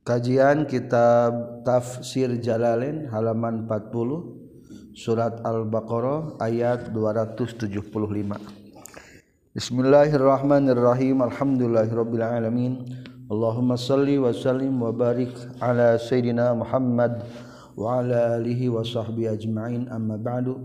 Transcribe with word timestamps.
Kajian 0.00 0.64
Kitab 0.64 1.60
Tafsir 1.60 2.32
Jalalain 2.40 3.04
halaman 3.12 3.68
40 3.68 4.96
Surat 4.96 5.44
Al-Baqarah 5.44 6.40
ayat 6.40 6.88
275 6.88 7.68
Bismillahirrahmanirrahim. 9.52 11.20
Alhamdulillahirabbil 11.20 12.24
alamin. 12.24 12.80
Allahumma 13.28 13.76
salli 13.76 14.16
wa 14.16 14.32
sallim 14.32 14.80
wa 14.80 14.88
barik 14.88 15.36
ala 15.60 16.00
sayidina 16.00 16.56
Muhammad 16.56 17.20
wa 17.76 18.00
ala 18.00 18.40
alihi 18.40 18.72
wa 18.72 18.80
sahbihi 18.80 19.36
ajma'in. 19.36 19.84
Amma 19.92 20.16
ba'du. 20.16 20.64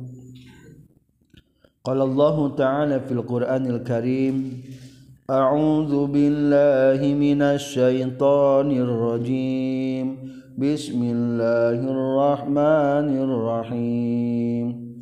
Qala 1.83 2.07
Allah 2.07 2.37
ta'ala 2.55 2.95
fil 3.03 3.19
Qur'anil 3.19 3.83
Karim 3.83 4.63
أعوذ 5.29 6.05
بالله 6.05 7.01
من 7.13 7.41
الشيطان 7.41 8.71
الرجيم. 8.71 10.17
بسم 10.57 11.01
الله 11.01 11.79
الرحمن 11.81 13.09
الرحيم. 13.25 14.95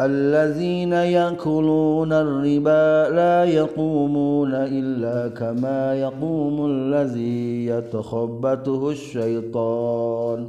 الذين 0.00 0.92
يأكلون 0.92 2.12
الربا 2.12 3.08
لا 3.08 3.44
يقومون 3.44 4.54
إلا 4.54 5.28
كما 5.28 5.94
يقوم 5.94 6.66
الذي 6.66 7.66
يتخبطه 7.66 8.90
الشيطان. 8.90 10.48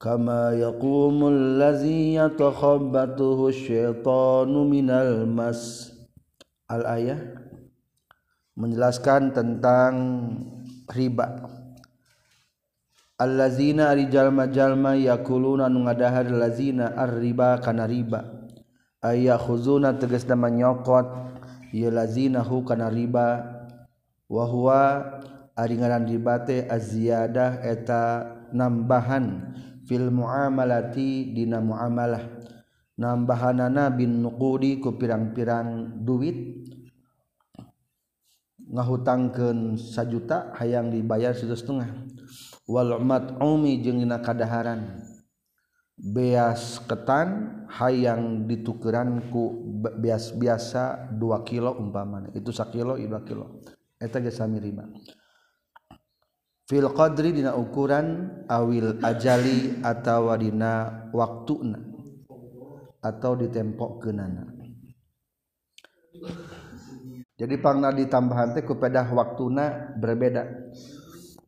كما 0.00 0.52
يقوم 0.52 1.28
الذي 1.28 2.14
يتخبطه 2.14 3.48
الشيطان 3.48 4.70
من 4.70 4.90
المس. 4.90 5.95
al-ayah 6.66 7.18
menjelaskan 8.56 9.36
tentang 9.36 9.94
riba. 10.90 11.46
Allazina 13.16 13.96
ari 13.96 14.12
jalma-jalma 14.12 14.92
yakuluna 14.96 15.72
nu 15.72 15.88
ngadahar 15.88 16.28
lazina 16.28 16.92
ar-riba 16.92 17.60
kana 17.64 17.88
riba. 17.88 18.48
Aya 19.00 19.40
khuzuna 19.40 19.96
tegas 19.96 20.28
nama 20.28 20.52
nyokot 20.52 21.06
ya 21.72 21.88
lazina 21.88 22.44
hu 22.44 22.60
kana 22.64 22.92
riba. 22.92 23.28
Wa 24.28 24.44
huwa 24.44 24.80
ari 25.56 25.80
ngaran 25.80 26.04
riba 26.04 26.44
teh 26.44 26.68
aziyadah 26.68 27.64
eta 27.64 28.02
nambahan 28.52 29.54
fil 29.88 30.12
muamalati 30.12 31.32
dina 31.32 31.60
muamalah. 31.64 32.24
Nambahanana 32.96 33.92
bin 33.92 34.24
nuqudi 34.24 34.80
ku 34.80 34.96
pirang-pirang 34.96 36.00
duit. 36.04 36.55
ngahutangkeun 38.66 39.78
sajuta 39.78 40.52
hayang 40.58 40.90
dibayar 40.90 41.32
satu 41.32 41.54
setengah. 41.54 41.90
Wal 42.66 42.98
mat'umi 42.98 43.78
jeung 43.82 44.02
dina 44.02 44.18
kadaharan. 44.18 45.02
Beas 45.96 46.76
ketan 46.84 47.64
hayang 47.72 48.44
ditukeranku 48.44 49.64
beas 49.96 50.28
biasa 50.34 51.14
2 51.14 51.48
kilo 51.48 51.72
umpamana. 51.78 52.28
Itu 52.36 52.52
sakilo 52.52 53.00
2 53.00 53.08
kilo. 53.24 53.64
Eta 53.96 54.20
ge 54.20 54.28
sami 54.28 54.60
riba. 54.60 54.84
Fil 56.66 56.90
qadri 56.90 57.30
dina 57.30 57.54
ukuran 57.54 58.28
awil 58.50 58.98
ajali 58.98 59.80
atawa 59.86 60.34
dina 60.34 61.06
waktuna 61.14 61.78
atau 62.98 63.38
ditempokeunana. 63.38 64.50
jadi 67.36 67.60
pangna 67.60 67.92
ditambahan 67.92 68.56
teh 68.56 68.64
kupedah 68.64 69.12
waktuna 69.12 69.92
berbeda. 70.00 70.72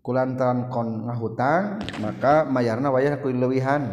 Kulantaran 0.04 0.72
kon 0.72 1.08
ngahutang 1.08 1.84
maka 2.00 2.44
mayarna 2.48 2.88
wayah 2.88 3.20
ku 3.20 3.28
leuwihan 3.28 3.92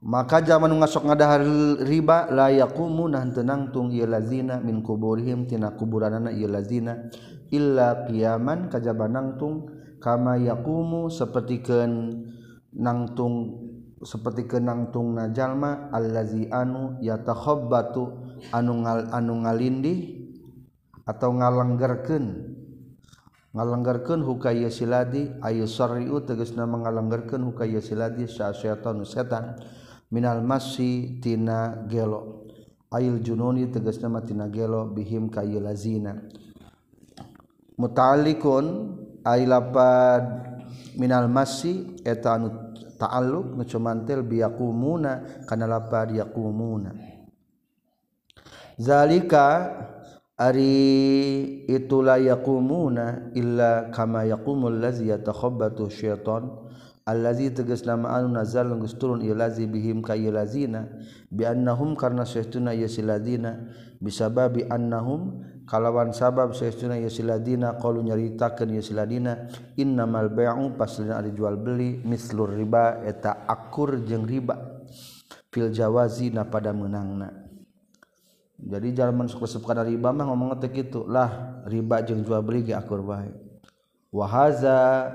maka 0.00 0.38
zaman 0.38 0.70
ngasok 0.78 1.10
ngadahar 1.10 1.42
riba 1.82 2.30
layakumu 2.30 3.10
nah 3.10 3.26
tenang 3.26 3.74
tung 3.74 3.90
ieu 3.90 4.06
lazina 4.06 4.62
min 4.62 4.86
kuburihim 4.86 5.50
tina 5.50 5.74
kuburanana 5.74 6.30
ieu 6.30 6.46
lazina 6.46 7.10
illa 7.50 8.06
qiyaman 8.06 8.70
kajabanang 8.70 9.34
tung 9.34 9.66
kama 9.98 10.38
yaqumu 10.38 11.10
sapertikeun 11.10 12.22
nangtung 12.70 13.66
seperti 14.00 14.48
kenangtung 14.48 15.12
najalma 15.12 15.92
allazi 15.92 16.48
anu 16.48 16.96
yatakhabbatu 17.04 18.29
anu 18.48 18.80
ngal, 18.80 19.12
anu 19.12 19.44
ngalindi 19.44 19.94
atau 21.04 21.36
ngalenggerken 21.36 22.24
ngalenggerken 23.50 24.24
hukaya 24.24 24.70
siladi 24.72 25.28
ayu 25.44 25.66
sorriu 25.66 26.22
tegasna 26.24 26.64
mengalenggerken 26.64 27.44
hukaya 27.44 27.82
siladi 27.82 28.24
syaitan 28.30 29.04
setan. 29.04 29.60
Minal 30.10 30.42
masi 30.42 31.22
tina 31.22 31.86
gelo. 31.86 32.50
Ayil 32.90 33.22
jununi 33.22 33.70
tegasna 33.70 34.10
tina 34.26 34.50
gelo 34.50 34.90
bihim 34.90 35.30
kayu 35.30 35.62
lazina 35.62 36.18
muta'alikun 37.80 38.66
ay 39.24 39.48
lapad 39.48 40.22
minal 41.00 41.32
masi 41.32 41.96
eta 42.04 42.36
anu 42.36 42.76
ta'alluq 43.00 43.56
ngecumantil 43.56 44.20
biyakumuna 44.20 45.44
kana 45.48 45.64
lapad 45.64 46.12
yakumuna. 46.12 46.92
zalika 48.80 49.76
ari 50.40 50.72
itulah 51.68 52.16
yakumuna 52.16 53.28
illa 53.36 53.92
kama 53.92 54.24
yaqumul 54.24 54.80
ladzi 54.80 55.12
yatakhabbatu 55.12 55.92
syaitan. 55.92 56.48
Allazi 57.10 57.50
tegas 57.50 57.82
nama 57.82 58.14
anu 58.14 58.30
nazal 58.30 58.70
geus 58.78 58.94
turun 58.94 59.24
ieu 59.24 59.34
lazi 59.34 59.66
bihim 59.66 59.98
ka 59.98 60.14
ieu 60.14 60.30
lazina. 60.30 60.86
Bi 61.26 61.42
annahum 61.42 61.98
karna 61.98 62.22
syaituna 62.22 62.70
ieu 62.76 62.86
siladina 62.86 63.66
bisababi 63.98 64.68
annahum 64.70 65.42
kalawan 65.66 66.14
sabab 66.14 66.54
syaituna 66.54 67.00
ieu 67.00 67.10
siladina 67.10 67.74
qalu 67.82 68.04
nyaritakeun 68.06 68.78
ieu 68.78 68.84
siladina 68.84 69.50
innamal 69.74 70.30
bai'u 70.30 70.76
paslina 70.78 71.18
ari 71.18 71.34
jual 71.34 71.58
beli 71.58 71.98
mislur 72.04 72.52
riba 72.52 73.02
eta 73.02 73.42
akur 73.48 74.06
jeung 74.06 74.28
riba. 74.28 74.86
Fil 75.50 75.74
jawazi 75.74 76.30
na 76.30 76.46
pada 76.46 76.70
menangna. 76.70 77.39
jadi 78.60 78.88
jalan 78.92 79.24
masuk 79.24 79.64
kada 79.64 79.84
riba 79.84 80.12
mah 80.12 80.28
ngomong 80.28 80.60
teh 80.60 80.68
kitu 80.68 81.08
lah 81.08 81.62
riba 81.64 82.04
jeung 82.04 82.20
jual 82.20 82.44
beli 82.44 82.68
ge 82.68 82.74
akur 82.76 83.00
bae 83.00 83.32
wahaza 84.12 85.08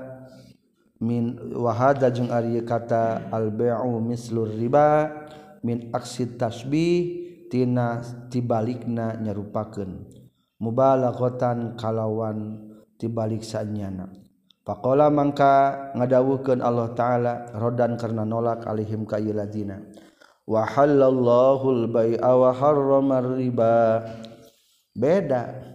min 0.98 1.38
wahaza 1.54 2.10
jeung 2.10 2.32
ari 2.34 2.58
kata 2.66 3.30
al 3.30 3.54
bai'u 3.54 4.02
mislur 4.02 4.50
riba 4.50 5.14
min 5.62 5.94
aksi 5.94 6.34
tasbih 6.34 6.98
tina 7.46 8.02
tibalikna 8.30 9.14
nyarupakeun. 9.22 10.16
Mubalaghatan 10.56 11.76
kalawan 11.76 12.56
tibalik 12.96 13.44
sanyana 13.44 14.08
faqala 14.64 15.12
mangka 15.12 15.92
ngadawuhkeun 15.92 16.64
Allah 16.64 16.96
taala 16.96 17.52
rodan 17.52 18.00
karena 18.00 18.24
nolak 18.24 18.64
alihim 18.64 19.04
ka 19.04 19.20
iladina 19.20 19.84
wa 20.46 20.62
halallahu 20.62 21.66
al-bai'a 21.84 22.30
wa 22.38 22.50
harrama 22.54 23.20
riba. 23.34 24.06
Beda. 24.94 25.74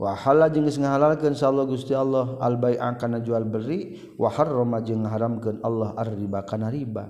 Wa 0.00 0.16
halal 0.16 0.48
jeung 0.48 0.64
geus 0.64 0.80
ngahalalkeun 0.80 1.36
insyaallah 1.36 1.68
Gusti 1.68 1.92
Allah 1.92 2.40
al 2.40 2.56
bai'a 2.56 2.88
kana 2.96 3.20
jual 3.20 3.44
beli 3.44 4.00
wa 4.16 4.32
harrama 4.32 4.80
jeung 4.80 5.04
haramkeun 5.04 5.60
Allah 5.60 5.92
ar 5.92 6.08
riba 6.08 6.40
kana 6.48 6.72
riba. 6.72 7.04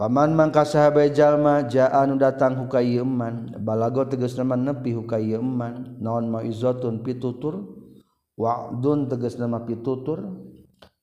Paman 0.00 0.32
mangka 0.32 0.64
sahabat 0.64 1.12
jalma 1.12 1.68
jaa 1.68 1.92
anu 1.92 2.16
datang 2.16 2.56
huka 2.56 2.80
ieu 2.80 3.04
balago 3.60 4.08
tegasna 4.08 4.48
man 4.48 4.64
nepi 4.64 4.96
huka 4.96 5.20
ieu 5.20 5.44
man 5.44 6.00
naon 6.00 6.32
maizatun 6.32 7.04
pitutur? 7.04 7.68
Wa'dun 8.40 9.12
tegasna 9.12 9.44
ma 9.44 9.60
pitutur? 9.60 10.24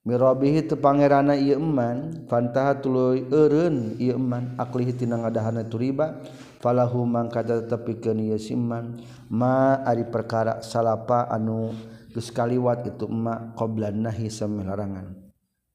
mirobihi 0.07 0.71
tu 0.71 0.79
pangerana 0.79 1.35
ieu 1.35 1.59
eman 1.59 2.23
fantaha 2.31 2.79
tuluy 2.79 3.27
eureun 3.27 3.99
ieu 3.99 4.15
eman 4.15 4.55
aklihi 4.55 4.95
tina 4.95 5.19
ngadahana 5.19 5.67
turiba 5.67 6.23
falahu 6.63 7.03
mangka 7.03 7.43
tetepikeun 7.43 8.23
ieu 8.23 8.39
siman 8.39 9.03
ma 9.27 9.83
ari 9.83 10.07
perkara 10.07 10.63
salapa 10.63 11.27
anu 11.27 11.75
geus 12.15 12.31
kaliwat 12.31 12.87
itu 12.87 13.05
ma 13.11 13.53
qoblan 13.53 14.01
nahi 14.07 14.31
sameh 14.31 14.63
larangan. 14.65 15.27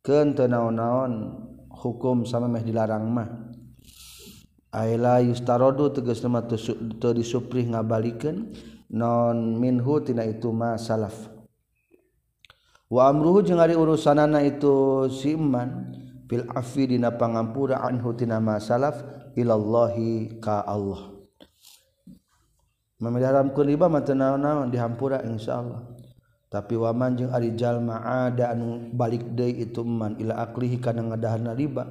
Keun 0.02 0.34
teu 0.34 0.50
naon-naon 0.50 1.38
hukum 1.70 2.26
sama 2.26 2.50
meh 2.50 2.66
dilarang 2.66 3.06
mah. 3.06 3.30
Aila 4.74 5.22
yustarodu 5.22 5.94
tegas 5.94 6.24
nama 6.24 6.42
teu 6.48 7.10
disuprih 7.14 7.70
ngabalikeun 7.70 8.50
non 8.90 9.60
minhu 9.60 10.02
tina 10.02 10.26
itu 10.26 10.50
ma 10.50 10.74
salaf. 10.80 11.31
wa 12.92 13.08
amruhu 13.08 13.40
jeung 13.40 13.56
ari 13.56 13.72
urusanana 13.72 14.44
itu 14.44 15.08
si 15.08 15.32
iman 15.32 15.96
fil 16.28 16.44
afi 16.52 16.92
dina 16.92 17.08
pangampura 17.16 17.80
anhu 17.80 18.12
tina 18.12 18.36
masalaf 18.36 19.00
ilallahi 19.32 20.36
ka 20.44 20.60
Allah. 20.68 21.08
Memiharamkeun 23.00 23.66
riba 23.66 23.88
mah 23.88 24.04
teu 24.04 24.12
naon-naon 24.12 24.68
dihampura 24.68 25.24
insyaallah. 25.24 25.88
Tapi 26.52 26.76
waman 26.76 27.16
jeung 27.16 27.32
ari 27.32 27.56
jalma 27.56 28.04
ada 28.28 28.52
anu 28.52 28.92
balik 28.92 29.24
deui 29.32 29.64
itu 29.64 29.80
man 29.80 30.20
ila 30.20 30.44
aklihi 30.44 30.76
kana 30.76 31.00
ngadahanna 31.00 31.56
riba. 31.56 31.88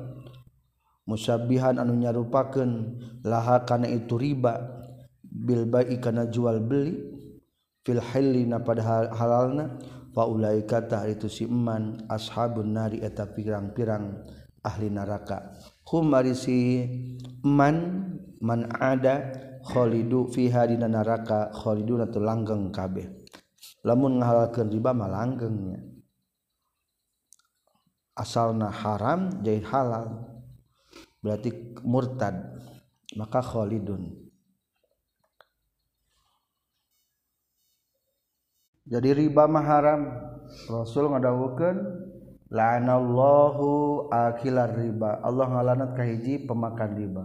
Musyabihan 1.09 1.81
anu 1.81 1.97
nyarupakeun 1.97 3.01
laha 3.25 3.65
kana 3.65 3.89
itu 3.89 4.21
riba 4.21 4.85
bil 5.25 5.65
ba'i 5.65 5.97
kana 5.97 6.29
jual 6.29 6.61
beli 6.61 6.93
fil 7.81 7.97
hilli 7.97 8.45
na 8.45 8.61
pada 8.61 9.09
halalna 9.11 9.81
faula 10.11 10.55
kata 10.63 11.07
itu 11.07 11.27
siman 11.27 12.07
ashabun 12.07 12.75
nari 12.75 12.99
eta 13.03 13.27
pirang-pirang 13.27 14.27
ahli 14.63 14.87
neraka. 14.91 15.57
Human 15.91 16.27
man 18.41 18.59
ada 18.79 19.15
Khlidu 19.61 20.25
fiha 20.33 20.65
naraka 20.73 21.53
Khlidun 21.53 22.09
atau 22.09 22.17
langgeng 22.17 22.73
kabeh. 22.73 23.05
Lamun 23.85 24.21
ngahalalkeun 24.21 24.73
riba 24.73 24.93
mah 24.93 25.09
langgengnya. 25.09 25.79
Asalna 28.17 28.73
haram 28.73 29.41
jadi 29.41 29.61
halal. 29.69 30.25
Berarti 31.21 31.77
murtad 31.85 32.33
maka 33.13 33.43
khalidun 33.43 34.30
jadi 38.91 39.15
riba 39.15 39.47
mah 39.47 39.63
haram. 39.63 40.01
Rasul 40.67 41.07
ngadawukeun 41.07 41.79
la'anallahu 42.51 44.11
akilar 44.11 44.75
riba. 44.75 45.23
Allah 45.23 45.47
ngalanat 45.47 45.95
kahiji 45.95 46.43
pemakan 46.43 46.99
riba. 46.99 47.23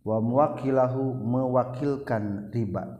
Wa 0.00 0.24
muwakilahu 0.24 1.12
mewakilkan 1.20 2.48
riba. 2.48 2.96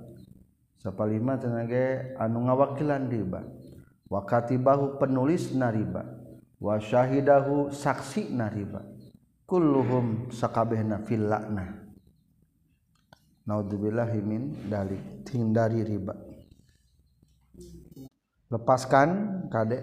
Lima 1.09 1.41
tenaga 1.41 2.13
anu 2.21 2.53
ngawakilan 2.53 3.09
riba. 3.09 3.49
Wakati 4.13 4.61
bahu 4.61 5.01
penulis 5.01 5.57
nariba 5.57 6.05
wasyahidahhu 6.61 7.73
saksi 7.73 8.29
nariba 8.29 8.85
kulluhum 9.49 10.29
sakabehna 10.29 11.01
fil 11.09 11.33
lakna 11.33 11.81
naudzubillahimin 13.49 14.69
dalik. 14.69 15.01
Hindari 15.33 15.81
riba 15.81 16.32
lepaskan 18.53 19.09
kadek 19.49 19.81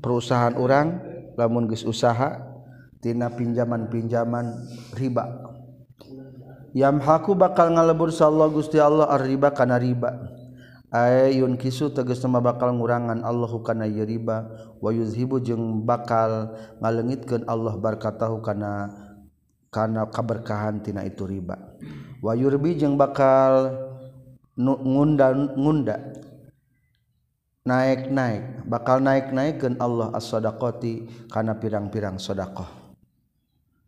perusahaan 0.00 0.56
orang 0.56 1.04
lamun 1.36 1.68
geus 1.68 1.84
usaha 1.84 2.40
tina 3.04 3.28
pinjaman-pinjaman 3.28 4.56
riba. 4.96 5.44
Yamhaku 6.72 7.36
bakal 7.36 7.72
ngalebur 7.76 8.12
sallallahu 8.12 8.60
Gusti 8.60 8.80
Allah 8.80 9.08
ar-riba 9.12 9.52
kana 9.52 9.76
riba. 9.76 10.32
Ayun 10.92 11.60
kisu 11.60 11.92
tegas 11.92 12.24
nama 12.24 12.40
bakal 12.40 12.72
ngurangan 12.72 13.20
Allahu 13.20 13.60
kana 13.60 13.84
riba. 13.84 14.48
Wa 14.80 14.92
yuzhibu 14.92 15.40
jeung 15.40 15.84
bakal 15.84 16.56
ngalengitkeun 16.80 17.44
Allah 17.48 17.76
barkatahu 17.76 18.40
kana 18.44 18.92
kana 19.72 20.08
kaberkahan 20.08 20.80
tina 20.84 21.04
itu 21.04 21.24
riba. 21.28 21.56
Wa 22.20 22.32
yurbi 22.32 22.76
jeung 22.80 22.96
bakal 22.96 23.76
ngunda 24.56 25.32
ngunda 25.32 25.96
naik-naik 27.66 28.64
bakal 28.70 29.02
naik-naikkan 29.02 29.76
Allah 29.82 30.14
as-sodakoti 30.14 31.26
karena 31.28 31.58
pirang-pirang 31.58 32.16
sodakoh 32.22 32.86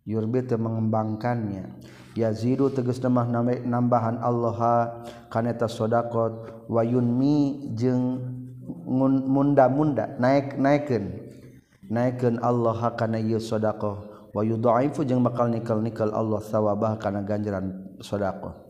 yurbi 0.09 0.41
te 0.49 0.57
mengembangkannya. 0.57 1.69
Yazidu 2.17 2.73
tegas 2.73 2.99
nemah 2.99 3.31
nambahan 3.63 4.19
Allah 4.19 4.91
karena 5.31 5.55
eta 5.55 5.71
sodakot 5.71 6.67
wayunmi 6.67 7.71
jeng 7.79 8.19
munda-munda 9.29 10.19
naik-naikkan 10.19 11.15
naikkan 11.87 12.43
Allah 12.43 12.91
karena 12.99 13.23
ieu 13.23 13.39
sodakoh 13.39 14.03
wa 14.35 14.43
yudhaifu 14.43 15.07
jeung 15.07 15.23
bakal 15.23 15.47
nikal-nikal 15.47 16.11
Allah 16.11 16.43
sawabah 16.43 16.99
karena 16.99 17.23
ganjaran 17.23 17.97
sodakoh 18.03 18.68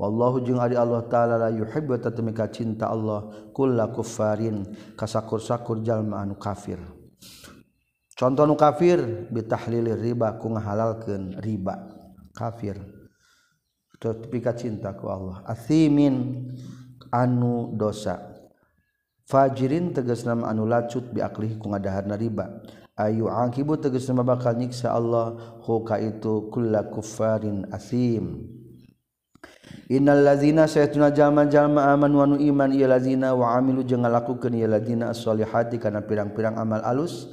Wallahu 0.00 0.40
jeung 0.40 0.56
ari 0.56 0.80
Allah 0.80 1.04
taala 1.12 1.36
la 1.36 1.52
yuhibbu 1.52 2.00
tatamika 2.00 2.48
cinta 2.48 2.88
Allah 2.88 3.28
kullu 3.52 3.84
kuffarin 3.92 4.64
kasakur-sakur 4.96 5.84
jalma 5.84 6.24
anu 6.24 6.40
kafir. 6.40 6.80
Contoh 8.16 8.48
nu 8.48 8.56
kafir 8.56 9.28
bitahlilir 9.28 10.00
riba 10.00 10.40
ku 10.40 10.48
ngahalalkeun 10.48 11.36
riba. 11.44 11.84
Kafir. 12.32 12.80
Tatamika 14.00 14.56
cinta 14.56 14.96
ku 14.96 15.12
Allah. 15.12 15.44
Athimin 15.44 16.48
anu 17.12 17.76
dosa. 17.76 18.24
Fajirin 19.28 19.92
tegas 19.92 20.24
nama 20.24 20.48
anu 20.48 20.64
lacut 20.64 21.12
biaklihi 21.12 21.60
ku 21.60 21.68
ngadaharna 21.68 22.16
riba. 22.16 22.64
Ayu 22.96 23.28
angkibu 23.28 23.76
tegas 23.76 24.08
nama 24.08 24.24
bakal 24.24 24.56
nyiksa 24.56 24.96
Allah 24.96 25.60
huka 25.60 26.00
itu 26.00 26.48
kulla 26.48 26.88
kuffarin 26.88 27.68
asim. 27.68 28.48
Innal 29.90 30.22
lazina 30.22 30.70
sayatuna 30.70 31.10
jalma 31.10 31.50
jalma 31.50 31.90
aman 31.90 32.14
wanu 32.14 32.36
iman 32.38 32.70
ieu 32.70 32.86
lazina 32.86 33.34
wa 33.34 33.58
amilu 33.58 33.82
jeung 33.82 34.06
ngalakukeun 34.06 34.54
ieu 34.54 34.70
lazina 34.70 35.10
as-solihati 35.10 35.82
kana 35.82 35.98
pirang-pirang 36.06 36.54
amal 36.54 36.78
alus 36.86 37.26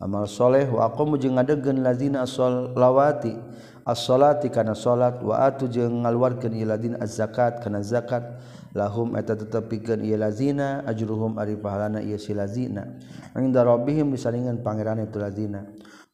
amal 0.00 0.24
soleh 0.24 0.64
wa 0.64 0.88
aqamu 0.88 1.20
jeung 1.20 1.36
ngadegkeun 1.36 1.84
lazina 1.84 2.24
as-solawati 2.24 3.36
as-salati 3.84 4.48
kana 4.48 4.72
salat 4.72 5.20
wa 5.20 5.44
atu 5.44 5.68
jeng 5.68 6.00
ngaluarkeun 6.00 6.56
ieu 6.56 6.64
lazina 6.64 6.96
az-zakat 7.04 7.60
kana 7.60 7.84
zakat 7.84 8.24
lahum 8.72 9.12
eta 9.20 9.36
tetepikeun 9.36 10.00
ieu 10.00 10.16
lazina 10.16 10.80
ajruhum 10.88 11.36
ari 11.36 11.60
pahalana 11.60 12.00
ieu 12.00 12.16
si 12.16 12.32
lazina 12.32 12.96
inda 13.36 13.60
rabbihim 13.60 14.08
disalingan 14.08 14.64
pangeran 14.64 15.04
itu 15.04 15.20
lazina 15.20 15.68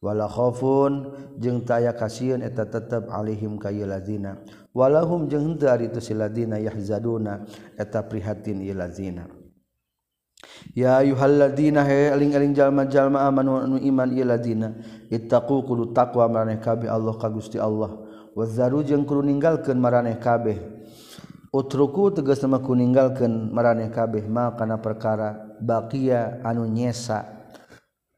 wala 0.06 0.31
khofun 0.31 1.11
jeung 1.43 1.67
taya 1.67 1.91
kasieun 1.91 2.47
eta 2.47 2.70
tetep 2.70 3.11
alaihim 3.11 3.58
kayu 3.58 3.82
lazina. 3.91 4.38
Walahum 4.70 5.26
jeung 5.26 5.43
henteu 5.56 5.73
ari 5.73 5.91
itu 5.91 5.99
siladina 5.99 6.62
yahzaduna 6.62 7.43
eta 7.75 8.06
prihatin 8.06 8.62
ieu 8.62 8.76
lazina. 8.76 9.26
Ya 10.76 11.00
ayyuhalladzina 11.00 11.82
he 11.82 12.12
eling-eling 12.12 12.53
jalma-jalma 12.53 13.25
amanu 13.25 13.56
anu 13.56 13.76
iman 13.81 14.12
ieu 14.12 14.23
ladina 14.23 14.76
ittaqu 15.11 15.64
kudu 15.64 15.91
taqwa 15.97 16.29
maraneh 16.29 16.61
kabeh 16.61 16.87
Allah 16.87 17.17
ka 17.19 17.26
Gusti 17.32 17.59
Allah. 17.59 18.05
Wazaru 18.37 18.85
jeung 18.85 19.09
kudu 19.09 19.25
ninggalkeun 19.25 19.81
maraneh 19.81 20.20
kabeh. 20.20 20.61
Utruku 21.56 22.12
tegas 22.12 22.44
nama 22.44 22.61
ku 22.61 22.76
ninggalkeun 22.76 23.49
maraneh 23.49 23.88
kabeh 23.88 24.29
ma 24.29 24.52
kana 24.55 24.76
perkara 24.76 25.56
baqiya 25.56 26.44
anu 26.44 26.69
nyesa. 26.69 27.36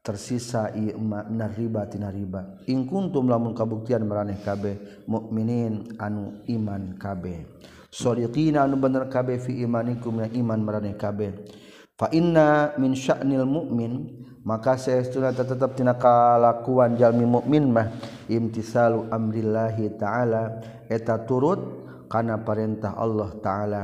tersisa 0.09 0.73
imakna 0.73 1.53
ribatina 1.53 2.09
riba 2.09 2.65
ing 2.65 2.89
kuntum 2.89 3.29
lamun 3.29 3.53
kabuktian 3.53 4.01
maraneh 4.09 4.41
kabeh 4.41 5.05
mukminin 5.05 5.93
anu 6.01 6.41
iman 6.49 6.97
kabeh. 6.97 7.45
Shodiqina 7.93 8.65
anu 8.65 8.81
bener 8.81 9.05
kabeh 9.05 9.37
fi 9.37 9.61
imanikum 9.61 10.25
ya 10.25 10.27
iman 10.33 10.65
maraneh 10.65 10.97
kabeh. 10.97 11.45
Fa 11.93 12.09
inna 12.09 12.73
min 12.81 12.97
sya'nil 12.97 13.45
mukmin 13.45 14.25
maka 14.41 14.81
saestuna 14.81 15.29
tetep 15.29 15.77
tina 15.77 15.93
kalakuan 15.93 16.97
jalmi 16.97 17.29
mukmin 17.29 17.69
mah 17.69 17.93
imtisalu 18.25 19.13
amrillahi 19.13 19.93
taala 19.93 20.57
eta 20.89 21.21
turut 21.21 21.85
kana 22.09 22.41
perintah 22.41 22.97
Allah 22.97 23.29
taala. 23.45 23.83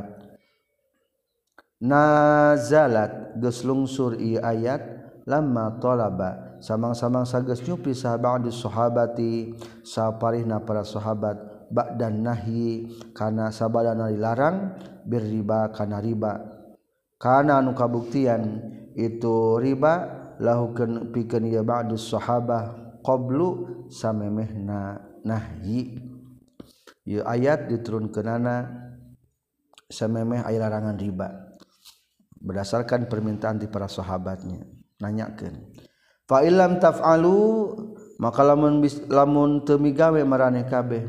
Nazalat 1.85 3.37
geus 3.37 3.61
lungsur 3.61 4.17
ieu 4.17 4.41
ayat 4.41 4.94
lama 5.25 5.81
tolaba 5.81 6.61
samang-samang 6.61 7.25
sages 7.25 7.65
nyupi 7.65 7.97
sahabat 7.97 8.45
sahabati 8.53 9.57
saparihna 9.81 10.61
para 10.61 10.85
sahabat 10.85 11.55
bak 11.69 11.97
dan 11.97 12.21
nahi. 12.21 12.89
Karena 13.13 13.49
sabadana 13.49 14.09
dilarang 14.09 14.77
berriba 15.05 15.73
karena 15.73 15.97
riba. 16.01 16.33
Karena 17.17 17.61
anu 17.61 17.73
kabuktian 17.73 18.61
itu 18.93 19.57
riba 19.57 19.93
lahu 20.41 20.75
pikeun 21.09 21.47
ieu 21.47 21.63
ba'du 21.63 21.95
sahabah 21.95 22.99
qablu 22.99 23.87
samemehna 23.87 24.99
nahyi 25.23 25.95
ieu 27.07 27.23
ayat 27.23 27.71
diturunkeunana 27.71 28.83
samemeh 29.87 30.43
aya 30.43 30.59
larangan 30.59 30.99
riba. 30.99 31.27
Berdasarkan 32.45 33.09
permintaan 33.09 33.57
di 33.57 33.65
para 33.65 33.89
sahabatnya 33.89 34.74
nanyakeun. 35.01 35.55
Fa 36.25 36.41
illam 36.41 36.81
tafalu 36.81 37.37
maka 38.17 38.41
lamun 38.41 38.81
lamun 39.11 39.61
temigawe 39.61 40.17
maraneh 40.25 40.65
kabeh 40.65 41.03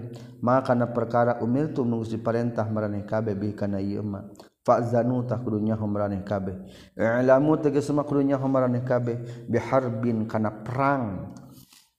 maka 0.45 0.73
kana 0.75 0.93
perkara 0.93 1.41
umir 1.41 1.73
tu 1.73 1.87
nunggu 1.87 2.21
perintah 2.21 2.69
maraneh 2.69 3.07
kabeh 3.09 3.33
bi 3.33 3.57
kana 3.57 3.81
ieu 3.81 4.05
mah. 4.05 4.29
Fa'zanu 4.67 5.23
zanu 5.23 5.47
kudunya 5.47 5.79
maraneh 5.79 6.27
kabeh. 6.27 6.59
I'lamu 6.99 7.55
tegas 7.63 7.87
mah 7.95 8.03
kudunya 8.03 8.35
maraneh 8.35 8.83
kabeh 8.83 9.47
biharbin 9.47 10.27
kana 10.27 10.51
perang. 10.51 11.33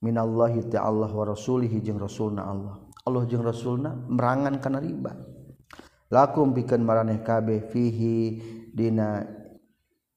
Minallahi 0.03 0.67
ta'ala 0.69 1.09
wa 1.09 1.23
rasulih 1.25 1.71
jeung 1.81 1.97
rasulna 1.97 2.43
Allah. 2.43 2.85
Allah 3.07 3.23
jeung 3.25 3.41
rasulna 3.41 3.95
merangan 4.11 4.59
kana 4.59 4.83
riba. 4.83 5.15
Lakum 6.11 6.51
bikin 6.51 6.83
maraneh 6.83 7.23
kabeh 7.23 7.71
fihi 7.71 8.43
dina 8.75 9.23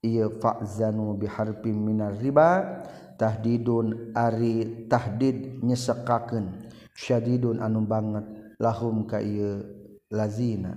ia 0.00 0.33
fa'zanu 0.33 1.16
biharpim 1.21 1.76
minar 1.76 2.16
riba 2.16 2.83
tahdidun 3.21 4.16
ari 4.16 4.88
tahdid 4.88 5.61
nyesekakeun 5.61 6.73
syadidun 6.97 7.61
anu 7.61 7.85
banget 7.85 8.25
lahum 8.57 9.04
ka 9.04 9.21
ieu 9.21 9.61
lazina. 10.09 10.76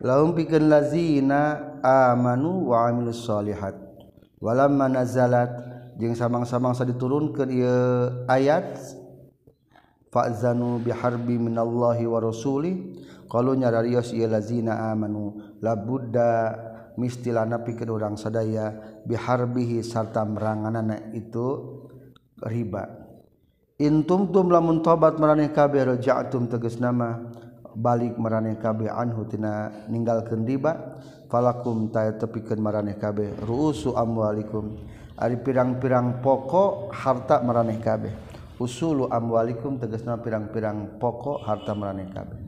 Lahum 0.00 0.34
pikeun 0.34 0.68
lazina 0.68 1.60
amanu 1.84 2.72
wa 2.72 2.88
amilus 2.88 3.22
solihat. 3.22 3.76
Walamma 4.40 4.90
nazalat 4.90 5.52
jeung 5.96 6.16
samang-samang 6.16 6.74
diturunkeun 6.74 7.48
ieu 7.52 7.78
ayat 8.26 8.80
fa'zanu 10.10 10.80
biharbi 10.82 11.38
minallahi 11.38 12.04
wa 12.08 12.18
rasuli 12.18 12.96
qalu 13.30 13.60
nyararios 13.60 14.10
ieu 14.16 14.26
lazina 14.26 14.90
amanu 14.90 15.36
labudda 15.62 16.72
mistilana 16.94 17.62
pikeun 17.62 17.90
orang 17.90 18.14
sadaya 18.14 18.70
biharbihi 19.06 19.82
sarta 19.82 20.22
meranganana 20.22 21.10
itu 21.14 21.80
riba. 22.42 22.86
Intum 23.78 24.30
tum 24.30 24.54
lamun 24.54 24.86
tobat 24.86 25.18
maraneh 25.18 25.50
kabeh 25.50 25.82
raja'tum 25.82 26.46
tegas 26.46 26.78
nama 26.78 27.18
balik 27.74 28.14
maraneh 28.14 28.54
kabeh 28.54 28.86
anhu 28.86 29.26
tina 29.26 29.70
ninggalkeun 29.90 30.46
riba 30.46 31.02
falakum 31.26 31.90
ta 31.90 32.06
tepikeun 32.14 32.62
maraneh 32.62 32.94
kabeh. 32.94 33.34
Ruusu 33.42 33.98
amwalikum. 33.98 34.78
Ari 35.14 35.38
pirang-pirang 35.42 36.22
pokok 36.22 36.90
harta 36.90 37.38
maraneh 37.42 37.78
kabeh. 37.78 38.10
Usulu 38.58 39.10
amwalikum 39.10 39.78
tegasna 39.82 40.18
pirang-pirang 40.18 40.98
pokok 41.02 41.42
harta 41.42 41.74
maraneh 41.74 42.06
kabeh. 42.10 42.38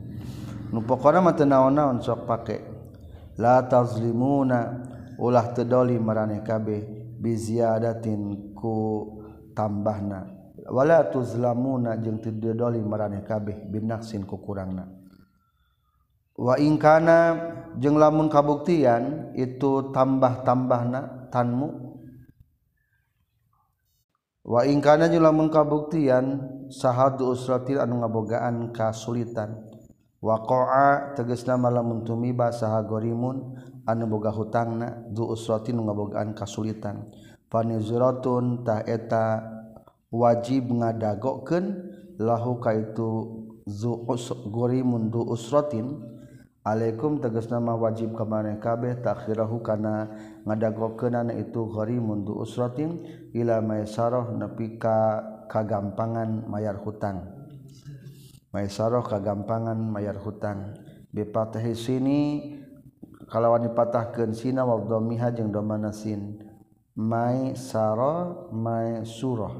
Nu 0.71 0.83
pokona 0.83 1.19
mah 1.23 1.35
teu 1.35 1.47
naon-naon 1.47 1.99
sok 2.03 2.27
pake. 2.27 2.76
la 3.37 3.63
tazlimuna 3.65 4.89
ulah 5.21 5.53
tedoli 5.53 5.97
marane 6.01 6.41
kabeh 6.41 6.81
biziadatin 7.21 8.53
ku 8.53 9.05
tambahna. 9.53 10.33
Wala 10.67 11.07
tuzlamuna 11.07 11.95
jeung 12.01 12.19
tedoli 12.19 12.81
marane 12.83 13.23
kabeh 13.23 13.69
binaksin 13.71 14.27
ku 14.27 14.41
kurangna. 14.41 14.89
Wa 16.37 16.59
ingkana 16.59 17.17
jeung 17.79 17.97
lamun 17.97 18.29
kabuktian 18.29 19.33
itu 19.33 19.89
tambah-tambahna 19.89 21.31
tanmu. 21.33 21.69
Wa 24.47 24.61
ingkana 24.67 25.07
jeung 25.07 25.23
lamun 25.23 25.49
kabuktian 25.49 26.25
sahadu 26.69 27.31
usratil 27.31 27.79
anu 27.81 28.03
ngabogaan 28.03 28.69
kasulitan. 28.75 29.66
waqa'a 30.27 31.15
tegasna 31.15 31.55
lamun 31.55 32.03
tumiba 32.03 32.51
saha 32.51 32.83
gorimun 32.83 33.55
anu 33.87 34.11
boga 34.11 34.35
hutangna 34.35 35.07
du 35.07 35.23
usratin 35.31 35.79
ngabogaan 35.79 36.35
kasulitan. 36.35 37.07
Fanizratun 37.47 38.67
ta 38.67 38.83
eta 38.83 39.39
wajib 40.11 40.67
ngadagokeun 40.67 41.65
lahu 42.19 42.59
kaitu 42.59 43.07
zu 43.63 44.03
us 44.11 44.27
gorimun 44.51 45.07
du 45.07 45.23
usratin 45.23 45.95
alaikum 46.67 47.23
tegas 47.23 47.47
nama 47.47 47.79
wajib 47.79 48.11
kemana 48.11 48.59
kabeh 48.59 48.99
takhirahu 48.99 49.63
kana 49.63 50.11
ngadagokeunana 50.43 51.31
itu 51.39 51.71
gorimun 51.71 52.27
du 52.27 52.35
usratin 52.35 52.99
ila 53.31 53.63
maisarah 53.63 54.27
nepi 54.35 54.75
ka 54.75 55.23
kagampangan 55.47 56.43
mayar 56.51 56.75
hutang. 56.83 57.36
Maisarah 58.55 59.03
kagampangan 59.03 59.75
mayar 59.75 60.15
hutang. 60.23 60.75
Bipatahi 61.11 61.73
sini 61.75 62.19
kalawan 63.27 63.67
dipatahkeun 63.67 64.31
sina 64.31 64.63
wa 64.63 64.79
dhamiha 64.79 65.35
jeung 65.35 65.51
domana 65.51 65.91
sin. 65.91 66.39
Mai 66.97 67.53
saro 67.53 68.49
mai 68.55 69.05
surah 69.05 69.53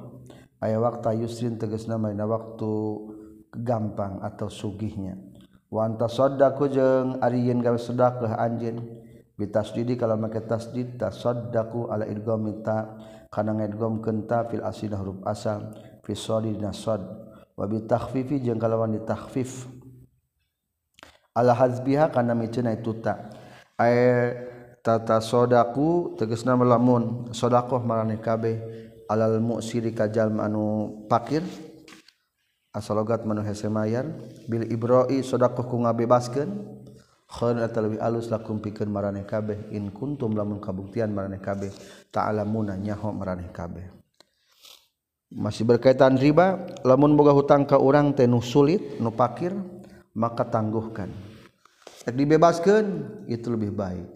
aya 0.58 0.82
waktu 0.82 1.22
yusrin 1.22 1.62
tegasna 1.62 2.02
maina 2.02 2.26
waktu 2.26 2.74
gampang 3.54 4.24
atau 4.26 4.50
sugihnya. 4.50 5.20
Wa 5.68 5.86
antasaddaqu 5.86 6.64
jeung 6.72 7.20
ari 7.20 7.52
yen 7.52 7.60
gawe 7.60 7.78
sedekah 7.78 8.40
anjeun. 8.40 8.82
Bitasdidi 9.38 9.94
kalau 10.02 10.18
make 10.18 10.42
tasdid 10.50 10.98
tasaddaqu 10.98 11.94
ala 11.94 12.10
idghami 12.10 12.66
ta 12.66 12.98
kana 13.30 13.54
ngedgomkeun 13.54 14.26
ta 14.26 14.50
fil 14.50 14.66
asidah 14.66 14.98
huruf 14.98 15.22
asal 15.30 15.78
fi 16.02 16.18
sodi 16.18 16.58
nasad 16.58 17.27
wabi 17.58 17.84
takhfifi 17.90 18.38
jeung 18.40 18.62
kalawan 18.62 18.94
ditakfif 18.94 19.66
ala 21.34 21.58
hazbiha 21.58 22.14
kana 22.14 22.38
micena 22.38 22.72
itu 22.78 22.94
ta 23.02 23.34
air 23.82 24.54
tata 24.88 25.20
sodaku 25.20 26.16
tegesna 26.16 26.56
melamun. 26.56 27.28
Sodakoh 27.36 27.84
marane 27.84 28.24
kabeh. 28.24 28.88
Alal 29.12 29.44
mu'siri 29.44 29.92
kajal 29.92 30.32
anu 30.40 31.04
pakir. 31.12 31.44
Asalogat 32.72 33.28
manu 33.28 33.44
hese 33.44 33.68
mayar. 33.68 34.08
Bil 34.48 34.64
ibroi 34.72 35.20
sodakoh 35.28 35.68
ku 35.68 35.76
ngabebaskeun. 35.84 36.80
Khairun 37.28 37.60
atalwi 37.60 38.00
alus 38.00 38.32
lakum 38.32 38.64
pikeun 38.64 38.88
marane 38.88 39.28
kabeh. 39.28 39.76
In 39.76 39.92
kuntum 39.92 40.32
lamun 40.32 40.64
kabuktian 40.64 41.12
marane 41.12 41.44
kabeh. 41.44 41.76
Ta'lamuna 42.08 42.80
nyaho 42.80 43.12
marane 43.12 43.52
kabeh. 43.52 43.97
masih 45.28 45.68
berkaitan 45.68 46.16
riba 46.16 46.72
lamun 46.88 47.20
boga 47.20 47.36
hutang 47.36 47.68
ke 47.68 47.76
orang 47.76 48.16
tenuh 48.16 48.44
sulit 48.44 49.00
nu 49.00 49.12
pakir 49.12 49.52
maka 50.16 50.48
tangguhkan. 50.48 51.12
Dibebaskan 52.08 52.86
itu 53.28 53.52
lebih 53.52 53.76
baik. 53.76 54.08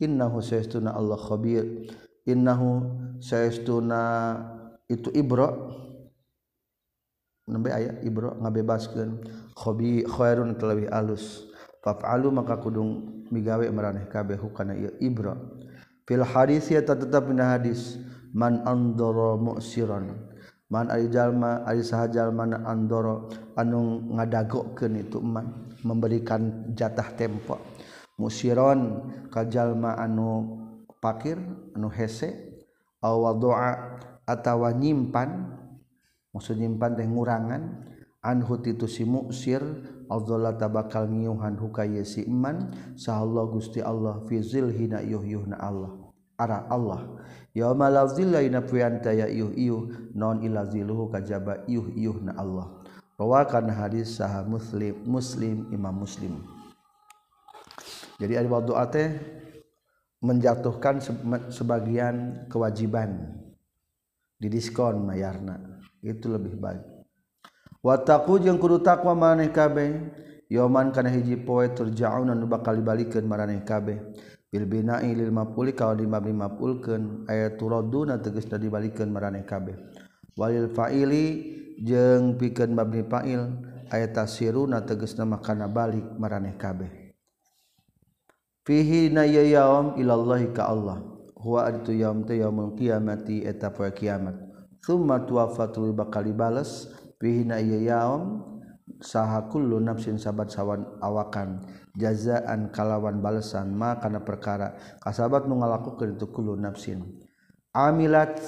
Innahu 0.00 0.40
sayastuna 0.40 0.96
Allah 0.96 1.20
khabir. 1.20 1.92
Innahu 2.24 2.88
sayastuna 3.20 4.00
itu 4.88 5.12
ibra 5.12 5.52
nembe 7.44 7.68
aya 7.68 8.00
ibra 8.00 8.32
ngabebaskeun. 8.40 9.20
Khabi 9.54 10.08
khairun 10.08 10.56
kalawih 10.56 10.88
alus. 10.88 11.46
Fa'alu 11.84 12.32
maka 12.32 12.56
kudung 12.56 13.22
migawe 13.28 13.68
maraneh 13.68 14.08
kabeh 14.08 14.40
hukana 14.40 14.72
ieu 14.72 14.88
ibra 15.04 15.36
fil 16.08 16.24
hadis 16.24 16.72
ya 16.72 16.80
tetap 16.80 17.28
dina 17.28 17.52
hadis. 17.52 18.00
Man 18.34 18.64
andara 18.66 19.38
mu'siran. 19.38 20.33
man 20.72 20.88
arijallma 20.88 21.64
ari 21.68 21.84
sahajalman 21.84 22.64
andoro 22.64 23.28
anu 23.56 24.08
ngadagokkeun 24.16 24.94
itu 25.00 25.20
man 25.20 25.68
memberikan 25.84 26.72
jatah 26.72 27.12
tempo. 27.16 27.60
Musiron 28.16 29.10
ka 29.28 29.44
jalma 29.44 29.98
anu 29.98 30.60
pakir 31.02 31.36
anu 31.76 31.90
hese 31.90 32.54
aw 33.04 33.34
doa 33.36 34.00
atawa 34.24 34.72
nyimpan 34.72 35.52
maksud 36.32 36.56
nyimpan 36.56 36.96
teh 36.96 37.04
ngurangan 37.04 37.62
anhu 38.24 38.56
itu 38.64 38.88
si 38.88 39.04
muksir 39.04 39.60
Allah 40.08 40.56
tabakal 40.56 41.08
ngiuhan 41.08 41.56
huka 41.60 41.84
si 42.04 42.24
iman 42.28 42.72
sahallah 42.96 43.48
gusti 43.52 43.80
Allah 43.80 44.20
fizil 44.28 44.72
hina 44.72 45.00
yuh 45.04 45.24
yuhna 45.24 45.56
Allah. 45.60 46.03
Arah 46.38 46.66
Allah. 46.70 47.06
Yauma 47.54 47.86
la 47.86 48.02
zilla 48.10 48.42
ina 48.42 48.66
puanta 48.66 49.14
ya 49.14 49.30
yuh 49.30 49.54
yuh 49.54 50.10
non 50.14 50.42
ila 50.42 50.66
zilluhu 50.66 51.06
kajaba 51.10 51.62
yuh 51.70 51.86
yuhna 51.94 52.34
Allah. 52.34 52.82
Rawakan 53.14 53.70
hadis 53.70 54.18
saha 54.18 54.42
muslim 54.42 54.98
muslim 55.06 55.70
imam 55.70 55.94
muslim. 55.94 56.42
Jadi 58.18 58.34
ada 58.34 58.58
doa 58.58 58.86
teh 58.90 59.14
menjatuhkan 60.18 60.98
sebagian 61.54 62.46
kewajiban 62.50 63.38
didiskon 64.42 65.06
mayarna. 65.06 65.78
Itu 66.02 66.34
lebih 66.34 66.58
baik. 66.58 66.82
Wataku 67.86 68.42
jeung 68.42 68.58
kudu 68.58 68.82
takwa 68.82 69.14
maneh 69.14 69.54
kabeh. 69.54 70.22
Yoman 70.50 70.92
kana 70.92 71.08
hiji 71.08 71.40
poe 71.40 71.72
turja'un 71.72 72.28
anu 72.28 72.44
bakal 72.44 72.76
dibalikeun 72.76 73.24
maraneh 73.24 73.64
kabeh 73.64 73.96
Bilbina 74.54 75.02
lil 75.02 75.34
mapuli 75.34 75.74
kalau 75.74 75.98
dimabni 75.98 76.30
mapulkan 76.30 77.26
ayat 77.26 77.58
turoduna 77.58 78.22
tegas 78.22 78.46
dari 78.46 78.70
balikan 78.70 79.10
meraneh 79.10 79.42
kabeh. 79.42 79.74
Walil 80.38 80.70
fa'ili 80.70 81.26
jeng 81.82 82.38
pikeun 82.38 82.70
mabni 82.70 83.02
fa'il 83.02 83.50
ayat 83.90 84.14
tasiruna 84.14 84.86
tegasna 84.86 85.26
makana 85.26 85.66
balik 85.66 86.06
meraneh 86.22 86.54
kabeh. 86.54 86.86
Fihi 88.62 89.10
na 89.10 89.26
yaum 89.26 89.98
ilallahi 89.98 90.54
ka 90.54 90.70
Allah. 90.70 91.02
Huwa 91.34 91.74
itu 91.74 91.90
yaum 91.90 92.22
teh 92.22 92.38
yaumul 92.38 92.78
qiyamati 92.78 93.42
eta 93.42 93.74
poe 93.74 93.90
kiamat. 93.90 94.38
Tsumma 94.86 95.26
tuwafatul 95.26 95.90
bakali 95.90 96.30
bales 96.30 96.94
fihi 97.18 97.42
na 97.42 97.58
yaum 97.58 98.53
sahakullu 99.00 99.80
nafsin 99.80 100.20
sabat 100.20 100.50
sawan 100.50 100.84
awakan. 101.00 101.64
Jazaan 101.94 102.74
kalawan 102.74 103.22
balesan 103.22 103.70
ma 103.70 103.96
kana 104.02 104.20
perkara. 104.20 104.74
Kasabat 104.98 105.46
nu 105.46 105.62
ngalakukeun 105.62 106.18
itu 106.18 106.26
kullu 106.26 106.58
nafsin. 106.58 107.06
Amilat 107.70 108.42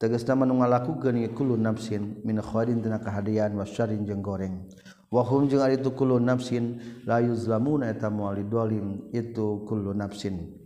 tegasna 0.00 0.48
nu 0.48 0.58
ngalakukeun 0.64 1.28
kullu 1.36 1.60
nafsin. 1.60 2.24
Min 2.24 2.40
khairin 2.40 2.80
tina 2.80 2.96
kahadian 3.02 3.52
wasyarrin 3.58 4.08
jeung 4.08 4.24
goreng. 4.24 4.64
Wa 5.12 5.22
hum 5.22 5.46
jeung 5.46 5.60
ari 5.62 5.78
itu 5.78 5.92
kullu 5.92 6.18
nafsin 6.18 6.80
la 7.06 7.20
yuzlamuna 7.22 7.92
eta 7.92 8.10
moal 8.10 8.42
dolim 8.48 9.12
itu 9.12 9.62
kullu 9.68 9.92
nafsin. 9.92 10.56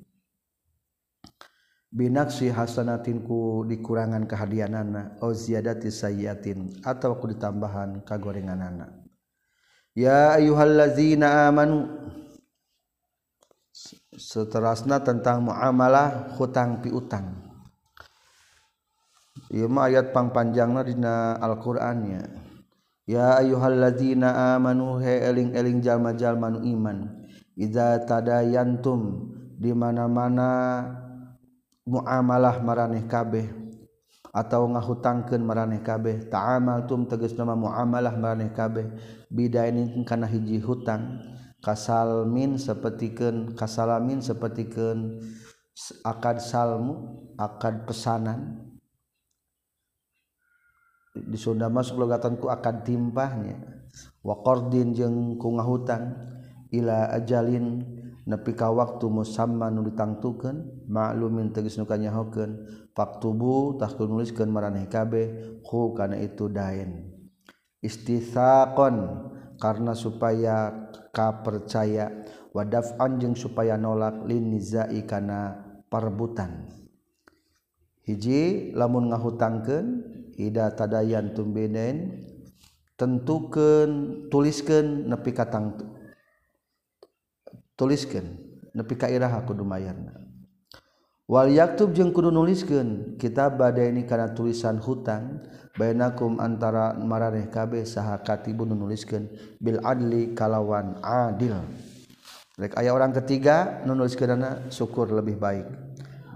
Binaksi 1.90 2.54
hasanatin 2.54 3.26
ku 3.26 3.66
dikurangan 3.66 4.22
kehadianana 4.30 5.18
au 5.18 5.34
ziyadati 5.34 5.90
sayyatin 5.90 6.86
atawa 6.86 7.18
ku 7.18 7.26
ditambahan 7.26 8.06
kagorenganana. 8.06 8.99
ya 9.94 10.38
ayyuhallazina 10.38 11.50
amanu. 11.50 11.86
Seterusnya 14.20 15.00
tentang 15.00 15.48
muamalah 15.48 16.36
hutang 16.36 16.84
piutang. 16.84 17.40
Ieu 19.50 19.66
mah 19.66 19.90
ayat 19.90 20.14
pangpanjangna 20.14 20.86
dina 20.86 21.34
Al-Qur'annya 21.40 22.22
ya. 23.08 23.40
Ayyuhallazina 23.40 24.54
amanu 24.54 25.00
he 25.02 25.24
eling-eling 25.24 25.82
jalma-jalma 25.82 26.54
nu 26.54 26.60
iman. 26.62 27.26
Idza 27.58 28.00
tadayantum 28.06 29.30
di 29.58 29.74
mana-mana 29.74 30.48
muamalah 31.84 32.62
maraneh 32.62 33.04
kabeh. 33.04 33.59
atau 34.30 34.66
ngahutangkeun 34.70 35.42
maraneh 35.42 35.82
kabeh. 35.82 36.30
Ta'amal 36.30 36.86
tum 36.86 37.06
tegas 37.06 37.34
nama 37.34 37.58
muamalah 37.58 38.14
maraneh 38.14 38.54
kabeh. 38.54 38.86
Bidainin 39.30 40.02
kana 40.06 40.26
hiji 40.30 40.62
hutang. 40.62 41.18
Kasalmin 41.60 42.56
sapertikeun 42.56 43.52
kasalamin 43.52 44.24
sapertikeun 44.24 45.20
akad 46.06 46.40
salmu 46.40 47.20
akad 47.36 47.84
pesanan. 47.84 48.64
Di 51.10 51.36
Sunda 51.36 51.68
masuk 51.68 52.00
logatan 52.00 52.40
ku 52.40 52.48
akad 52.48 52.86
timpahnya. 52.86 53.60
Wa 54.24 54.40
qardin 54.40 54.96
jeung 54.96 55.36
ku 55.36 55.52
ngahutang 55.58 56.16
ila 56.70 57.10
ajalin 57.12 57.82
nepi 58.30 58.54
ka 58.54 58.70
waktu 58.70 59.10
musamman 59.10 59.74
nu 59.74 59.82
ditangtukeun 59.82 60.86
maklumin 60.86 61.50
tegas 61.50 61.74
nu 61.74 61.84
kanyahokeun. 61.84 62.62
Faktubu 62.94 63.78
tah 63.78 63.90
nuliskeun 63.98 64.50
maraneh 64.50 64.86
kabeh 64.86 65.58
hu 65.66 65.94
kana 65.98 66.18
itu 66.22 66.46
dain 66.46 67.10
istitsaqon 67.82 68.96
karena 69.58 69.92
supaya 69.98 70.86
kapercaya. 71.10 72.22
Wadaf'an 72.50 73.22
jeung 73.22 73.38
supaya 73.38 73.78
nolak 73.78 74.26
lin 74.26 74.50
nizai 74.50 75.06
kana 75.06 75.54
perebutan 75.86 76.66
hiji 78.10 78.74
lamun 78.74 79.14
ngahutangkeun 79.14 79.86
ida 80.34 80.74
tadayan 80.74 81.30
tumbedain 81.30 82.26
tentukeun 82.98 84.26
tuliskeun 84.34 85.06
nepi 85.06 85.30
ka 85.30 85.46
tangtu 85.46 85.86
tuliskan 87.80 88.36
nepi 88.76 89.00
kairaha 89.00 89.40
kudu 89.48 89.64
mayarna 89.64 90.20
wal 91.24 91.48
yaktub 91.48 91.96
jeung 91.96 92.12
kudu 92.12 92.28
nuliskeun 92.28 93.16
kitab 93.16 93.56
badai 93.56 93.88
ini 93.88 94.04
kana 94.04 94.36
tulisan 94.36 94.76
hutang 94.76 95.40
bainakum 95.80 96.36
antara 96.36 96.92
maraneh 96.92 97.48
kabeh 97.48 97.88
saha 97.88 98.20
katibun 98.20 98.76
nuliskeun 98.76 99.32
bil 99.56 99.80
adli 99.80 100.36
kalawan 100.36 101.00
adil. 101.00 101.56
Rek 102.60 102.76
aya 102.76 102.92
orang 102.92 103.16
ketiga 103.16 103.80
nuliskeunana 103.88 104.68
syukur 104.68 105.08
lebih 105.08 105.40
baik. 105.40 105.64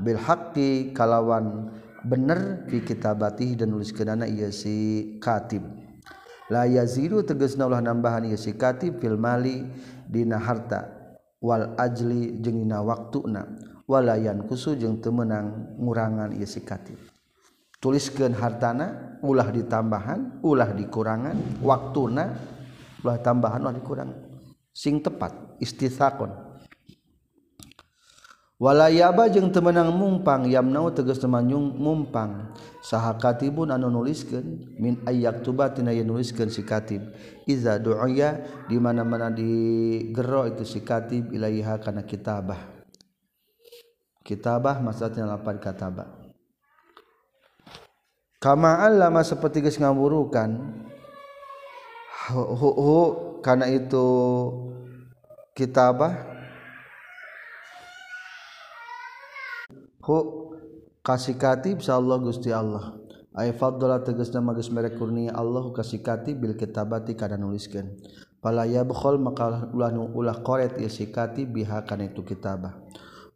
Bil 0.01 0.17
haqqi 0.17 0.97
kalawan 0.97 1.69
bener 2.01 2.65
fi 2.73 2.81
kitabatih 2.81 3.61
dan 3.61 3.77
nuliskeunana 3.77 4.25
ieu 4.25 4.49
si 4.49 5.21
katib. 5.21 5.69
La 6.49 6.65
yazidu 6.65 7.21
tegasna 7.21 7.69
ulah 7.69 7.85
nambahan 7.85 8.25
ieu 8.25 8.41
si 8.41 8.57
katib 8.57 9.05
fil 9.05 9.21
mali 9.21 9.69
dina 10.09 10.41
harta. 10.41 11.04
wal 11.45 11.77
ajli 11.77 12.41
jeung 12.41 12.65
dina 12.65 12.81
waktuna. 12.81 13.45
Walayan 13.85 14.49
kusu 14.49 14.81
jeung 14.81 15.05
teu 15.05 15.13
meunang 15.13 15.77
ngurangan 15.77 16.33
ieu 16.33 16.49
si 16.49 16.65
katib 16.65 16.97
tuliskeun 17.85 18.33
hartana 18.33 19.21
ulah 19.21 19.53
ditambahan 19.53 20.41
ulah 20.41 20.73
dikurangan 20.73 21.61
waktuna. 21.61 22.25
Ulah 23.05 23.21
tambahan 23.21 23.61
ulah 23.61 23.77
dikurangan. 23.77 24.17
Sing 24.73 25.05
tepat 25.05 25.61
istitsakon 25.61 26.33
Walayaba 28.65 29.29
jeung 29.29 29.53
temenang 29.53 29.93
mumpang 29.93 30.49
yamnau 30.49 30.89
tegas 30.89 31.21
temanyung 31.21 31.77
mumpang. 31.77 32.57
Saha 32.81 33.13
katibun 33.21 33.69
anu 33.69 33.93
nuliskeun 33.93 34.81
min 34.81 35.05
ayyak 35.05 35.45
tuba 35.45 35.69
tina 35.69 35.93
nuliskeun 35.93 36.49
si 36.49 36.65
katib. 36.65 37.05
Iza 37.45 37.77
du'ya 37.77 38.65
di 38.65 38.81
mana-mana 38.81 39.29
digero 39.29 40.49
itu 40.49 40.65
si 40.65 40.81
katib 40.81 41.29
ilaiha 41.29 41.77
kana 41.77 42.09
kitabah. 42.09 42.73
Kitabah 44.25 44.81
maksudnya 44.81 45.29
lapan 45.29 45.61
katabah 45.61 46.25
kama 48.45 48.85
allama 48.85 49.25
seperti 49.25 49.65
geus 49.65 49.81
ngamurukan 49.81 50.53
hu, 52.29 52.69
hu 52.77 52.97
kana 53.41 53.73
itu 53.73 54.05
kitabah 55.57 56.34
hu 60.05 60.17
kasih 61.01 61.41
katib 61.41 61.81
Allah 61.89 62.17
Gusti 62.21 62.53
Allah. 62.53 63.01
Ay 63.35 63.51
fadla 63.51 63.99
nama 63.99 64.55
magis 64.55 64.71
merek 64.71 64.95
kurnia 64.95 65.35
Allah 65.35 65.67
kasih 65.75 65.99
katib 66.05 66.39
bil 66.39 66.55
kitabati 66.55 67.19
kada 67.19 67.35
nuliskeun. 67.35 67.99
Pala 68.39 68.69
ya 68.69 68.85
bukhol 68.85 69.19
maka 69.19 69.73
ulah 69.73 69.91
nu 69.91 70.13
ulah 70.13 70.39
koret 70.45 70.77
isikati 70.77 70.93
si 70.93 71.05
katib 71.11 71.47
biha 71.57 71.83
kan 71.83 71.99
itu 72.05 72.23
kitabah. 72.23 72.79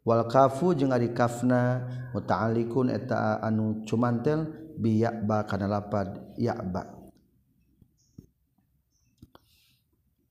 Wal 0.07 0.23
kafu 0.31 0.71
jeung 0.77 0.95
ari 0.95 1.11
kafna 1.11 1.83
muta'alliqun 2.15 2.87
eta 2.93 3.43
anu 3.43 3.83
cumantel 3.83 4.47
biya 4.79 5.11
ba 5.11 5.43
kana 5.43 5.67
lapad 5.67 6.15
ya 6.39 6.55
ba 6.55 6.87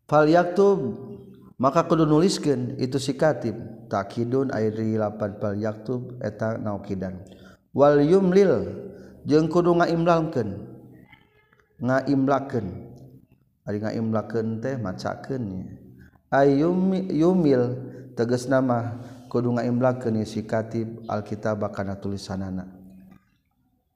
fal 0.09 0.24
yaktub 0.24 0.81
maka 1.61 1.85
kudu 1.85 2.09
nuliskeun 2.09 2.81
itu 2.81 2.96
si 2.96 3.12
katib 3.12 3.61
takidun 3.88 4.53
airi 4.53 5.01
lapan 5.01 5.37
pal 5.40 5.57
yaktub 5.57 6.20
eta 6.20 6.61
naukidan 6.61 7.24
wal 7.72 7.98
yumlil 7.98 8.68
jeung 9.29 9.48
kudu 9.53 9.77
ngaimlalkeun. 9.77 10.51
Ngaimlakeun. 11.79 12.66
Ari 13.68 13.79
ngaimlakeun 13.85 14.64
teh 14.64 14.74
macakeun 14.81 15.42
ya 15.53 15.62
ayum 16.33 16.96
yumil 17.09 17.77
tegas 18.16 18.48
nama 18.48 18.96
kudu 19.29 19.57
ngaimlakeun 19.57 20.24
si 20.24 20.44
katib 20.44 21.05
alkitab 21.09 21.61
kana 21.72 22.01
tulisanana. 22.01 22.64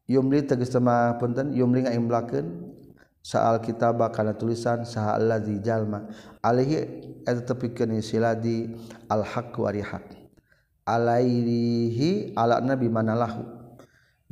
Yumli 0.04 0.44
tegas 0.44 0.70
nama 0.76 1.16
punten 1.16 1.56
yumli 1.56 1.88
ngaimlakeun. 1.88 2.46
saal 3.22 3.62
kita 3.62 3.94
bakana 3.94 4.34
tulisan 4.34 4.84
saha 4.84 5.16
allazi 5.16 5.62
jalma. 5.62 6.10
Alaihi 6.42 7.22
eta 7.22 7.54
tepikeun 7.54 8.02
siladi 8.02 8.74
al 9.08 9.24
haq 9.24 9.54
wa 9.56 9.70
rihaq. 9.70 10.04
Alaihi 10.82 12.34
ala 12.34 12.58
nabi 12.58 12.90
manalahu 12.90 13.62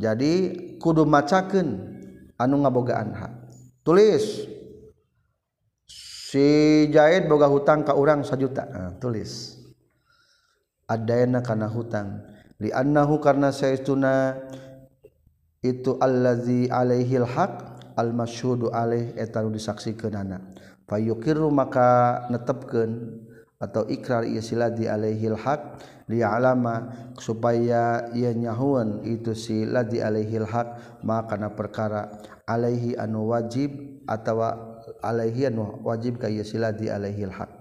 jadi 0.00 0.32
kudu 0.80 1.04
macakeun 1.04 1.76
anu 2.40 2.64
ngabogaan 2.64 3.12
hak. 3.12 3.32
Tulis. 3.84 4.48
Si 5.84 6.88
jahit 6.88 7.28
boga 7.28 7.44
hutang 7.44 7.84
ka 7.84 7.92
urang 7.92 8.24
sajuta. 8.24 8.64
Nah, 8.64 8.96
tulis. 8.96 9.60
Adayana 10.88 11.44
kana 11.44 11.68
hutang. 11.68 12.24
Li 12.56 12.72
annahu 12.72 13.20
karna 13.20 13.52
saestuna 13.52 14.40
itu 15.60 16.00
allazi 16.00 16.72
alaihil 16.72 17.28
haq 17.28 17.69
almasyhudu 18.00 18.72
alaih 18.72 19.12
eta 19.20 19.44
nu 19.44 19.52
disaksikeunana 19.52 20.40
fayuqirru 20.88 21.52
maka 21.52 22.24
netepkeun 22.32 23.20
atau 23.60 23.84
ikrar 23.92 24.24
ieu 24.24 24.40
siladi 24.40 24.88
alaihil 24.88 25.36
haq 25.36 25.84
li'alama 26.08 27.12
supaya 27.20 28.08
ia 28.16 28.32
nyahuan 28.32 29.04
itu 29.04 29.36
si 29.36 29.68
ladi 29.68 30.00
alaihil 30.00 30.48
haq 30.48 30.98
maka 31.04 31.36
perkara 31.52 32.08
alaihi 32.48 32.96
anu 32.96 33.28
wajib 33.28 34.00
atawa 34.08 34.80
alaihi 35.04 35.52
anu 35.52 35.76
wajib 35.84 36.16
ka 36.16 36.32
ieu 36.32 36.40
siladi 36.40 36.88
alaihil 36.88 37.36
haq. 37.36 37.59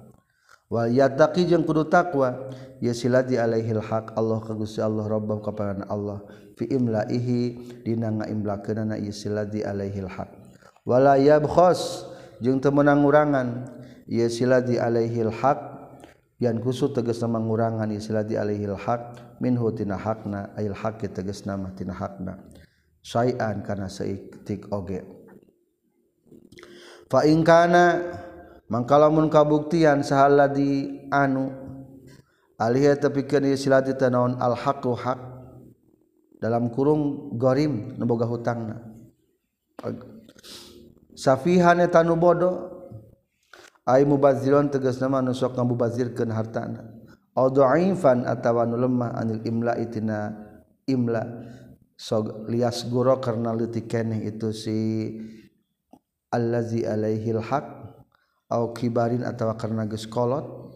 wal 0.70 0.90
yattaqi 0.90 1.50
jeung 1.50 1.66
kudu 1.66 1.90
takwa 1.90 2.54
ya 2.80 2.94
silati 2.94 3.36
alaihil 3.36 3.82
haq. 3.82 4.14
Allah 4.14 4.40
ka 4.40 4.54
Gusti 4.54 4.80
Allah 4.80 5.10
Rabbah 5.10 5.42
kaparan 5.42 5.84
Allah. 5.90 6.22
Fi 6.56 6.70
imlaihi 6.70 7.84
dina 7.84 8.14
ngaimlakeunana 8.14 9.02
ya 9.02 9.12
silati 9.12 9.66
alaihil 9.66 10.08
haq. 10.08 10.30
Wala 10.86 11.18
yabkhas 11.18 12.06
jeung 12.40 12.62
teu 12.62 12.72
meunang 12.72 13.02
ngurangan. 13.02 13.48
Ya 14.06 14.30
silati 14.30 14.78
alaihil 14.78 15.34
haq. 15.34 15.60
Yan 16.40 16.64
kusu 16.64 16.96
tegas 16.96 17.20
nama 17.20 17.36
ngurangan 17.36 17.92
isladi 17.92 18.40
alaihil 18.40 18.80
haq. 18.80 19.20
Minhu 19.44 19.76
tina 19.76 20.00
hakna 20.00 20.56
ail 20.56 20.72
haqi 20.72 21.12
tegas 21.12 21.44
nama 21.44 21.76
tina 21.76 21.92
hakna 21.92 22.40
syai'an 23.04 23.60
kana 23.64 23.92
seitik 23.92 24.68
oge. 24.72 25.04
Fa 27.12 27.28
in 27.28 27.44
kana 27.44 28.00
mangkalamun 28.70 29.28
kabuktian 29.28 30.06
sahala 30.06 30.46
di 30.48 31.02
anu 31.10 31.50
alih 32.56 32.94
tepikeun 32.96 33.50
silati 33.58 33.98
tanaon 33.98 34.38
al 34.38 34.56
haqqu 34.56 34.94
haq. 34.94 35.20
Dalam 36.40 36.72
kurung 36.72 37.36
gorim 37.36 38.00
nu 38.00 38.08
boga 38.08 38.24
hutangna. 38.24 38.80
Safihan 41.12 41.84
eta 41.84 42.00
nu 42.00 42.16
bodoh 42.16 42.80
ay 43.84 44.08
mubazirun 44.08 44.72
tegasna 44.72 45.12
mah 45.12 45.20
nu 45.20 45.36
sok 45.36 45.60
ngabubazirkeun 45.60 46.32
hartana. 46.32 46.96
Au 47.36 47.52
dhaifan 47.52 48.24
atawa 48.24 48.64
nu 48.64 48.80
lemah 48.80 49.20
anil 49.20 49.44
imla 49.44 49.76
itina 49.84 50.32
imla. 50.88 51.28
So 52.00 52.48
lias 52.48 52.88
guro 52.88 53.20
karena 53.20 53.52
leutik 53.52 53.92
keneh 53.92 54.24
itu 54.24 54.56
si 54.56 54.78
allazi 56.32 56.88
alaihil 56.88 57.44
haq. 57.44 57.89
au 58.50 58.74
kibarin 58.74 59.22
atawa 59.22 59.54
karena 59.56 59.86
geus 59.86 60.10
kolot 60.10 60.74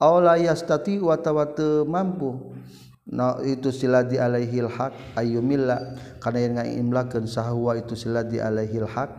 au 0.00 0.20
la 0.20 0.36
yastati 0.36 1.00
wa 1.00 1.16
tawatu 1.16 1.88
mampu. 1.88 2.52
Na 3.04 3.36
itu 3.44 3.68
siladi 3.68 4.16
alaihil 4.16 4.64
haq 4.64 4.96
ayyumilla 5.12 5.92
kana 6.24 6.40
yen 6.40 6.56
ngaimlakeun 6.56 7.28
sahwa 7.28 7.76
itu 7.76 7.92
siladi 7.92 8.40
alaihil 8.40 8.88
haq 8.88 9.12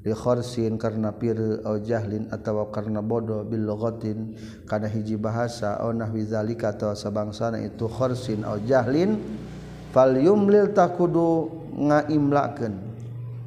li 0.00 0.16
kharsin 0.16 0.80
karena 0.80 1.12
pir 1.12 1.36
au 1.68 1.76
jahlin 1.84 2.32
atawa 2.32 2.72
karena 2.72 3.04
bodoh 3.04 3.44
bil 3.44 3.68
lughatin. 3.68 4.40
Kana 4.64 4.88
hiji 4.88 5.20
bahasa 5.20 5.76
au 5.84 5.92
nahwi 5.92 6.24
zalika 6.24 6.72
atawa 6.72 6.96
sabangsana 6.96 7.60
itu 7.60 7.84
kharsin 7.92 8.40
au 8.40 8.56
jahlin 8.64 9.20
fal 9.92 10.16
yumlil 10.16 10.72
takudu 10.72 11.52
ngaimlakeun 11.76 12.72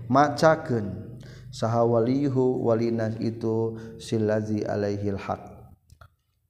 macakeun. 0.05 1.02
saha 1.53 1.85
walihu 1.85 2.65
walina 2.65 3.13
itu 3.21 3.77
silazi 4.01 4.65
alaihil 4.65 5.21
haq. 5.21 5.53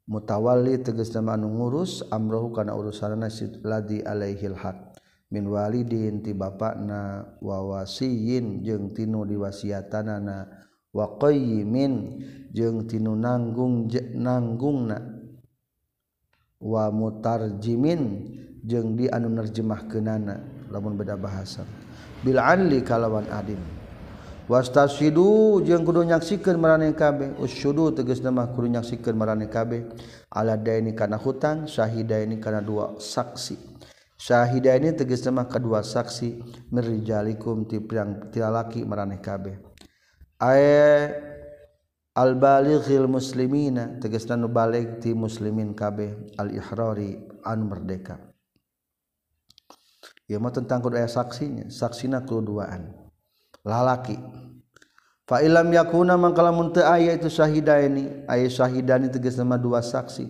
Mutawalli 0.08 0.80
tegasna 0.80 1.20
nama 1.20 1.36
anu 1.36 1.48
ngurus 1.60 2.08
amrohu 2.08 2.56
kana 2.56 2.72
urusanana 2.72 3.28
silazi 3.28 4.00
alaihil 4.00 4.56
haq. 4.56 4.96
Min 5.28 5.52
walidin 5.52 6.24
ti 6.24 6.32
bapakna 6.32 7.36
wa 7.44 7.58
wasiyin 7.68 8.64
jeung 8.64 8.96
tinu 8.96 9.28
diwasiatanana 9.28 10.48
wa 10.94 11.06
qayyimin 11.20 12.24
jeung 12.56 12.88
tinu 12.88 13.20
nanggung 13.20 13.92
nanggungna. 14.16 15.04
Wa 16.64 16.88
mutarjimin 16.96 18.02
jeung 18.64 18.96
di 18.96 19.12
anu 19.12 19.28
nerjemahkeunana. 19.36 20.68
Lamun 20.72 20.96
beda 20.96 21.20
bahasa. 21.20 21.68
Bil 22.24 22.40
adli 22.40 22.80
kalawan 22.86 23.28
adil 23.28 23.83
wastasidu 24.50 25.64
jeung 25.64 25.88
kudu 25.88 26.04
nyaksikeun 26.04 26.60
marane 26.60 26.92
kabeh 26.92 27.40
usyudu 27.40 27.96
tegasna 27.96 28.32
mah 28.32 28.52
kudu 28.52 28.68
nyaksikeun 28.76 29.16
marane 29.16 29.48
kabeh 29.48 29.88
ala 30.32 30.60
daini 30.60 30.92
kana 30.92 31.16
hutang 31.16 31.68
syahidaini 31.68 32.40
kana 32.44 32.60
dua 32.60 33.00
saksi. 33.00 33.56
Sahidaini 34.24 34.96
tegasna 34.96 35.36
nama 35.36 35.52
kedua 35.52 35.84
saksi. 35.84 36.40
Mirjalikum 36.72 37.68
ti 37.68 37.84
pirang 37.84 38.32
tilalaki 38.32 38.88
marane 38.88 39.20
kabeh 39.20 39.60
ae 40.40 41.12
al 42.16 42.36
balighil 42.40 43.12
muslimina 43.12 44.00
tegasna 44.00 44.40
nu 44.40 44.48
balig 44.48 45.04
ti 45.04 45.12
muslimin 45.12 45.76
kabeh 45.76 46.40
al 46.40 46.56
ihrari 46.56 47.20
an 47.44 47.68
merdeka. 47.68 48.16
Ieu 50.24 50.40
mah 50.40 50.56
tentang 50.56 50.80
kudu 50.80 50.96
aya 50.96 51.12
saksinya. 51.12 51.68
Saksina 51.68 52.24
kudu 52.24 52.56
duaan. 52.56 53.03
lalaki. 53.64 54.20
Fa 55.24 55.40
ilam 55.40 55.72
yakuna 55.72 56.20
mangkalamun 56.20 56.76
aya 56.84 57.16
itu 57.16 57.32
syahida 57.32 57.80
ini 57.80 58.28
aya 58.28 58.52
syahidani 58.52 59.08
tegas 59.08 59.40
nama 59.40 59.56
dua 59.56 59.80
saksi. 59.80 60.28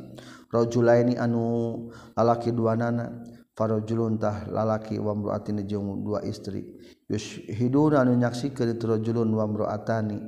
Rajulaini 0.54 1.18
anu 1.18 1.90
lalaki 2.14 2.54
dua 2.54 2.78
nana 2.78 3.26
farajuluntah 3.58 4.54
lalaki 4.54 5.02
wa 5.02 5.18
mruatin 5.18 5.66
jeung 5.66 6.06
dua 6.06 6.22
istri. 6.22 6.78
Yushiduna 7.10 8.06
anu 8.06 8.14
nyaksikeun 8.14 8.78
itu 8.78 8.86
rajulun 8.86 9.34
wa 9.34 9.50
mruatani 9.50 10.22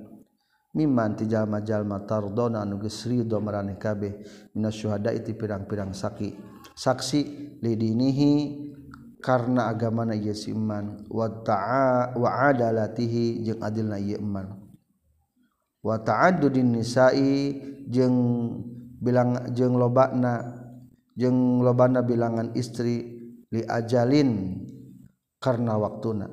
mimman 0.73 1.13
ti 1.13 1.29
jalma-jalma 1.29 2.09
tardona 2.09 2.65
anu 2.65 2.81
geus 2.81 3.05
ridho 3.05 3.37
maraneh 3.37 3.77
kabeh. 3.77 4.17
Minas 4.57 4.73
syuhada 4.81 5.13
iti 5.13 5.37
pirang-pirang 5.37 5.93
saki 5.93 6.33
saksi 6.73 7.21
lidinihi 7.61 8.64
karena 9.25 9.73
agamana 9.73 10.13
ieu 10.13 10.37
si 10.37 10.53
iman 10.53 11.01
wa 11.09 11.25
ta'a 11.41 12.13
wa 12.13 12.29
adalatihi 12.53 13.41
jeung 13.41 13.61
adilna 13.65 13.97
ieu 13.97 14.21
iman. 14.21 14.53
Wa 15.81 15.97
ta'addudin 15.97 16.77
nisa'i 16.77 17.57
jeung 17.89 18.17
bilang 19.01 19.49
jeung 19.57 19.81
lobana 19.81 20.61
jeung 21.17 21.65
lobana 21.65 22.05
bilangan 22.05 22.53
istri 22.53 23.15
ajalin 23.55 24.61
karena 25.39 25.79
waktu 25.79 26.27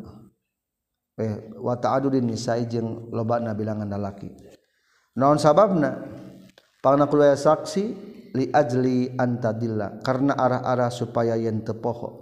eh 1.20 1.54
wata'adudin 1.54 2.26
nisai 2.26 2.66
jeung 2.66 3.12
lobana 3.14 3.54
bilangan 3.54 3.86
lalaki. 3.86 4.32
Naon 5.14 5.38
sababna? 5.38 6.02
Pangna 6.82 7.06
kuliah 7.06 7.38
saksi 7.38 7.84
li 8.34 8.50
ajli 8.50 9.14
antadilla 9.14 10.02
karena 10.02 10.34
arah-arah 10.34 10.90
supaya 10.90 11.38
yen 11.38 11.62
tepoho 11.62 12.21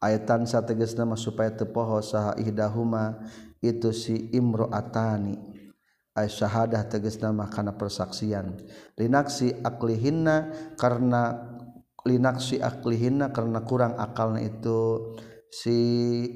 ayatan 0.00 0.44
sa 0.44 0.64
teges 0.64 0.94
nama 0.94 1.16
supaya 1.16 1.52
tepoho 1.52 2.00
saha 2.00 2.36
ihdahuma 2.40 3.20
itu 3.64 3.90
si 3.92 4.30
imroatani. 4.32 5.36
Ay 6.16 6.32
syahadah 6.32 6.88
teges 6.88 7.20
nama 7.20 7.44
karena 7.52 7.76
persaksian. 7.76 8.56
Linaksi 8.96 9.52
aklihinna 9.60 10.48
karena 10.80 11.44
linaksi 12.08 12.56
aklihinna 12.62 13.36
karena 13.36 13.60
kurang 13.68 14.00
akalna 14.00 14.40
itu 14.40 15.12
si 15.52 15.76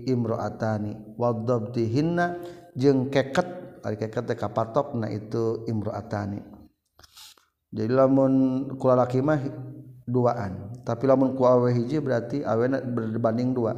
imroatani. 0.04 1.16
Wadabtihinna 1.16 2.26
jeng 2.76 3.08
keket 3.08 3.80
ari 3.80 3.96
keket 3.96 4.28
teh 4.28 4.36
kapatokna 4.36 5.08
itu 5.08 5.64
imroatani. 5.64 6.44
Jadi 7.70 7.92
lamun 7.94 8.66
kula 8.76 8.98
laki 8.98 9.22
mah 9.22 9.40
duaan. 10.10 10.82
Tapi 10.82 11.06
lamun 11.06 11.38
ku 11.38 11.46
awe 11.46 11.70
hiji 11.70 12.02
berarti 12.02 12.42
awena 12.42 12.82
berbanding 12.82 13.54
dua. 13.54 13.72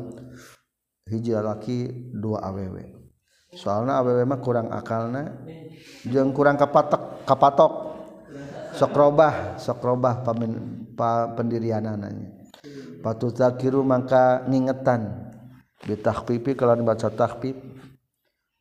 Hiji 1.07 1.37
laki 1.37 2.09
dua 2.17 2.41
awewe. 2.41 2.97
Soalnya 3.53 4.01
awewe 4.01 4.25
mah 4.25 4.41
kurang 4.41 4.73
akalna 4.73 5.45
jeung 6.09 6.33
kurang 6.33 6.57
kapatok. 6.57 7.29
Kapatok 7.29 7.73
sokrobah 8.81 9.61
sokrobah 9.61 10.25
pendirian 11.37 11.85
anaknya 11.85 12.33
patu 13.05 13.29
zakiru 13.29 13.85
maka 13.85 14.49
ngingetan. 14.49 15.31
Bitakfifi 15.83 16.55
kelawan 16.55 16.87
baca 16.87 17.11
takfif 17.11 17.59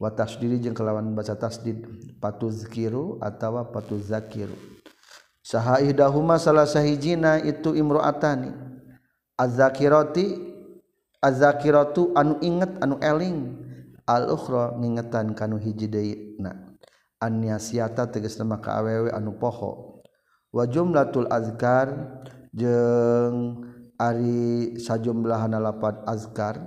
wa 0.01 0.09
tasdiri 0.09 0.57
jeung 0.59 0.73
kelawan 0.75 1.13
baca 1.13 1.37
tasdid. 1.37 1.85
Patu 2.17 2.49
zikiru 2.49 3.21
atau 3.21 3.61
patu 3.69 3.97
zakiru 3.97 4.70
sahaidahuma 5.41 6.37
salah 6.37 6.65
sahijina 6.65 7.41
itu 7.41 7.73
imroatani. 7.77 8.53
Azzakirati 9.37 10.37
azzakiratu 11.21 12.13
anu 12.17 12.37
inget 12.41 12.77
anu 12.81 12.97
eling. 13.01 13.69
Al 14.09 14.33
ukhra 14.33 14.75
ngingetan 14.75 15.37
kanu 15.37 15.61
hiji 15.61 15.87
deuna 15.87 16.73
annasiata 17.21 18.09
tegas 18.09 18.35
nama 18.41 18.57
ka 18.57 18.81
awewe 18.81 19.13
anu 19.13 19.37
poho. 19.37 20.01
Wa 20.49 20.65
jumlatul 20.65 21.29
azkar 21.29 22.17
jeung 22.51 23.61
ari 23.95 24.75
sajumlahana 24.81 25.61
lapat 25.61 26.01
azkar. 26.09 26.59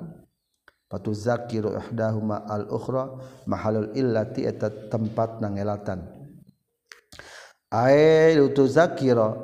Patu 0.88 1.10
zakiru 1.10 1.74
ihdahuma 1.74 2.46
al 2.46 2.70
ukhra 2.70 3.18
mahalul 3.50 3.90
illati 3.98 4.46
eta 4.46 4.70
tempat 4.70 5.42
nangelatan. 5.42 6.13
zakira 8.70 9.34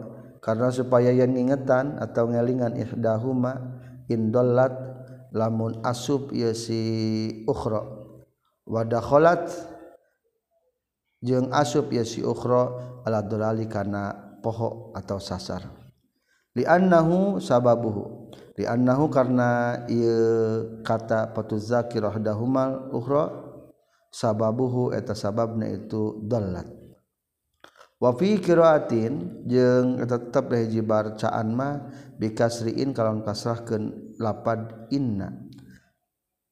karena 0.40 0.72
supaya 0.72 1.12
yang 1.12 1.36
ingetan 1.36 2.00
atau 2.00 2.30
ngelingan 2.32 2.78
ihdahuma 2.78 3.80
indollat 4.08 4.72
lamun 5.36 5.78
asub 5.84 6.32
ya 6.32 6.56
si 6.56 7.44
ukhra. 7.44 7.84
Wadakholat 8.64 9.50
jeung 11.20 11.52
asub 11.52 11.92
ya 11.92 12.06
si 12.06 12.24
ukhra 12.24 12.70
ala 13.04 13.20
dolali 13.20 13.68
kana 13.68 14.38
poho 14.40 14.94
atau 14.96 15.20
sasar. 15.20 15.68
Li'annahu 16.56 17.38
sababuhu. 17.38 18.32
Li'annahu 18.58 19.06
karena 19.12 19.82
ieu 19.86 20.82
kata 20.82 21.30
patu 21.36 21.60
zakirah 21.60 22.16
dahumal 22.18 22.90
ukhra 22.90 23.30
sababuhu 24.10 24.90
eta 24.90 25.14
sababna 25.14 25.70
itu 25.70 26.18
dallat 26.26 26.79
wafi 28.00 28.40
qiraatin 28.40 29.44
jeung 29.44 30.00
tetap 30.00 30.50
hiji 30.56 30.80
bacaan 30.80 31.52
mah 31.52 31.92
bikasriin 32.16 32.96
kalau 32.96 33.20
kasrahkeun 33.20 34.16
lapad 34.16 34.88
inna. 34.88 35.36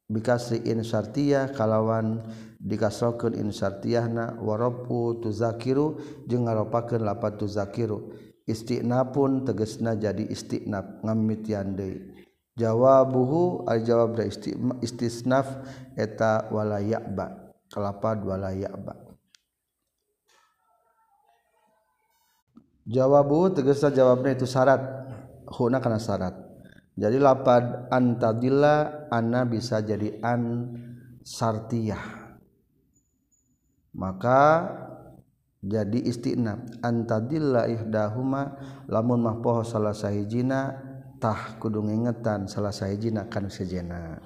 Bikasriin 0.08 0.80
syartiyah 0.80 1.52
kalawan 1.52 2.24
dikasrohkeun 2.64 3.36
in 3.36 3.52
syartiyahna 3.52 4.40
warabu 4.40 5.20
tuzakiru 5.20 6.00
jeung 6.24 6.48
ngaropakeun 6.48 7.04
lapad 7.04 7.36
tuzakiru. 7.36 8.12
Istinapun 8.48 9.44
tegesna 9.44 9.92
jadi 9.92 10.24
istinaf 10.24 11.04
ngamitian 11.04 11.76
deui. 11.76 12.16
Jawabuhu 12.56 13.68
al 13.68 13.84
jawab 13.84 14.16
da 14.16 14.24
istisnaf 14.80 15.46
eta 15.94 16.48
wala 16.48 16.80
ya'ba 16.80 17.52
kalapad 17.68 18.24
Jawabu 22.88 23.52
tegesa 23.52 23.92
jawabnya 23.92 24.32
itu 24.32 24.48
syarat. 24.48 24.80
Huna 25.44 25.76
karena 25.84 26.00
syarat. 26.00 26.32
Jadi 26.96 27.20
lapad 27.20 27.92
antadilla 27.92 29.06
anna 29.12 29.44
bisa 29.44 29.84
jadi 29.84 30.18
an 30.24 30.72
sartiyah. 31.20 32.32
Maka 33.92 34.42
jadi 35.60 36.00
istinab 36.00 36.80
antadilla 36.80 37.68
ihdahuma 37.68 38.56
lamun 38.88 39.20
mah 39.20 39.36
poho 39.44 39.62
salah 39.62 39.92
sahijina 39.92 40.80
tah 41.20 41.60
kudu 41.60 41.84
ngingetan 41.84 42.48
salah 42.48 42.72
sahijina 42.72 43.28
kan 43.28 43.52
sejena. 43.52 44.16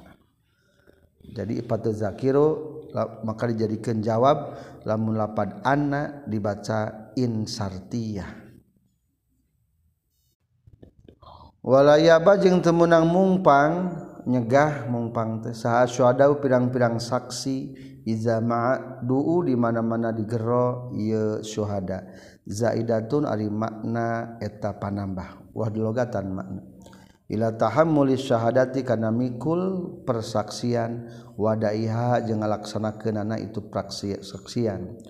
Jadi 1.23 1.61
ipatu 1.61 1.91
zakiro 1.91 2.81
maka 3.27 3.49
dijadikan 3.51 4.05
jawab 4.05 4.55
lamun 4.87 5.19
lapad 5.19 5.61
anna 5.67 6.23
dibaca 6.29 7.13
in 7.17 7.49
walayaba 11.63 12.37
jeung 12.43 12.59
temenang 12.59 13.07
mungpang 13.07 13.95
nyegah 14.27 14.87
mungpang 14.91 15.43
teh. 15.43 15.55
Saha 15.55 15.87
syuhada 15.87 16.31
pirang-pirang 16.35 16.99
saksi 16.99 17.75
iza 18.07 18.43
ma'du 18.43 19.47
di 19.47 19.55
mana-mana 19.55 20.11
digero 20.11 20.91
ieu 20.95 21.41
syuhada. 21.47 22.07
Zaidatun 22.43 23.25
ari 23.25 23.47
makna 23.47 24.39
eta 24.43 24.75
panambah. 24.75 25.55
Wah 25.55 25.71
dilogatan 25.71 26.27
makna. 26.35 26.63
Ila 27.33 27.55
tahammuli 27.55 28.19
syahadati 28.19 28.83
kana 28.85 29.09
mikul 29.15 30.03
persaksian. 30.03 31.09
Wadaiha 31.33 32.21
jeung 32.29 32.45
ngalaksanakeunana 32.45 33.41
itu 33.41 33.65
persaksian 33.73 35.01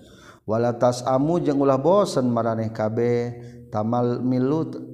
wala 0.47 0.75
tasamu 0.75 1.39
jeung 1.43 1.59
ulah 1.59 1.75
bosen 1.81 2.31
maraneh 2.31 2.71
kabeh. 2.71 3.51
Tamal 3.73 4.21
milut 4.21 4.92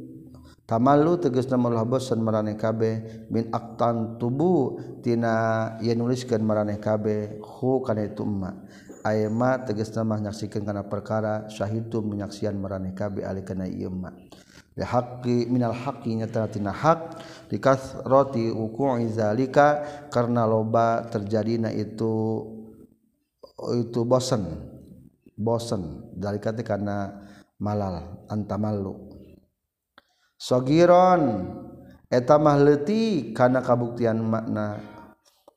tamallu 0.69 1.17
teges 1.17 1.49
nama 1.49 1.82
bosan 1.82 2.21
maraneh 2.21 2.53
kabeh. 2.53 3.25
Bin 3.25 3.49
aktan 3.49 4.21
tubuh 4.21 4.77
tina 5.01 5.73
ia 5.82 5.97
nuliskan 5.97 6.45
marane 6.45 6.77
kabeh. 6.77 7.41
Hu 7.41 7.82
kana 7.82 8.05
itu 8.05 8.21
ma 8.21 8.53
ayma 9.01 9.65
teges 9.65 9.89
nama 9.97 10.21
nyaksikeun 10.21 10.62
kana 10.62 10.86
perkara 10.86 11.49
syahidu 11.49 12.05
menyaksian 12.05 12.53
marane 12.53 12.93
kabeh 12.93 13.25
ali 13.25 13.41
kana 13.41 13.65
ieu 13.65 13.89
ma 13.89 14.13
li 14.77 14.86
haqqi 14.86 15.49
minal 15.49 15.73
haqqi 15.73 16.13
nyata 16.13 16.45
tina 16.53 16.69
hak. 16.69 17.17
Dikasrati 17.49 18.53
wuqu'i 18.53 19.10
zalika 19.10 19.82
karena 20.13 20.45
loba 20.45 21.10
terjadina 21.10 21.73
itu 21.73 22.45
itu 23.73 24.05
bosan. 24.05 24.69
Bosan. 25.34 26.13
Dalika 26.13 26.53
karena 26.53 27.25
malal 27.58 28.21
antamallu 28.29 29.09
sogiron 30.39 31.52
eta 32.08 32.39
mahleti 32.39 33.36
karena 33.36 33.60
kabuktian 33.60 34.23
makna 34.23 34.80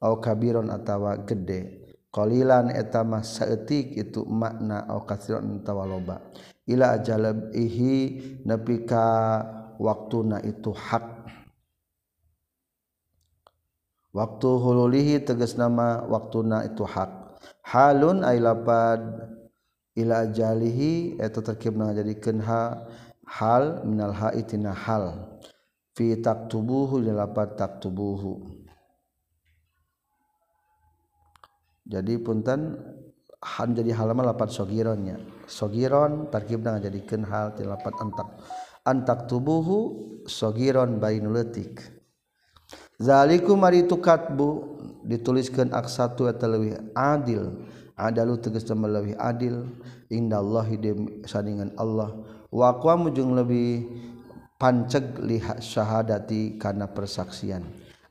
au 0.02 0.18
kabiron 0.18 0.68
atawa 0.68 1.22
gede. 1.22 1.80
Qalilan 2.12 2.68
eta 2.68 3.00
mah 3.08 3.24
saeutik 3.24 3.96
itu 3.96 4.28
makna 4.28 4.84
au 4.84 5.08
katsiron 5.08 5.64
atawa 5.64 5.88
loba. 5.88 6.20
Ila 6.68 7.00
ajalabihi 7.00 7.94
nepi 8.44 8.84
ka 8.84 9.06
waktuna 9.80 10.44
itu 10.44 10.76
hak. 10.76 11.24
Waktu 14.12 14.50
hululihi 14.60 15.24
tegas 15.24 15.56
nama 15.56 16.04
waktuna 16.04 16.68
itu 16.68 16.84
hak. 16.84 17.40
Halun 17.64 18.28
ay 18.28 18.44
lapad 18.44 19.00
ila 19.96 20.28
ajalihi 20.28 21.16
eta 21.16 21.40
terkibna 21.40 21.96
jadi 21.96 22.12
kenha 22.20 22.92
hal 23.38 23.84
minal 23.88 24.12
haitina 24.12 24.76
hal. 24.76 25.36
Fi 25.92 26.16
taktubuhu 26.20 27.00
lapat 27.04 27.56
taktubuhu. 27.56 28.48
Jadi 31.84 32.16
punten 32.22 32.80
han 33.42 33.76
jadi 33.76 33.92
halaman 33.92 34.32
lapat 34.32 34.48
sogironnya. 34.48 35.20
Sogiron 35.44 36.32
tarkibna 36.32 36.80
jadikan 36.80 37.24
hal 37.28 37.52
ti 37.52 37.64
lapat 37.68 37.92
antak. 38.00 38.28
Antak 38.88 39.28
tubuhu 39.28 39.78
sogiron 40.24 40.96
bainul 40.96 41.36
letik 41.36 42.02
zalikum 43.02 43.58
mari 43.58 43.82
itu 43.82 43.98
katbu 43.98 44.78
dituliskan 45.02 45.74
aksatu 45.74 46.30
eta 46.30 46.46
leuwih 46.46 46.78
adil. 46.94 47.66
Adalu 47.92 48.40
tegas 48.40 48.66
lebih 48.66 49.14
adil. 49.20 49.68
Indallahi 50.08 50.80
sandingan 51.28 51.76
Allah 51.76 52.41
waqwa 52.52 53.08
mujung 53.08 53.32
lebih 53.32 53.88
panceg 54.60 55.16
lihat 55.24 55.64
syahadati 55.64 56.60
karena 56.60 56.86
persaksian. 56.86 57.64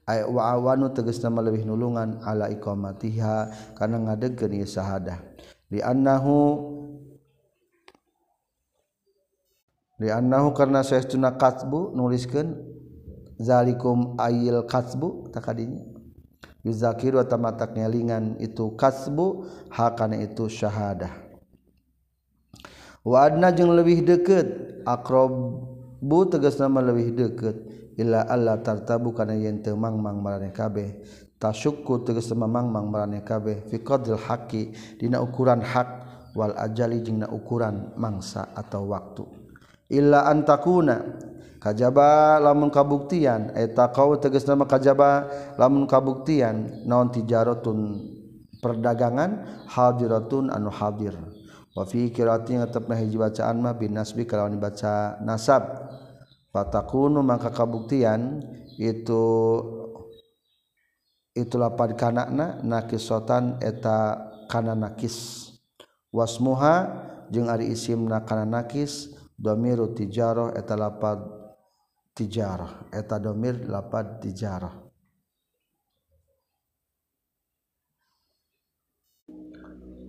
Ay 0.10 0.26
wa 0.26 0.50
awanu 0.52 0.90
tegas 0.92 1.22
nama 1.22 1.46
lebih 1.46 1.64
nulungan 1.64 2.20
ala 2.26 2.50
iqamatiha 2.50 3.54
karena 3.78 4.02
ngadegkeun 4.02 4.58
ieu 4.58 4.68
syahadah. 4.68 5.22
Li 5.70 5.80
annahu 5.80 6.58
li 10.02 10.10
annahu 10.10 10.52
karena 10.58 10.82
saestuna 10.82 11.38
katbu 11.38 11.94
nuliskeun 11.94 12.58
zalikum 13.38 14.18
ayil 14.20 14.66
katbu 14.66 15.30
takadinya 15.30 15.86
yuzakiru 16.66 17.22
atamatak 17.22 17.78
ngelingan 17.78 18.42
itu 18.42 18.74
kasbu 18.74 19.46
hakana 19.70 20.18
itu 20.20 20.50
syahadah. 20.50 21.31
Wana 23.02 23.50
jeung 23.50 23.74
lebih 23.74 24.06
deket. 24.06 24.48
Akrobu 24.86 26.18
tegas 26.30 26.62
nama 26.62 26.86
lebih 26.86 27.18
deket. 27.18 27.58
Ila 27.98 28.26
Allah 28.30 28.62
tartabu 28.62 29.14
kana 29.14 29.34
yen 29.34 29.66
temangmang 29.66 30.22
marane 30.22 30.54
kabeh. 30.54 31.02
Tasyukku 31.42 32.06
tegas 32.06 32.30
memangmang 32.30 32.86
marane 32.86 33.26
kabeh. 33.26 33.66
Fi 33.70 33.82
qadril 33.82 34.22
haqi 34.22 34.74
dina 35.02 35.18
ukuran 35.18 35.66
hak. 35.66 35.90
Wal 36.38 36.56
ajali 36.56 37.02
jeung 37.04 37.26
na 37.26 37.28
ukuran 37.28 37.92
mangsa 37.98 38.54
atau 38.56 38.88
waktu. 38.88 39.26
Illa 39.92 40.30
antakuna 40.30 41.02
kajaba 41.58 42.38
lamun 42.38 42.70
kabuktian. 42.70 43.52
Eh, 43.58 43.66
Eta 43.68 43.90
kau 43.90 44.16
tegas 44.22 44.46
nama 44.46 44.70
kajaba 44.70 45.26
lamun 45.58 45.90
kabuktian. 45.90 46.86
Naon 46.86 47.10
tijaratun 47.10 47.98
perdagangan? 48.62 49.66
Hadiratun 49.68 50.54
anu 50.54 50.70
hadir. 50.70 51.41
wafi 51.76 52.12
kirati 52.12 52.60
tetap 52.60 52.88
nah 52.88 53.00
hiji 53.00 53.16
bacaan 53.16 53.60
mah 53.64 53.76
bin 53.76 53.96
nasbi 53.96 54.28
kalawan 54.28 54.56
dibaca 54.56 55.20
nasab. 55.24 55.64
Fatakunu 56.52 57.24
maka 57.24 57.48
kabuktian 57.48 58.44
itu 58.76 59.24
itu 61.32 61.56
lapan 61.56 61.96
kanakna 61.96 62.60
nakisotan 62.60 63.56
eta 63.64 64.20
kana 64.52 64.76
nakis. 64.76 65.48
Wasmuha 66.12 67.08
jeung 67.32 67.48
ari 67.48 67.72
isimna 67.72 68.28
kana 68.28 68.44
nakis 68.44 69.16
domiru 69.40 69.96
tijarah 69.96 70.52
eta 70.60 70.76
lapad 70.76 71.24
tijarah 72.12 72.92
eta 72.92 73.16
domir 73.16 73.64
lapad 73.64 74.20
tijarah 74.20 74.81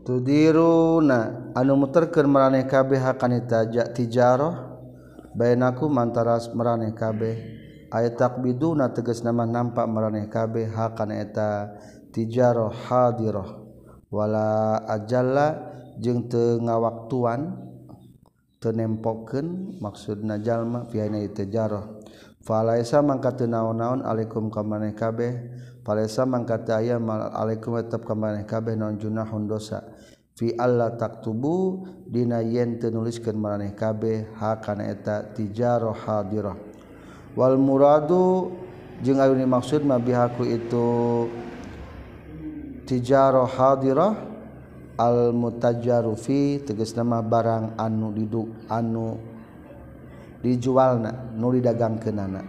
tudiruna 0.02 1.52
anu 1.54 1.78
muterkeun 1.78 2.26
maraneh 2.26 2.66
kabeh 2.66 2.98
hakani 2.98 3.42
tijarah 3.94 4.78
bainaku 5.34 5.86
mantaras 5.86 6.50
maraneh 6.52 6.92
kabeh. 6.94 7.62
Aya 7.92 8.08
takbiduna 8.08 8.88
tegas 8.96 9.20
nama 9.20 9.44
nampak 9.44 9.84
maraneh 9.84 10.24
kabeh 10.32 10.64
hakana 10.72 11.20
eta 11.20 11.76
tijarah 12.08 12.72
hadirah 12.88 13.60
wala 14.08 14.80
ajalla 14.88 15.60
jeung 16.00 16.24
teu 16.24 16.56
ngawaktuan 16.56 17.52
teu 18.64 18.72
nempokeun 18.72 19.76
maksudna 19.76 20.40
jalma 20.40 20.88
fiana 20.88 21.20
tijarah 21.20 21.84
falaisa 22.40 23.04
mangka 23.04 23.36
teu 23.36 23.44
naon-naon 23.44 24.00
alaikum 24.08 24.48
ka 24.48 24.64
maraneh 24.64 24.96
kabeh. 24.96 25.32
Falaisa 25.84 26.24
mangka 26.24 26.64
teu 26.64 26.72
aya 26.78 26.96
alaikum 27.36 27.76
tetep 27.76 28.08
ka 28.08 28.16
maraneh 28.16 28.48
kabeh 28.48 28.72
non 28.72 28.96
junahun 28.96 29.44
dosa. 29.44 29.84
fi 30.32 30.56
Allah 30.56 30.96
taktubu 30.96 31.84
dina 32.08 32.40
yen 32.40 32.80
tenuliskeun 32.80 33.36
maraneh 33.36 33.76
kabeh 33.76 34.32
hakana 34.36 34.88
eta 34.88 35.22
tijaroh 35.36 35.94
hadirah. 35.94 36.56
Wal 37.36 37.56
muradu 37.56 38.52
jeung 39.04 39.20
anu 39.20 39.36
dimaksud 39.36 39.84
mah 39.84 40.00
bihaku 40.00 40.44
itu 40.48 40.88
tijaroh 42.88 43.48
hadirah 43.48 44.12
al 45.00 45.32
mutajaru 45.32 46.12
fi 46.16 46.60
tegas 46.60 46.92
nama 46.92 47.24
barang 47.24 47.80
anu 47.80 48.12
didu 48.12 48.48
anu 48.68 49.16
dijualna 50.42 51.32
nu 51.38 51.48
didagangkeunana. 51.54 52.42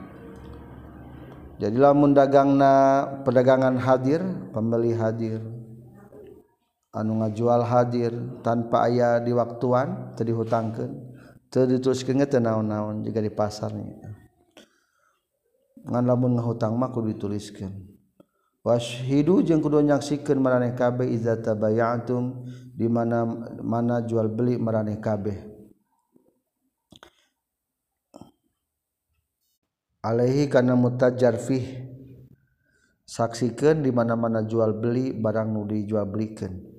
Jadi 1.61 1.77
lamun 1.79 2.11
dagangna 2.11 3.05
perdagangan 3.23 3.77
hadir 3.79 4.19
pembeli 4.51 4.91
hadir 4.91 5.39
anu 6.93 7.25
ngajual 7.25 7.65
hadir 7.65 8.13
tanpa 8.45 8.85
ayah 8.85 9.17
di 9.17 9.33
waktuan 9.33 10.13
tadi 10.13 10.29
hutangkan 10.29 10.93
tadi 11.49 11.81
terus 11.81 12.05
kengeta 12.05 12.37
naon-naon 12.37 13.01
juga 13.01 13.19
di 13.19 13.33
pasarnya 13.33 14.13
ngan 15.83 16.03
lamun 16.07 16.39
ngahutang 16.39 16.73
mah 16.79 16.89
kudu 16.95 17.11
dituliskeun. 17.11 17.91
Washidu 18.63 19.43
jeung 19.43 19.59
kudu 19.59 19.83
nyaksikeun 19.83 20.39
maraneh 20.39 20.71
kabeh 20.71 21.11
iza 21.11 21.35
tabayatum 21.35 22.47
di 22.71 22.87
mana 22.87 23.27
mana 23.59 23.99
jual 24.07 24.31
beli 24.31 24.55
maraneh 24.55 25.03
kabeh. 25.03 25.35
Alaihi 29.99 30.47
kana 30.47 30.79
mutajjar 30.79 31.35
fih. 31.35 31.91
Saksikeun 33.03 33.83
di 33.83 33.91
mana-mana 33.91 34.47
jual 34.47 34.79
beli 34.79 35.11
barang 35.11 35.51
nu 35.51 35.67
dijual 35.67 36.07
belikeun 36.07 36.72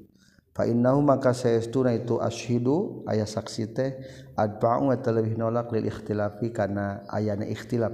Fainnahu 0.55 1.03
maka 1.03 1.35
saestuna 1.35 1.91
itu 1.91 2.23
asyhidu 2.23 3.03
aya 3.11 3.27
saksi 3.27 3.75
teh 3.75 3.91
adba'u 4.39 4.95
wa 4.95 4.95
talabih 4.95 5.35
nolak 5.35 5.75
lil 5.75 5.91
ikhtilafi 5.91 6.55
kana 6.55 7.03
ayana 7.11 7.43
ikhtilaf 7.43 7.91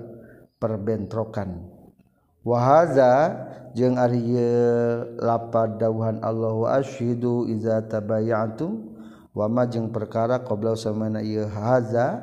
perbentrokan. 0.61 1.65
Wa 2.45 2.61
hadza 2.61 3.33
jeung 3.73 3.97
ari 3.97 4.37
lapad 5.17 5.81
dawuhan 5.81 6.21
Allah 6.21 6.53
wa 6.53 6.69
asyhidu 6.77 7.49
iza 7.49 7.81
tabayatum 7.81 8.93
wa 9.33 9.49
ma 9.49 9.65
jeung 9.65 9.89
perkara 9.89 10.45
qabla 10.45 10.77
samana 10.77 11.25
ieu 11.25 11.49
hadza 11.49 12.21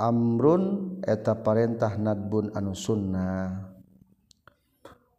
amrun 0.00 0.96
eta 1.04 1.36
parentah 1.36 2.00
nadbun 2.00 2.48
anu 2.56 2.72
sunnah 2.72 3.73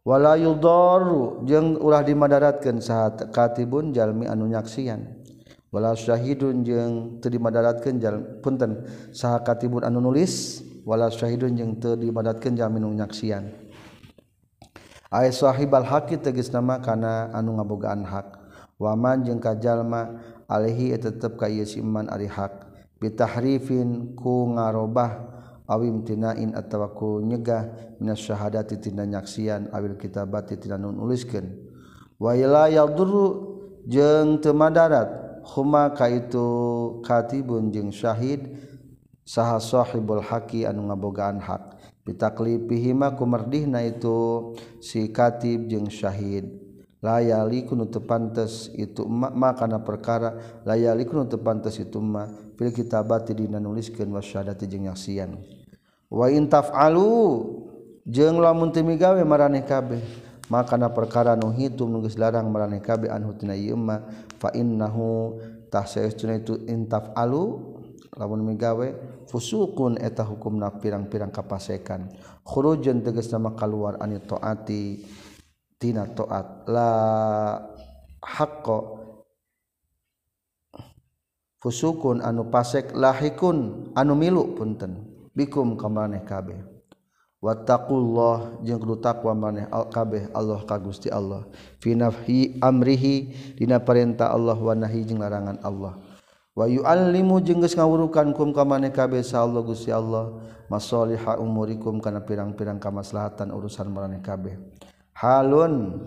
wala 0.06 0.38
yudharu 0.38 1.42
jeung 1.42 1.82
ulah 1.82 2.06
dimadaratkeun 2.06 2.78
saat 2.78 3.34
katibun 3.34 3.90
jalmi 3.90 4.30
anu 4.30 4.46
nyaksian. 4.46 5.26
Wala 5.74 5.98
syahidun 5.98 6.62
jeung 6.62 7.18
teu 7.18 7.28
dimadaratkeun 7.28 7.98
jal 7.98 8.16
punten 8.38 8.86
saha 9.10 9.42
katibun 9.42 9.82
anu 9.82 9.98
nulis. 9.98 10.62
Wala 10.86 11.10
syahidun 11.10 11.58
jeung 11.58 11.72
teu 11.82 11.98
dimadaratkeun 11.98 12.54
jalmi 12.54 12.78
anu 12.78 12.94
nyaksian. 12.94 13.50
Ai 15.10 15.34
sahibal 15.34 15.82
haqi 15.82 16.22
tegasna 16.22 16.62
nama 16.62 16.78
kana 16.78 17.34
anu 17.34 17.58
ngabogaan 17.58 18.06
hak. 18.06 18.38
Waman 18.78 19.26
jeung 19.26 19.42
kajalma 19.42 20.22
alaihi 20.46 20.94
tetep 20.94 21.34
ka 21.34 21.50
ieu 21.50 21.66
si 21.66 21.82
iman 21.82 22.06
ari 22.06 22.30
hak. 22.30 22.62
Bitahrifin 23.02 24.14
ku 24.14 24.54
ngarobah 24.54 25.35
awimtinain 25.66 26.54
atautawaku 26.54 27.22
nyegah 27.26 27.94
minas 27.98 28.22
syahadati 28.22 28.78
tina 28.78 29.04
nyaksian 29.06 29.68
awil 29.74 29.98
kitabati 29.98 30.56
tina 30.56 30.78
nuliskeun 30.78 31.46
wa 32.18 32.32
ila 32.32 32.70
yadurru 32.70 33.58
jeung 33.86 34.42
teu 34.42 34.54
madarat 34.54 35.26
huma 35.54 35.94
kaitu 35.94 36.42
katibun 37.06 37.70
jeung 37.70 37.94
syahid 37.94 38.58
saha 39.26 39.58
sahibul 39.58 40.22
haqi 40.22 40.66
anu 40.66 40.86
ngabogaan 40.86 41.42
hak. 41.42 41.74
Pitaklipihima 42.06 43.18
kumerdihna 43.18 43.82
itu 43.82 44.54
si 44.78 45.10
katib 45.10 45.66
jeung 45.66 45.90
syahid. 45.90 46.46
Layali 47.02 47.66
kunu 47.66 47.90
tepantes 47.90 48.70
itu 48.78 49.02
ma, 49.10 49.26
ma 49.34 49.58
kana 49.58 49.82
perkara 49.82 50.62
layali 50.62 51.02
kunu 51.02 51.26
tepantes 51.26 51.82
itu 51.82 51.98
ma. 51.98 52.30
Fil 52.54 52.70
kitabati 52.70 53.34
dina 53.34 53.58
nuliskeun 53.58 54.14
wasyadati 54.14 54.70
jeung 54.70 54.86
nyaksian. 54.86 55.34
waintafalu 56.10 57.10
jeung 58.06 58.38
lamun 58.38 58.70
timigawe 58.70 59.18
maraneh 59.26 59.66
kabeh. 59.66 60.02
Makana 60.46 60.94
perkara 60.94 61.34
nu 61.34 61.50
hitum 61.50 61.90
nugus 61.90 62.14
larang 62.14 62.46
maraneh 62.54 62.78
kabeh 62.78 63.10
anhu 63.10 63.34
tina 63.34 63.58
ieu 63.58 63.74
mah 63.74 64.06
fa 64.38 64.54
innahu 64.54 65.42
tah 65.66 65.82
saestuna 65.82 66.38
itu 66.38 66.62
intafalu 66.70 67.74
lamun 68.14 68.46
migawe 68.54 68.94
fusukun 69.26 69.98
eta 69.98 70.22
hukumna 70.22 70.70
pirang-pirang 70.78 71.34
kapasekan. 71.34 72.14
Khurujun 72.46 73.02
tegas 73.02 73.26
nama 73.34 73.58
kaluar 73.58 73.98
ani 73.98 74.22
taati 74.22 75.02
tina 75.82 76.06
taat 76.14 76.70
la 76.70 76.92
haqqo 78.22 79.02
fusukun 81.58 82.22
anu 82.22 82.46
pasek 82.54 82.94
lahikun 82.94 83.90
anu 83.98 84.14
milu 84.14 84.54
punten. 84.54 85.15
bikum 85.36 85.76
kamaneh 85.76 86.24
kabeh. 86.24 86.56
Wattaqullah 87.44 88.64
jeung 88.64 88.80
kudu 88.80 88.96
takwa 89.04 89.36
maneh 89.36 89.68
al 89.68 89.92
kabeh 89.92 90.32
Allah 90.32 90.64
ka 90.64 90.80
Gusti 90.80 91.12
Allah. 91.12 91.44
Fi 91.78 91.92
nafhi 91.92 92.56
amrihi 92.64 93.30
dina 93.60 93.76
perintah 93.76 94.32
Allah 94.32 94.56
wa 94.56 94.72
nahi 94.72 95.04
jeung 95.04 95.20
larangan 95.20 95.60
Allah. 95.60 96.00
Wa 96.56 96.64
yuallimu 96.64 97.44
jeung 97.44 97.60
geus 97.60 97.76
ngawurukan 97.76 98.32
kum 98.32 98.56
ka 98.56 98.64
maneh 98.64 98.88
kabeh 98.88 99.20
sa 99.20 99.44
Allah 99.44 99.60
Gusti 99.60 99.92
Allah. 99.92 100.32
Masaliha 100.66 101.38
umurikum 101.38 102.00
kana 102.02 102.24
pirang-pirang 102.24 102.80
kamaslahatan 102.80 103.52
urusan 103.52 103.92
maneh 103.92 104.24
kabeh. 104.24 104.56
Halun 105.14 106.02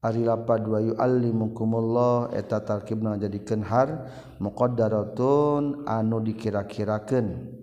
ari 0.00 0.22
lapad 0.24 0.64
wa 0.64 0.78
yuallimukumullah 0.80 2.32
eta 2.32 2.62
tarkibna 2.62 3.18
jadikeun 3.18 3.60
har 3.66 4.08
muqaddaratun 4.40 5.84
anu 5.84 6.22
dikira-kirakeun. 6.22 7.60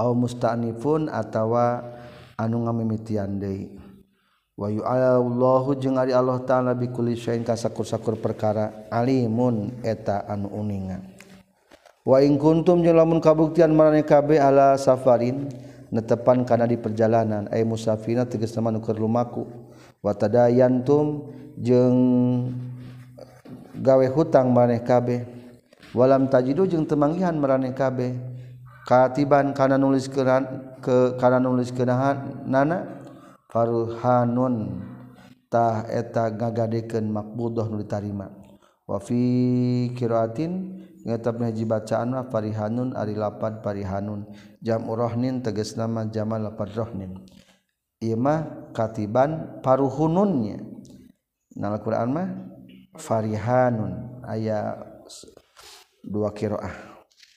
aw 0.00 0.16
musta'nifun 0.16 1.12
atawa 1.12 1.84
anu 2.40 2.64
ngamimitian 2.64 3.36
deui. 3.36 3.76
Wa 4.56 4.68
yu'allahu 4.68 5.76
jeung 5.80 5.96
ari 5.96 6.12
Allah 6.12 6.40
taala 6.44 6.76
bi 6.76 6.88
kulli 6.92 7.16
syai'in 7.16 7.44
kasakur-sakur 7.44 8.20
perkara 8.20 8.88
alimun 8.92 9.80
eta 9.84 10.24
anu 10.28 10.52
uninga. 10.52 11.00
Wa 12.04 12.20
in 12.24 12.40
kuntum 12.40 12.80
jeung 12.84 12.96
lamun 12.96 13.20
kabuktian 13.20 13.72
marane 13.72 14.04
kabeh 14.04 14.36
ala 14.36 14.76
safarin 14.76 15.48
netepan 15.88 16.44
kana 16.44 16.68
di 16.68 16.76
perjalanan 16.76 17.48
ay 17.48 17.64
musafina 17.64 18.28
tegas 18.28 18.52
nama 18.52 18.68
nu 18.68 18.84
keur 18.84 19.00
lumaku. 19.00 19.48
Wa 20.04 20.12
tadayantum 20.12 21.28
jeung 21.56 21.96
gawe 23.80 24.06
hutang 24.12 24.52
marane 24.52 24.84
kabeh. 24.84 25.24
Walam 25.96 26.28
tajidu 26.28 26.68
jeung 26.68 26.84
temangihan 26.84 27.32
marane 27.32 27.72
kabeh. 27.72 28.12
katiban 28.90 29.54
kana 29.54 29.78
nulis 29.78 30.10
keran 30.10 30.74
ke 30.82 31.14
kana 31.14 31.38
nulis 31.38 31.70
kenahan 31.70 32.42
nana? 32.42 32.98
Farhanun. 33.46 34.82
Tah 35.46 35.86
eta 35.86 36.30
ngagadekeun 36.30 37.06
maqbudah 37.06 37.70
nu 37.70 37.78
ditarima. 37.82 38.30
Wa 38.86 38.98
fi 38.98 39.90
qiraatin 39.94 40.82
ngetab 41.06 41.38
hiji 41.42 41.66
bacaan 41.66 42.18
mah 42.18 42.26
farihanun 42.30 42.98
ari 42.98 43.14
lapan 43.14 43.62
farihanun. 43.62 44.26
Jam 44.58 44.90
urahnin 44.90 45.42
tegas 45.42 45.78
nama 45.78 46.06
jamal 46.10 46.42
lapan 46.42 46.68
rohnin. 46.74 47.12
Ieu 48.02 48.18
mah 48.18 48.70
katiban 48.74 49.62
paruhununnya. 49.62 50.62
Nal 51.58 51.78
Quran 51.82 52.10
mah 52.10 52.28
farihanun. 52.98 54.22
Aya 54.26 54.78
dua 56.06 56.30
qiraah 56.30 56.74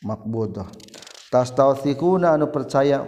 makbudah 0.06 0.70
tauna 1.34 2.38
anu 2.38 2.54
percaya 2.54 3.02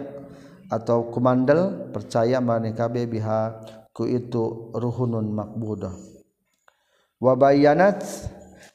atau 0.66 1.14
kumandel 1.14 1.94
percaya 1.94 2.42
manehkabB 2.42 3.06
biha 3.06 3.62
ku 3.94 4.02
itu 4.10 4.74
ruhunun 4.74 5.30
makbudoh 5.30 5.94
wabayanat 7.22 8.02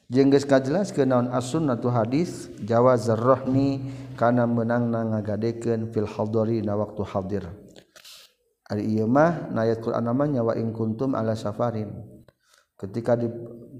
jengges 0.08 0.48
kajelas 0.48 0.92
ke 0.92 1.04
naon 1.04 1.28
as-sunnah 1.32 1.76
tu 1.76 1.92
hadis 1.92 2.48
jawaz 2.64 3.12
rohni 3.12 3.80
kana 4.16 4.44
menang 4.44 4.92
na 4.92 5.08
ngagadikeun 5.08 5.88
fil 5.88 6.04
hadari 6.04 6.60
na 6.60 6.76
waktu 6.76 7.02
hadir. 7.08 7.44
Ari 8.68 8.88
ieu 8.92 9.08
mah 9.08 9.52
na 9.52 9.64
ayat 9.64 9.80
Quran 9.80 10.04
namanya 10.04 10.44
wa 10.44 10.52
in 10.56 10.72
kuntum 10.72 11.16
ala 11.16 11.32
safarin. 11.32 11.92
Ketika 12.76 13.16
di 13.16 13.28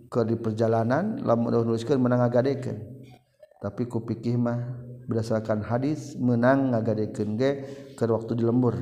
ke 0.09 0.21
di 0.25 0.37
perjalanan 0.37 1.21
lamun 1.21 1.53
nuliskeun 1.53 2.01
menang 2.01 2.25
ngagadikeun 2.25 2.77
tapi 3.63 3.87
ku 3.87 4.03
pikih 4.03 4.35
mah 4.35 4.83
berdasarkan 5.07 5.63
hadis 5.63 6.19
menang 6.19 6.75
ngagadikeun 6.75 7.39
ge 7.39 7.51
ke 7.95 8.03
waktu 8.11 8.35
di 8.35 8.43
lembur. 8.43 8.75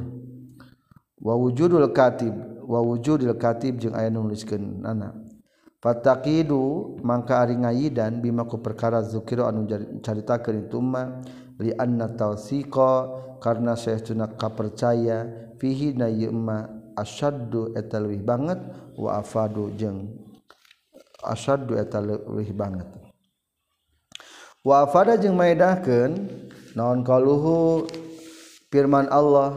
Wa 1.20 1.36
wujudul 1.36 1.92
katib 1.92 2.32
wa 2.64 2.80
wujudul 2.80 3.36
katib 3.36 3.76
jeung 3.76 3.92
aya 3.92 4.08
nuliskeun 4.08 4.80
anak 4.88 5.12
Fatakidu 5.80 6.96
mangka 7.00 7.40
ari 7.40 7.56
ngayidan 7.56 8.20
bimaku 8.20 8.60
perkara 8.60 9.00
zukiro 9.00 9.48
anu 9.48 9.64
caritakeun 10.04 10.68
itu 10.68 10.76
mah 10.76 11.24
li 11.56 11.72
anna 11.72 12.12
tawsiqa 12.12 12.92
karna 13.40 13.72
saestuna 13.80 14.28
kapercaya 14.36 15.24
fihi 15.56 15.96
na 15.96 16.12
yema 16.12 16.68
asyaddu 17.00 17.72
eta 17.72 17.96
leuwih 17.96 18.20
banget 18.20 18.60
wa 18.92 19.24
afadu 19.24 19.72
jeung 19.72 20.20
asyaddu 21.24 21.80
eta 21.80 22.04
leuwih 22.04 22.52
banget 22.52 22.88
wafada 24.60 25.16
jeung 25.16 25.40
maidahkeun 25.40 26.28
naon 26.76 27.00
kaluhu 27.00 27.88
firman 28.68 29.08
Allah 29.08 29.56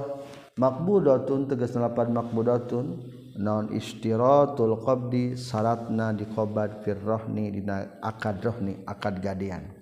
makbudatun 0.56 1.52
tegas 1.52 1.76
lapan 1.76 2.16
makbudatun 2.16 3.04
naon 3.36 3.74
istiratul 3.76 4.80
qabdi 4.80 5.36
syaratna 5.36 6.16
diqabad 6.16 6.86
firrahni 6.88 7.52
dina 7.52 8.00
akad 8.00 8.40
rohni 8.40 8.80
akad 8.88 9.20
gadean. 9.20 9.76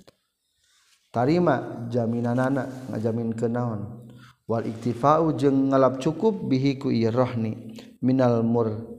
Tarima 1.11 1.85
jaminanana 1.91 2.87
ngajamin 2.89 3.35
ke 3.35 3.51
naon? 3.51 4.07
Wal 4.47 4.63
iktifau 4.63 5.35
jeung 5.35 5.69
ngalap 5.69 5.99
cukup 5.99 6.47
bihi 6.47 6.79
ku 6.79 6.87
rohni. 6.89 7.75
Minal 7.99 8.41
mur 8.47 8.89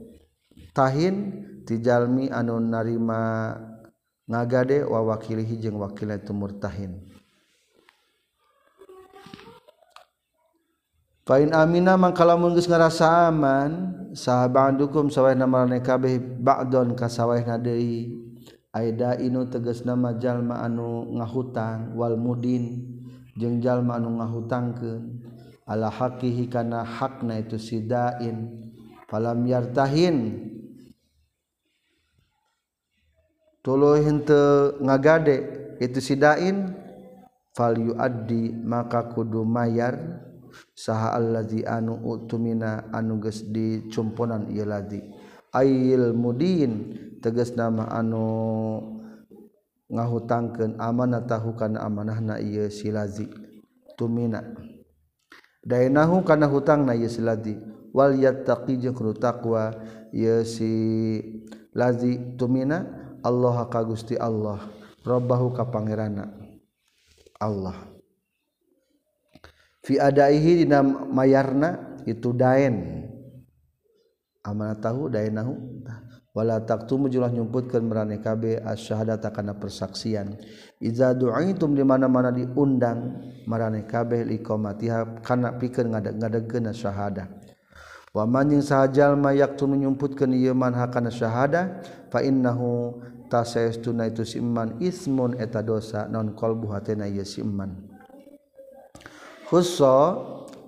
tahin 0.77 1.43
tijalmi 1.65 2.29
anu 2.29 2.61
narima 2.61 3.72
ngagade 4.29 4.87
wawakilihi 4.87 5.59
jeung 5.59 5.79
wakilna 5.79 6.19
itu 6.19 6.31
murtahin. 6.31 7.03
Fain 11.23 11.55
amina 11.55 11.95
mangkala 11.95 12.35
mun 12.35 12.51
geus 12.51 12.67
ngarasa 12.67 13.31
aman 13.31 13.95
sahabandukum 14.11 15.07
sawahna 15.07 15.47
marane 15.47 15.79
kabeh 15.79 16.19
ba'don 16.19 16.99
ka 16.99 17.07
sawahna 17.07 17.55
deui. 17.55 18.19
Aida 18.73 19.15
inu 19.21 19.47
tegasna 19.47 19.93
majalma 19.95 20.59
anu 20.65 21.15
ngahutang 21.15 21.93
wal 21.95 22.19
mudin 22.19 22.89
jeung 23.39 23.63
jalma 23.63 23.95
anu 24.01 24.19
ngahutangkeun. 24.19 25.23
Ala 25.63 25.87
haqihi 25.87 26.51
kana 26.51 26.83
hakna 26.83 27.39
itu 27.39 27.55
sidain 27.55 28.51
falam 29.07 29.47
yartahin 29.47 30.51
tuluy 33.63 34.03
henteu 34.03 34.75
ngagade 34.83 35.37
itu 35.79 36.03
sidain 36.03 36.75
fal 37.55 37.79
yuaddi 37.79 38.51
maka 38.51 39.07
kudu 39.07 39.47
mayar 39.47 40.19
saha 40.75 41.15
allazi 41.15 41.63
anu 41.63 41.95
utumina 42.03 42.91
anu 42.91 43.23
geus 43.23 43.47
dicumponan 43.47 44.51
ieu 44.51 44.67
ladi 44.67 44.99
ail 45.55 46.11
mudin 46.11 46.91
tegas 47.23 47.55
nama 47.55 47.87
anu 47.87 48.27
ngahutangkeun 49.87 50.75
amanah 50.81 51.23
tahu 51.23 51.55
kana 51.55 51.87
amanahna 51.87 52.43
ieu 52.43 52.67
si 52.67 52.91
lazi 52.91 53.31
tumina 53.95 54.43
dainahu 55.63 56.25
kana 56.27 56.51
hutangna 56.51 56.97
ieu 56.99 57.07
si 57.07 57.23
lazi 57.23 57.55
wal 57.95 58.11
yattaqi 58.17 58.75
jeung 58.75 58.97
taqwa 59.15 59.71
ieu 60.11 60.43
si 60.43 60.73
lazi 61.71 62.35
tumina 62.35 63.02
Allah 63.23 63.67
ka 63.71 63.79
Gusti 63.87 64.19
Allah. 64.19 64.59
Robbahu 65.03 65.55
ka 65.55 65.67
pangerana. 65.67 66.27
Allah. 67.39 67.75
Fi 69.83 69.99
adaihi 69.99 70.63
dina 70.63 70.83
mayarna 70.83 71.99
itu 72.07 72.31
daen. 72.31 73.07
Amanah 74.43 74.79
tahu 74.79 75.11
daenahu? 75.11 75.55
Wala 76.33 76.65
taktumu 76.65 77.07
julah 77.07 77.29
nyumputkeun 77.29 77.85
marane 77.85 78.17
kabe 78.19 78.57
asyhadata 78.59 79.29
kana 79.29 79.53
persaksian. 79.55 80.35
Iza 80.81 81.13
du'aitum 81.13 81.77
di 81.77 81.83
mana-mana 81.85 82.33
diundang 82.33 83.21
marane 83.45 83.85
kabe 83.85 84.25
liqamatiha 84.25 85.21
kana 85.21 85.55
pikeun 85.61 85.93
ngadeg-ngadegkeun 85.93 86.73
syahadah 86.73 87.42
wamanjing 88.13 88.61
sahjallma 88.61 89.33
yaktun 89.33 89.73
menyumputkan 89.73 90.29
yeman 90.37 90.77
hakana 90.77 91.09
syahada 91.09 91.81
fainnahu 92.13 93.01
tasaestuna 93.27 94.13
itu 94.13 94.21
siman 94.21 94.77
ismun 94.77 95.33
eta 95.41 95.65
dosa 95.65 96.05
non 96.05 96.37
qalbu 96.37 96.69
hatena 96.69 97.09
siman 97.25 97.89
khussa 99.49 100.17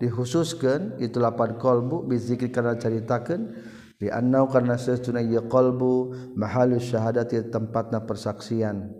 dikhususkeun 0.01 0.97
itu 0.97 1.21
lapan 1.21 1.55
qolbu 1.61 2.09
bizikir 2.09 2.49
kana 2.49 2.75
caritakeun 2.75 3.53
li 4.01 4.11
annau 4.11 4.49
setuna 4.75 5.21
qolbu 5.21 5.31
ye 5.31 5.41
qalbu 5.45 5.91
mahalus 6.35 6.91
syahadati 6.91 7.47
tempatna 7.47 8.03
persaksian. 8.03 8.91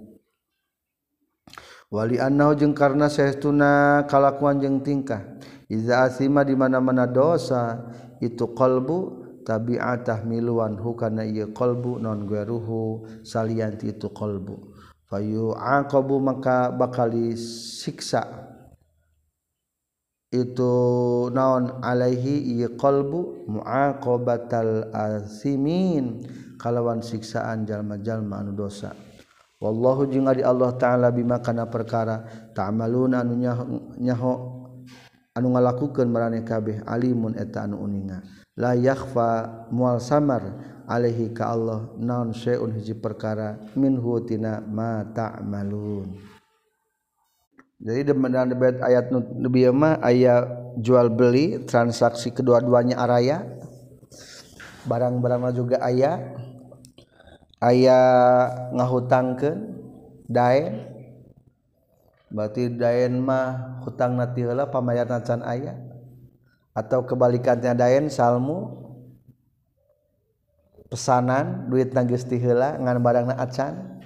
Wali 1.91 2.17
annau 2.17 2.57
jeung 2.57 2.73
karena 2.73 3.11
saestuna 3.11 4.03
kalakuan 4.09 4.57
jeung 4.57 4.81
tingkah 4.81 5.21
iza 5.69 6.01
asima 6.09 6.41
di 6.41 6.57
mana-mana 6.57 7.05
dosa 7.05 7.85
itu 8.21 8.51
kolbu 8.55 8.97
tabiatah 9.45 10.25
miluan 10.25 10.75
hukana 10.79 11.23
ieu 11.25 11.51
qalbu 11.51 12.01
non 12.01 12.25
gueruhu 12.25 13.05
salianti 13.21 13.93
itu 13.93 14.09
kolbu 14.09 14.73
fayu 15.05 15.53
aqabu 15.53 16.17
maka 16.17 16.73
bakali 16.73 17.37
siksa 17.37 18.25
itu 20.33 20.73
naon 21.31 21.79
alaihi 21.79 22.57
ieu 22.57 22.73
qalbu 22.75 23.47
muaqabatal 23.47 24.91
asimin 24.91 26.25
kalawan 26.59 26.99
siksaan 26.99 27.63
jalma-jalma 27.63 28.41
anu 28.41 28.51
dosa. 28.55 28.91
Wallahu 29.55 30.11
jeung 30.11 30.27
Allah 30.27 30.75
taala 30.75 31.15
bima 31.15 31.39
kana 31.39 31.65
perkara 31.71 32.27
ta'maluna 32.51 33.23
anu 33.23 33.39
nyaho 33.97 34.33
anu 35.35 35.51
ngalakukan 35.51 36.07
meraneh 36.07 36.47
kabeh 36.47 36.79
alimun 36.87 37.35
eta 37.35 37.67
anu 37.67 37.83
uninga. 37.83 38.23
La 38.55 38.71
yakhfa 38.71 39.67
mual 39.67 39.99
samar 39.99 40.55
alaihi 40.87 41.35
ka 41.35 41.51
Allah 41.51 41.91
naon 41.99 42.31
syai'un 42.31 42.71
hiji 42.71 42.95
perkara 42.95 43.59
minhu 43.75 44.23
tina 44.23 44.63
ma 44.63 45.03
ta'malun. 45.03 46.15
Jadi 47.83 48.07
demenan 48.07 48.55
debat 48.55 48.79
ayat 48.79 49.11
nu 49.11 49.51
bieu 49.51 49.75
mah 49.75 49.99
aya 49.99 50.47
jual 50.79 51.11
beli 51.11 51.67
transaksi 51.67 52.31
kedua-duanya 52.31 52.95
araya. 52.95 53.43
Barang-barang 54.87 55.51
juga 55.51 55.83
aya. 55.83 56.23
Aya 57.59 57.99
ngahutangkeun 58.71 59.57
daeng. 60.31 60.94
berarti 62.35 62.67
daen 62.67 63.23
mah 63.23 63.79
hutang 63.87 64.19
na 64.19 64.27
tila 64.35 64.67
pamayar 64.67 65.07
nacan 65.07 65.39
ayah 65.47 65.79
atau 66.75 67.07
kebalikannya 67.07 67.71
daen 67.71 68.11
salmu 68.11 68.83
pesanan 70.91 71.71
duit 71.71 71.95
nagis 71.95 72.27
tihela 72.27 72.75
ngan 72.75 72.99
barang 72.99 73.25
na 73.31 73.39
acan 73.39 74.03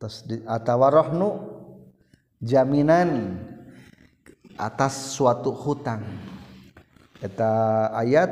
terus 0.00 0.24
atawa 0.48 0.88
rohnu 0.88 1.54
jaminan 2.40 3.40
atas 4.60 5.16
suatu 5.16 5.50
hutang. 5.50 6.04
Eta 7.24 7.88
ayat 7.96 8.30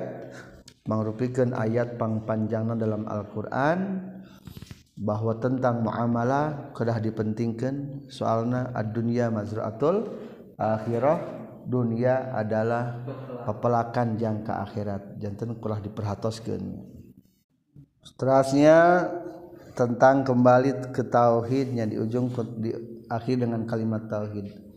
mangrupikan 0.84 1.57
ayat 1.57 1.96
pangpanjangna 1.96 2.76
dalam 2.76 3.09
Al-Quran. 3.09 4.11
Bahwa 4.97 5.32
tentang 5.40 5.80
muamalah 5.80 6.74
kedah 6.76 6.99
dipentingkan. 7.01 8.07
Soalnya 8.12 8.72
dunia 8.93 9.32
Mazratul 9.32 10.12
akhirah 10.61 11.18
dunia 11.64 12.34
adalah 12.36 13.01
pepelakan 13.49 14.18
jangka 14.18 14.53
akhirat. 14.68 15.03
Jantan 15.22 15.57
telah 15.59 15.78
diperhatoskan. 15.80 16.62
Seterusnya 18.03 19.09
tentang 19.72 20.26
kembali 20.26 20.93
ke 20.93 21.07
tauhidnya 21.07 21.86
di 21.88 21.97
ujung 21.97 22.28
di 22.59 22.74
akhir 23.09 23.47
dengan 23.47 23.64
kalimat 23.64 24.11
tauhid. 24.11 24.72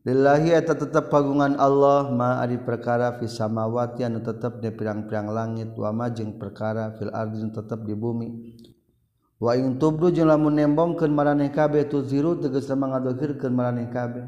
Lillahi 0.00 0.56
eta 0.56 0.72
tetap 0.72 1.12
pagungan 1.12 1.60
Allah 1.60 2.08
ma 2.08 2.40
adi 2.40 2.56
perkara 2.56 3.20
fi 3.20 3.28
samawati 3.28 4.08
anu 4.08 4.24
tetap 4.24 4.56
di 4.56 4.72
pirang-pirang 4.72 5.28
langit 5.28 5.76
wa 5.76 5.92
ma 5.92 6.08
jeung 6.08 6.40
perkara 6.40 6.96
fil 6.96 7.12
ardi 7.12 7.44
tetap 7.52 7.84
di 7.84 7.92
bumi 7.92 8.28
wa 9.40 9.56
in 9.56 9.80
tubdu 9.80 10.12
jeung 10.12 10.28
lamun 10.28 10.54
nembongkeun 10.54 11.10
maraneh 11.10 11.48
kabeh 11.48 11.88
tu 11.88 12.04
ziru 12.04 12.36
tegas 12.36 12.68
lemah 12.68 13.00
maraneh 13.48 13.88
kabeh. 13.88 14.24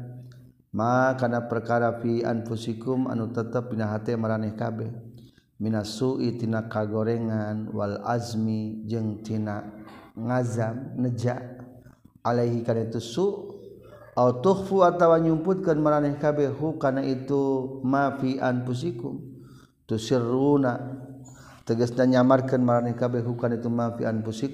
Ma 0.73 1.13
kana 1.13 1.45
perkara 1.45 2.01
fi 2.01 2.25
anfusikum 2.25 3.05
anu 3.05 3.29
tetep 3.29 3.69
dina 3.69 3.93
hate 3.93 4.17
maraneh 4.17 4.57
kabeh. 4.57 4.89
Minas 5.61 6.01
su'i 6.01 6.33
tina 6.35 6.65
kagorengan 6.65 7.69
wal 7.69 8.01
azmi 8.01 8.81
jeung 8.89 9.21
tina 9.21 9.69
ngazam 10.17 10.97
neja 10.97 11.37
alaihi 12.25 12.65
kana 12.65 12.89
itu 12.89 12.97
su 12.97 13.25
au 14.17 14.41
tukhfu 14.41 14.81
atawa 14.81 15.21
nyumputkeun 15.21 15.77
maraneh 15.77 16.17
kabeh 16.17 16.49
hu 16.49 16.81
kana 16.81 17.05
itu 17.05 17.79
ma 17.85 18.17
fi 18.17 18.41
anfusikum 18.41 19.21
tusirruna 19.85 20.73
tegesna 21.63 22.03
nyamarkan 22.03 22.59
marani 22.59 22.93
kabeh 22.95 23.23
hukan 23.23 23.55
itu 23.55 23.71
mafian 23.71 24.19
fi 24.23 24.51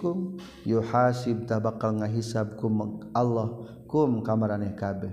yuhasib 0.66 1.50
tak 1.50 1.66
bakal 1.66 1.98
ngahisab 1.98 2.58
kum 2.58 3.02
Allah 3.18 3.66
kum 3.90 4.22
kamarane 4.22 4.78
kabeh. 4.78 5.10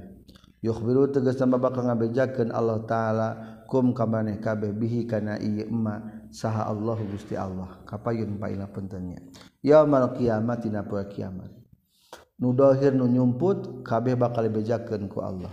Yukhbiru 0.60 1.08
tegesna 1.12 1.48
bakal 1.56 1.88
ngabejakeun 1.88 2.52
Allah 2.52 2.84
taala 2.84 3.28
kum 3.64 3.96
kamarane 3.96 4.36
kabeh 4.40 4.76
bihi 4.76 5.08
kana 5.08 5.40
ieu 5.40 5.64
emma 5.64 6.28
saha 6.28 6.68
Allah 6.68 7.00
Gusti 7.08 7.32
Allah. 7.32 7.80
Kapayun 7.88 8.36
paila 8.36 8.68
pentingnya. 8.68 9.24
Yaumal 9.64 10.12
kiamat 10.12 10.68
dina 10.68 10.84
poe 10.84 11.00
kiamat. 11.08 11.48
Nu 12.36 12.52
dohir 12.52 12.92
nu 12.92 13.08
nyumput 13.08 13.80
kabeh 13.80 14.12
bakal 14.12 14.44
bejakeun 14.52 15.08
ku 15.08 15.24
Allah. 15.24 15.48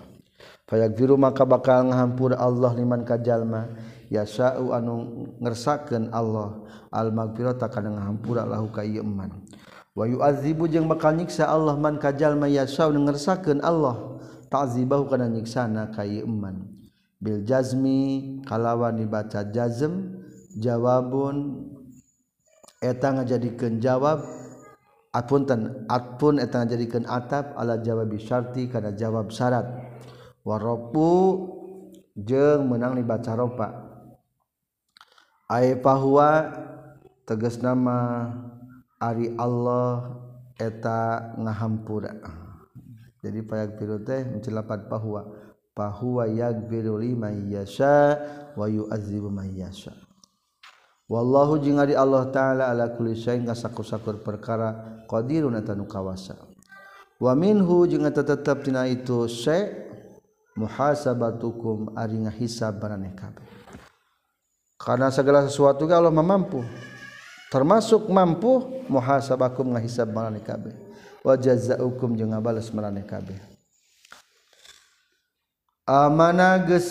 Fayaghfiru 0.67 1.15
maka 1.15 1.47
bakal 1.47 1.87
ngahampur 1.87 2.35
Allah 2.35 2.71
liman 2.75 3.07
kajalma 3.07 3.71
yasau 4.11 4.75
anu 4.75 5.27
ngersakeun 5.39 6.11
Allah 6.11 6.63
al 6.91 7.11
magfirata 7.11 7.67
kana 7.69 7.95
ngahampura 7.95 8.47
lahu 8.47 8.71
ka 8.71 8.81
ieu 8.81 9.03
wa 9.93 10.03
yu'adzibu 10.09 10.65
jeung 10.67 10.89
bakal 10.89 11.13
nyiksa 11.13 11.45
Allah 11.45 11.77
man 11.77 12.01
kajalma 12.01 12.49
yasau 12.49 12.89
ngersakeun 12.91 13.61
Allah 13.61 14.19
ta'zibahu 14.49 15.07
kana 15.07 15.29
nyiksana 15.29 15.93
ka 15.93 16.03
ieu 16.03 16.25
iman 16.25 16.65
bil 17.23 17.45
jazmi 17.47 18.41
kalawan 18.43 18.99
dibaca 18.99 19.47
jazm 19.47 20.23
jawabun 20.59 21.67
eta 22.83 23.15
ngajadikeun 23.15 23.79
jawab 23.79 24.25
apunten 25.15 25.87
atpun 25.87 26.41
eta 26.41 26.65
ngajadikeun 26.65 27.07
atap 27.07 27.55
ala 27.55 27.79
jawab 27.79 28.11
syarti 28.19 28.67
kana 28.67 28.91
jawab 28.91 29.31
syarat. 29.31 29.93
Warobu 30.43 31.11
jeung 32.19 32.67
menang 32.67 32.99
dibaca 32.99 33.31
ropa 33.31 33.82
Aepahwa 35.51 36.49
teges 37.27 37.59
nama 37.59 38.31
Ari 39.03 39.35
Allah 39.35 40.15
eta 40.55 41.35
ngahampura. 41.35 42.15
Jadi 43.19 43.39
payak 43.43 43.75
biru 43.75 43.99
teh 43.99 44.23
mencelapat 44.23 44.87
pahua. 44.87 45.27
Pahwa 45.75 46.23
yagbiru 46.29 46.95
liman 46.95 47.51
yasha 47.51 48.15
wa 48.55 48.69
yu'adzibu 48.69 49.27
man 49.27 49.51
yasha. 49.51 49.91
Wallahu 51.11 51.59
jeung 51.59 51.83
ari 51.83 51.99
Allah 51.99 52.31
taala 52.31 52.71
ala 52.71 52.95
kulli 52.95 53.17
syai'in 53.17 53.43
kasakur-sakur 53.43 54.23
perkara 54.23 55.03
qadirun 55.11 55.59
eta 55.59 55.75
nu 55.75 55.83
kawasa. 55.83 56.39
Wa 57.19 57.35
minhu 57.35 57.83
jeung 57.91 58.07
eta 58.07 58.23
tetep 58.23 58.63
tina 58.63 58.87
itu 58.87 59.27
syai 59.27 59.67
muhasabatukum 60.55 61.99
ari 61.99 62.23
ngahisab 62.23 62.79
baraneh 62.79 63.11
kabeh. 63.11 63.62
Karena 64.79 65.13
segala 65.13 65.45
sesuatu 65.47 65.87
Allah 65.87 66.11
mampu 66.11 66.63
termasuk 67.53 68.09
mampu 68.09 68.65
muhasabakum 68.89 69.77
ngahisab 69.77 70.09
baraneh 70.09 70.41
kabeh. 70.41 70.73
Wajazaukum 71.23 72.17
jeung 72.17 72.33
ngabales 72.33 72.73
maraneh 72.73 73.05
kabeh. 73.05 73.37
Amana 75.85 76.57
geus 76.65 76.89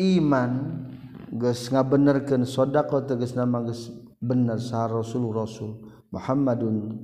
iman 0.00 0.82
geus 1.30 1.68
ngabenerkeun 1.68 2.48
sedekah 2.48 3.04
tegas 3.04 3.36
nama 3.36 3.62
geus 3.68 3.92
bener 4.18 4.58
sa 4.58 4.88
rasul 4.88 5.28
rasul 5.30 5.78
Muhammadun 6.08 6.96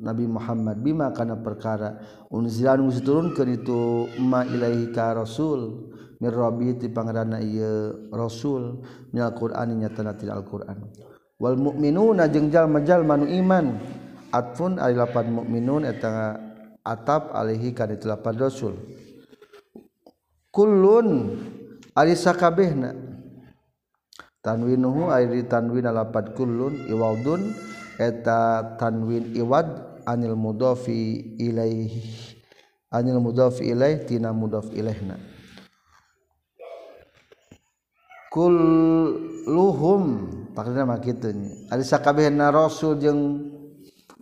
Nabi 0.00 0.24
Muhammad. 0.24 0.80
Bima 0.80 1.12
kana 1.12 1.36
perkara 1.36 2.00
unzilan 2.32 2.80
turunkeun 3.04 3.60
itu 3.60 4.08
ma 4.18 4.42
ilaihi 4.48 4.90
ka 4.90 5.14
rasul 5.20 5.92
mirrobi 6.20 6.76
ti 6.76 6.86
pangerana 6.92 7.40
ieu 7.40 8.12
rasul. 8.12 8.84
Min 9.10 9.24
Qur'an 9.34 9.72
nyatana 9.74 10.14
tina 10.14 10.36
alquran. 10.36 10.86
Wal 11.40 11.56
mu'minuna 11.56 12.28
jeung 12.28 12.52
jalma-jalma 12.52 13.16
nu 13.16 13.26
iman. 13.26 13.66
Atfun 14.30 14.78
ari 14.78 14.94
lapan 14.94 15.42
mukminun 15.42 15.82
eta 15.82 16.38
atap 16.86 17.34
alihi 17.34 17.74
kana 17.74 17.98
itu 17.98 18.06
lapan 18.06 18.38
rasul. 18.38 18.78
Kullun 20.54 21.34
ari 21.98 22.14
sakabehna. 22.14 22.94
Tanwinuhu 24.40 25.10
ari 25.10 25.44
tanwin 25.50 25.90
lapan 25.90 26.30
kullun 26.32 26.86
iwadun 26.86 27.52
eta 27.98 28.78
tanwin 28.78 29.34
iwad 29.36 29.66
anil 30.08 30.32
mudhafi 30.32 31.36
ilaihi 31.36 32.38
anil 32.88 33.20
mudhafi 33.20 33.68
ilaih 33.68 34.06
tina 34.06 34.32
mudhaf 34.32 34.72
ilaihna. 34.72 35.29
kulluhum. 38.30 40.02
Takdirna 40.54 40.86
mah 40.86 40.98
kitu 40.98 41.30
ari 41.70 41.82
sakabehna 41.86 42.50
rasul 42.50 42.98
jeung 42.98 43.50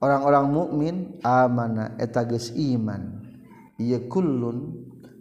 orang-orang 0.01 0.47
mukmin 0.49 0.95
amana 1.25 1.97
eta 2.01 2.25
geus 2.25 2.53
iman. 2.57 3.21
Ieu 3.79 4.11
kullun 4.11 4.75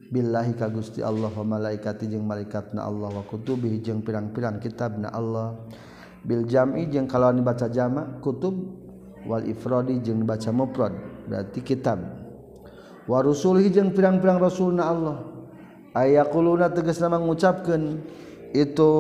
billahi 0.10 0.58
ka 0.58 0.68
Gusti 0.72 1.06
Allah 1.06 1.30
wa 1.32 1.46
malaikati 1.46 2.10
jeung 2.10 2.26
malaikatna 2.26 2.84
Allah 2.84 3.12
wa 3.12 3.24
kutubihi 3.24 3.84
jeung 3.84 4.02
pirang-pirang 4.04 4.60
kitabna 4.60 5.14
Allah. 5.14 5.68
Bil 6.28 6.44
jam'i 6.44 6.92
jeung 6.92 7.08
kalau 7.08 7.32
dibaca 7.32 7.72
jama' 7.72 8.20
kutub 8.20 8.56
wal 9.24 9.48
ifradi 9.48 10.02
jeung 10.04 10.28
dibaca 10.28 10.52
mufrad 10.52 10.92
berarti 11.30 11.64
kitab. 11.64 12.04
Wa 13.08 13.24
rusulihi 13.24 13.72
jeung 13.72 13.96
pirang-pirang 13.96 14.44
rasulna 14.44 14.84
Allah. 14.92 15.24
Ayaquluna 15.96 16.68
tegasna 16.76 17.16
mengucapkeun 17.16 18.04
itu 18.58 18.91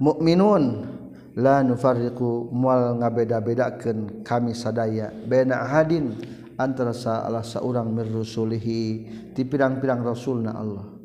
mukminun. 0.00 0.96
La 1.38 1.62
nufarriqu 1.62 2.50
moal 2.50 2.98
ngabeda-bedakeun 2.98 4.26
kami 4.26 4.58
sadaya. 4.58 5.14
Baina 5.14 5.70
hadin 5.70 6.18
antara 6.58 6.90
salah 6.90 7.46
saurang 7.46 7.94
mir 7.94 8.10
rusulihi 8.10 9.06
ti 9.38 9.46
pirang-pirang 9.46 10.02
rasulna 10.02 10.58
Allah. 10.58 10.98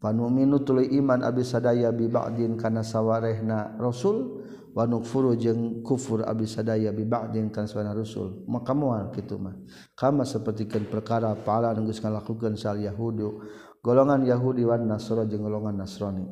Panu'minu 0.00 0.64
tuluy 0.64 0.88
iman 0.96 1.20
abis 1.20 1.52
sadaya 1.52 1.92
bi 1.92 2.08
ba'din 2.08 2.56
kana 2.56 2.80
sawarehna 2.80 3.76
rasul 3.76 4.40
wa 4.72 4.88
nukfuru 4.88 5.36
jeung 5.36 5.84
kufur 5.84 6.24
abis 6.24 6.56
sadaya 6.56 6.88
bi 6.88 7.04
ba'din 7.04 7.52
kana 7.52 7.68
sawarehna 7.68 7.92
rasul. 7.92 8.40
Maka 8.48 8.72
moal 8.72 9.12
kitu 9.12 9.36
mah. 9.36 9.52
Kama 9.92 10.24
sapertikeun 10.24 10.88
perkara 10.88 11.36
paala 11.36 11.76
nu 11.76 11.84
geus 11.84 12.00
ngalakukeun 12.00 12.56
sal 12.56 12.80
yahudu 12.80 13.44
golongan 13.84 14.24
Yahudi 14.24 14.64
wan 14.64 14.88
Nasra 14.88 15.28
jeung 15.28 15.44
golongan 15.44 15.76
Nasrani. 15.84 16.24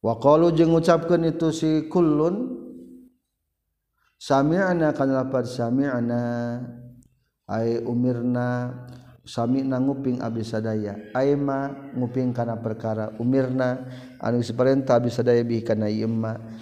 Wa 0.00 0.16
qalu 0.16 0.56
jeung 0.56 0.72
ngucapkeun 0.72 1.28
itu 1.28 1.52
si 1.52 1.86
kullun 1.92 2.58
sami'na 4.16 4.96
kana 4.96 5.22
lapar 5.22 5.44
sami'na 5.44 6.22
ai 7.46 7.76
umirna 7.84 8.72
sami'na 9.22 9.78
nguping 9.78 10.18
abdi 10.18 10.42
sadaya 10.42 10.98
aima 11.14 11.92
nguping 11.94 12.34
kana 12.34 12.58
perkara 12.58 13.14
umirna 13.22 13.86
anu 14.18 14.42
saperintah 14.42 14.98
abdi 14.98 15.12
sadaya 15.12 15.44
bi 15.46 15.62
kana 15.62 15.86
ieu 15.86 16.10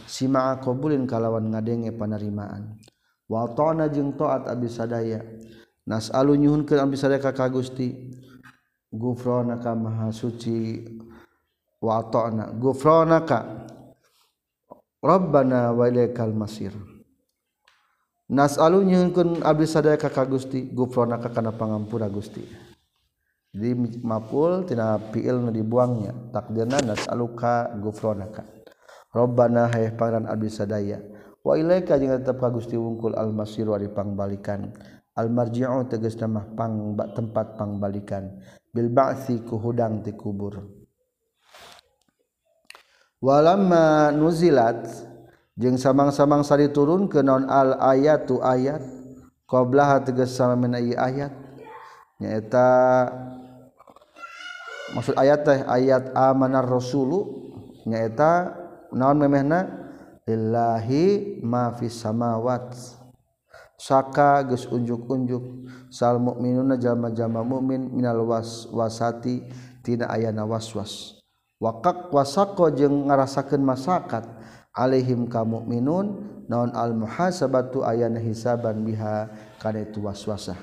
sima'a 0.04 0.58
qabulin 0.60 1.06
kalawan 1.06 1.54
ngadenge 1.54 1.94
panerimaan. 1.94 2.82
Wa 3.30 3.46
ta'na 3.54 3.86
jeung 3.86 4.18
taat 4.18 4.50
abdi 4.50 4.66
sadaya. 4.66 5.22
Nasalu 5.86 6.34
nyuhunkeun 6.34 6.82
abdi 6.82 6.98
sadaya 6.98 7.22
ka 7.22 7.46
Gusti. 7.46 8.10
Gufranaka 8.90 9.72
maha 9.78 10.10
suci 10.10 10.82
wa 11.80 12.02
ta'na 12.10 12.52
gufranaka 12.54 13.66
rabbana 15.00 15.72
wa 15.72 15.88
ilaikal 15.88 16.34
masir. 16.34 16.74
Nas 18.30 18.58
alu 18.58 18.86
nyieunkeun 18.86 19.42
abdi 19.42 19.66
sadaya 19.66 19.98
ka 19.98 20.22
Gusti 20.22 20.70
gufronaka 20.70 21.34
kana 21.34 21.50
pangampura 21.50 22.06
Gusti. 22.06 22.46
Di 23.50 23.74
mapul 24.06 24.62
tina 24.70 24.94
fiil 25.10 25.42
nu 25.42 25.50
dibuangnya. 25.50 26.14
Takdirna 26.30 26.78
nas 26.86 27.10
aluka 27.10 27.74
gufronaka. 27.82 28.46
Rabbana 29.10 29.66
hayah 29.66 29.98
pangeran 29.98 30.30
abdi 30.30 30.46
sadaya 30.46 31.02
wa 31.42 31.58
ilaika 31.58 31.98
jeung 31.98 32.14
tetep 32.14 32.38
ka 32.38 32.46
Gusti 32.52 32.78
wungkul 32.78 33.18
al 33.18 33.34
masir 33.34 33.66
wa 33.66 33.74
pangbalikan 33.74 34.70
al 35.18 35.26
marji'u 35.32 35.82
tegasna 35.90 36.30
mah 36.30 36.46
pang 36.54 36.94
tempat 37.16 37.58
pangbalikan 37.58 38.38
Bilbasi 38.70 39.42
ku 39.42 39.58
hudang 39.58 40.02
ti 40.06 40.14
kubur 40.14 40.62
walamma 43.20 44.14
nuzilat 44.16 44.86
jeung 45.60 45.76
samang-samang 45.76 46.40
sari 46.40 46.72
turun 46.72 47.04
ke 47.04 47.20
non 47.20 47.44
al 47.50 47.76
ayatu 47.76 48.40
ayat 48.40 48.80
qablaha 49.50 50.06
tegas 50.06 50.30
sama 50.38 50.54
menai 50.54 50.94
ayat. 50.94 51.34
Nyaeta 52.22 52.68
maksud 54.94 55.18
ayat 55.18 55.40
teh 55.42 55.60
ayat 55.66 56.14
amanar 56.14 56.64
rasulu. 56.64 57.50
Nyaeta 57.82 58.54
naon 58.94 59.18
memehna? 59.18 59.66
Lillahi 60.28 61.42
ma 61.42 61.74
fis 61.74 61.98
samawati 61.98 62.99
Saka 63.80 64.44
ge 64.44 64.60
unjuk-unjuk. 64.68 65.72
Sal 65.88 66.20
mukminuna 66.20 66.76
jalma-jama 66.76 67.40
mukmin 67.40 67.88
minal 67.88 68.28
was 68.28 68.68
wasatitina 68.68 70.04
ayana 70.12 70.44
was-was. 70.44 71.16
Wakak 71.56 72.12
wasako 72.12 72.68
jeung 72.76 73.08
ngarasakeun 73.08 73.64
masyarakat 73.64 74.28
alaihim 74.76 75.32
kamu 75.32 75.64
minun 75.64 76.28
naon 76.44 76.76
al 76.76 76.92
muhasabatu 76.92 77.80
ayana 77.80 78.20
hisaban 78.20 78.84
biha 78.84 79.32
kana 79.56 79.88
itu 79.88 80.04
waswasah. 80.04 80.60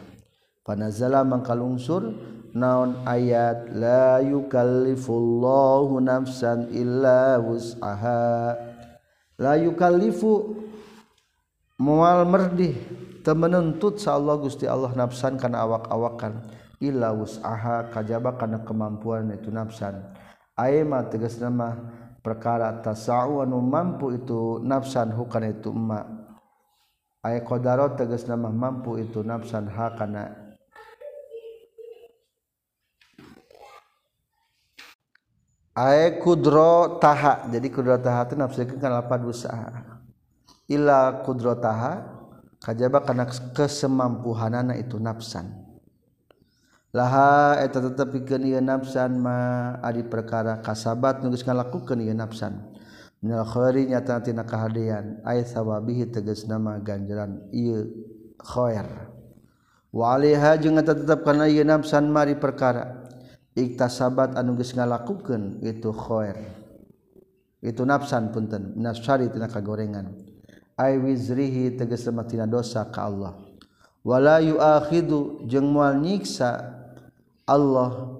Panazala 0.61 1.25
mangkal 1.25 1.65
unsur 1.65 2.13
naon 2.53 3.01
ayat 3.01 3.73
la 3.73 4.21
yukallifullahu 4.21 5.97
nafsan 6.05 6.69
illa 6.69 7.41
wus'aha. 7.41 8.53
La 9.41 9.53
yukallifu 9.57 10.53
mual 11.77 12.25
merdih 12.25 12.73
temenuntut 13.27 13.99
sa 13.99 14.15
Allah 14.15 14.39
Gusti 14.39 14.63
Allah 14.63 14.95
nafsan 14.95 15.35
kana 15.35 15.67
awak-awakan. 15.67 16.47
Illa 16.79 17.11
usaha 17.11 17.91
kajaba 17.91 18.39
kana 18.39 18.63
kemampuan 18.63 19.27
itu 19.35 19.51
nafsan. 19.51 19.99
Aima 20.55 21.03
tegas 21.11 21.35
nama 21.35 21.75
perkara 22.23 22.71
tasau 22.79 23.43
anu 23.43 23.59
mampu 23.59 24.15
itu 24.15 24.63
nafsan 24.63 25.11
hukana 25.11 25.51
itu 25.51 25.75
emak. 25.75 26.07
Ay 27.19 27.43
qadarot 27.43 27.99
tegas 27.99 28.23
nama 28.31 28.47
mampu 28.47 28.95
itu 28.95 29.19
nafsan 29.19 29.67
hakana 29.67 30.47
ay 35.77 36.17
kudro 36.17 36.97
taha 36.97 37.45
jadi 37.53 37.67
kudro 37.69 38.01
taha 38.01 38.25
itu 38.25 38.33
nafsikeun 38.33 38.81
kana 38.81 39.03
lapad 39.03 39.21
usaha 39.29 39.69
illa 40.65 41.21
kudro 41.21 41.53
taha 41.53 42.16
kajaba 42.63 43.05
kana 43.05 43.25
kesemampuhanana 43.27 44.77
itu 44.77 44.97
nafsan 44.97 45.51
laha 46.93 47.61
eta 47.61 47.83
tetep 47.83 48.13
pikeun 48.13 48.43
ieu 48.47 48.61
nafsan 48.63 49.17
ma 49.17 49.75
adi 49.83 50.01
perkara 50.07 50.61
kasabat 50.61 51.21
nu 51.21 51.29
geus 51.29 51.45
ngalakukeun 51.45 52.01
ieu 52.01 52.15
nafsan 52.17 52.73
minal 53.21 53.45
khairi 53.45 53.89
nyata 53.89 54.21
tina 54.21 54.45
kahadean 54.45 55.21
ay 55.25 55.45
sawabihi 55.45 56.09
tegas 56.09 56.45
nama 56.45 56.77
ganjaran 56.81 57.45
ieu 57.53 57.89
khair 58.41 58.85
wa 59.93 60.15
alaiha 60.17 60.57
jeung 60.61 60.77
eta 60.77 60.93
tetep 60.93 61.25
kana 61.25 61.49
ieu 61.49 61.65
nafsan 61.65 62.09
mari 62.09 62.33
adi 62.33 62.41
perkara. 62.41 62.85
Iktasabat 63.57 64.37
anu 64.37 64.53
geus 64.53 64.77
ngalakukeun 64.77 65.65
itu 65.65 65.89
khair 65.89 66.37
itu 67.57 67.81
nafsan 67.81 68.29
punten 68.29 68.77
nafsari 68.77 69.33
tina 69.33 69.49
kagorengan. 69.49 70.13
ay 70.77 71.01
wizrihi 71.01 71.73
teges 71.73 72.05
matina 72.13 72.45
dosa 72.45 72.85
ka 72.85 73.09
Allah. 73.09 73.33
Wala 74.05 74.39
yuakhidu 74.39 75.43
jeung 75.49 75.67
moal 75.67 75.99
nyiksa 75.99 76.63
Allah 77.43 78.15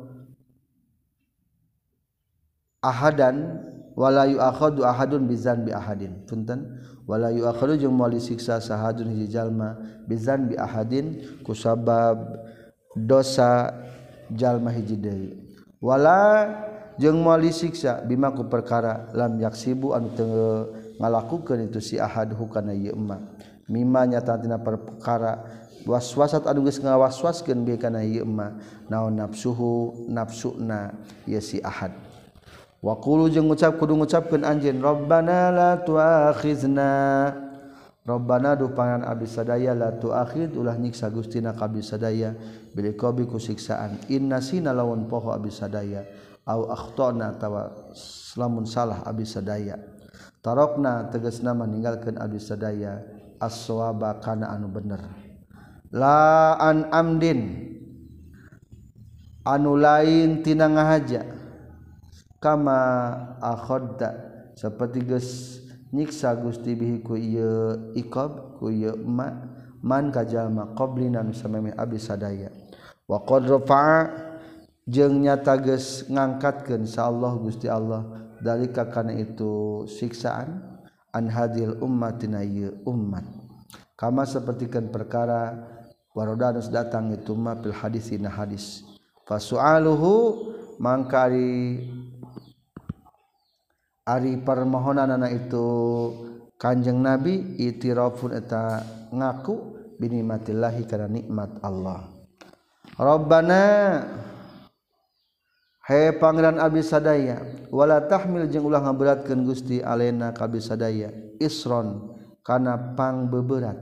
ahadan 2.84 3.64
wala 3.95 4.28
yuakhadu 4.28 4.84
ahadun 4.84 5.30
bizan 5.30 5.64
bi 5.64 5.72
ahadin. 5.72 6.28
Punten? 6.28 6.82
Wala 7.08 7.32
yuakhadu 7.32 7.80
jeung 7.80 7.95
moal 7.95 8.12
disiksa 8.12 8.60
sahadun 8.60 9.16
hiji 9.16 9.32
jalma 9.32 9.80
bizan 10.10 10.51
bi 10.51 10.60
ahadin 10.60 11.24
kusabab 11.47 12.41
dosa 12.97 13.72
jalma 14.34 14.76
hiji 14.76 14.99
deui. 14.99 15.39
Wala 15.80 16.51
jeung 16.99 17.22
moal 17.24 17.47
disiksa 17.47 18.03
bima 18.03 18.34
ku 18.36 18.43
perkara 18.49 19.08
lam 19.16 19.39
yaksibu 19.39 19.95
anu 19.95 20.10
teu 20.18 20.74
ngalakukan 20.98 21.70
itu 21.70 21.80
si 21.82 21.95
ahad 22.02 22.34
hukana 22.34 22.74
mimanya 23.68 24.24
tantina 24.24 24.58
perkara 24.58 25.43
waswasat 25.88 26.43
anu 26.48 26.68
geus 26.68 26.80
ngawaswaskeun 26.84 27.64
bi 27.64 27.80
kana 27.80 28.04
ieu 28.04 28.28
emma. 28.28 28.60
Naon 28.91 29.16
nafsuhu 29.16 30.08
nafsuna 30.12 30.95
ya 31.28 31.39
si 31.39 31.64
ahad. 31.64 31.95
Wa 32.84 33.00
qulu 33.00 33.32
jeung 33.32 33.48
ngucap 33.52 33.80
kudu 33.80 33.95
ngucapkeun 33.95 34.43
anjeun 34.43 34.80
rabbana 34.84 35.52
la 35.52 35.70
tuakhizna. 35.84 36.91
Rabbana 38.08 38.56
duh 38.56 38.72
pangan 38.72 39.04
abdi 39.04 39.28
sadaya 39.28 39.76
la 39.76 39.91
tuakhid. 39.95 40.56
Ulah 40.56 40.80
nyiksa 40.80 41.12
gustina 41.12 41.52
ka 41.52 41.68
abdi 41.68 41.84
sadaya 41.84 42.36
bil 42.72 42.95
qabi 42.95 43.28
ku 43.28 43.39
siksaan 43.39 44.00
inna 44.08 44.39
sina 44.39 44.72
lawan 44.72 45.10
poho 45.12 45.36
abdi 45.36 45.52
sadaya 45.52 46.08
au 46.48 46.72
akhtana 46.72 47.36
tawa 47.36 47.91
lamun 48.39 48.64
salah 48.64 49.04
abdi 49.04 49.26
sadaya 49.26 49.76
tarokna 50.48 51.12
teges 51.12 51.43
nama 51.43 51.68
meninggalkan 51.68 52.16
Abdi 52.16 52.39
sadaya 52.39 53.04
aswaba 53.36 54.24
kana 54.24 54.48
anu 54.56 54.72
bener. 54.72 55.04
Laan 55.91 56.88
amdin 56.88 57.68
anu 59.43 59.76
lain 59.76 60.39
tina 60.48 60.72
ngahaja. 60.72 61.28
Kama 62.39 62.80
akhodda 63.43 64.16
seperti 64.56 65.04
geus 65.04 65.60
nyiksa 65.91 66.32
Gusti 66.39 66.80
bihi 66.80 67.04
ku 67.04 67.20
ieu 67.20 67.91
iqab 67.98 68.56
ku 68.56 68.72
ieu 68.72 68.95
ma 69.04 69.52
man 69.84 70.16
kajalma 70.16 70.72
qablina 70.80 71.28
nu 71.28 71.36
samemeh 71.36 71.76
abdi 71.76 72.00
sadaya. 72.00 72.56
Wa 73.04 73.20
qad 73.28 73.52
rafa'a 73.52 74.00
jeung 74.88 75.28
nyata 75.28 75.60
geus 75.60 76.08
ngangkatkeun 76.08 76.88
sa 76.88 77.12
Allah 77.12 77.36
Gusti 77.36 77.68
Allah 77.68 78.26
dalika 78.43 78.89
kana 78.89 79.13
itu 79.15 79.85
siksaan 79.89 80.79
an 81.13 81.25
hadil 81.29 81.77
ummatina 81.81 82.41
ummat. 82.85 83.25
Kama 83.97 84.29
sapertikeun 84.29 84.93
perkara 84.93 85.57
warodanus 86.13 86.69
datang 86.69 87.09
itu 87.13 87.33
ma 87.33 87.57
fil 87.57 87.73
hadisina 87.73 88.29
hadis. 88.29 88.85
Fasualuhu 89.25 90.13
mangkari 90.77 91.83
ari 94.07 94.39
permohonanana 94.39 95.27
itu 95.33 95.65
kanjeng 96.61 97.01
nabi 97.01 97.57
itirafun 97.57 98.38
eta 98.38 98.85
ngaku 99.11 99.55
binikmatillahi 99.97 100.85
karena 100.85 101.09
nikmat 101.09 101.57
Allah. 101.65 102.05
Rabbana 102.97 103.61
Hai 105.88 106.11
Pangeran 106.19 106.59
Abis 106.59 106.91
Sadayawala 106.91 108.11
tahmil 108.11 108.51
jeung 108.51 108.67
ulah 108.67 108.83
ngaberatkeun 108.83 109.47
Gusti 109.47 109.79
Alena 109.79 110.35
kabis 110.35 110.67
sadaya 110.67 111.15
Isron 111.39 112.11
kana 112.43 112.91
pang 112.99 113.31
beberat 113.31 113.79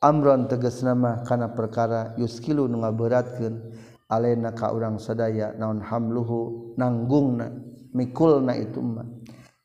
Amron 0.00 0.48
teges 0.48 0.80
nama 0.80 1.20
kana 1.28 1.52
perkara 1.52 2.16
yuskilu 2.16 2.64
nu 2.64 2.80
ngaberatkeun 2.80 3.76
alena 4.08 4.56
ka 4.56 4.72
urang 4.72 4.96
sadaya 4.96 5.52
naon 5.52 5.84
hamluhu 5.84 6.72
nanggungna 6.80 7.52
mikulna 7.92 8.56
itu 8.56 8.80
mah. 8.80 9.04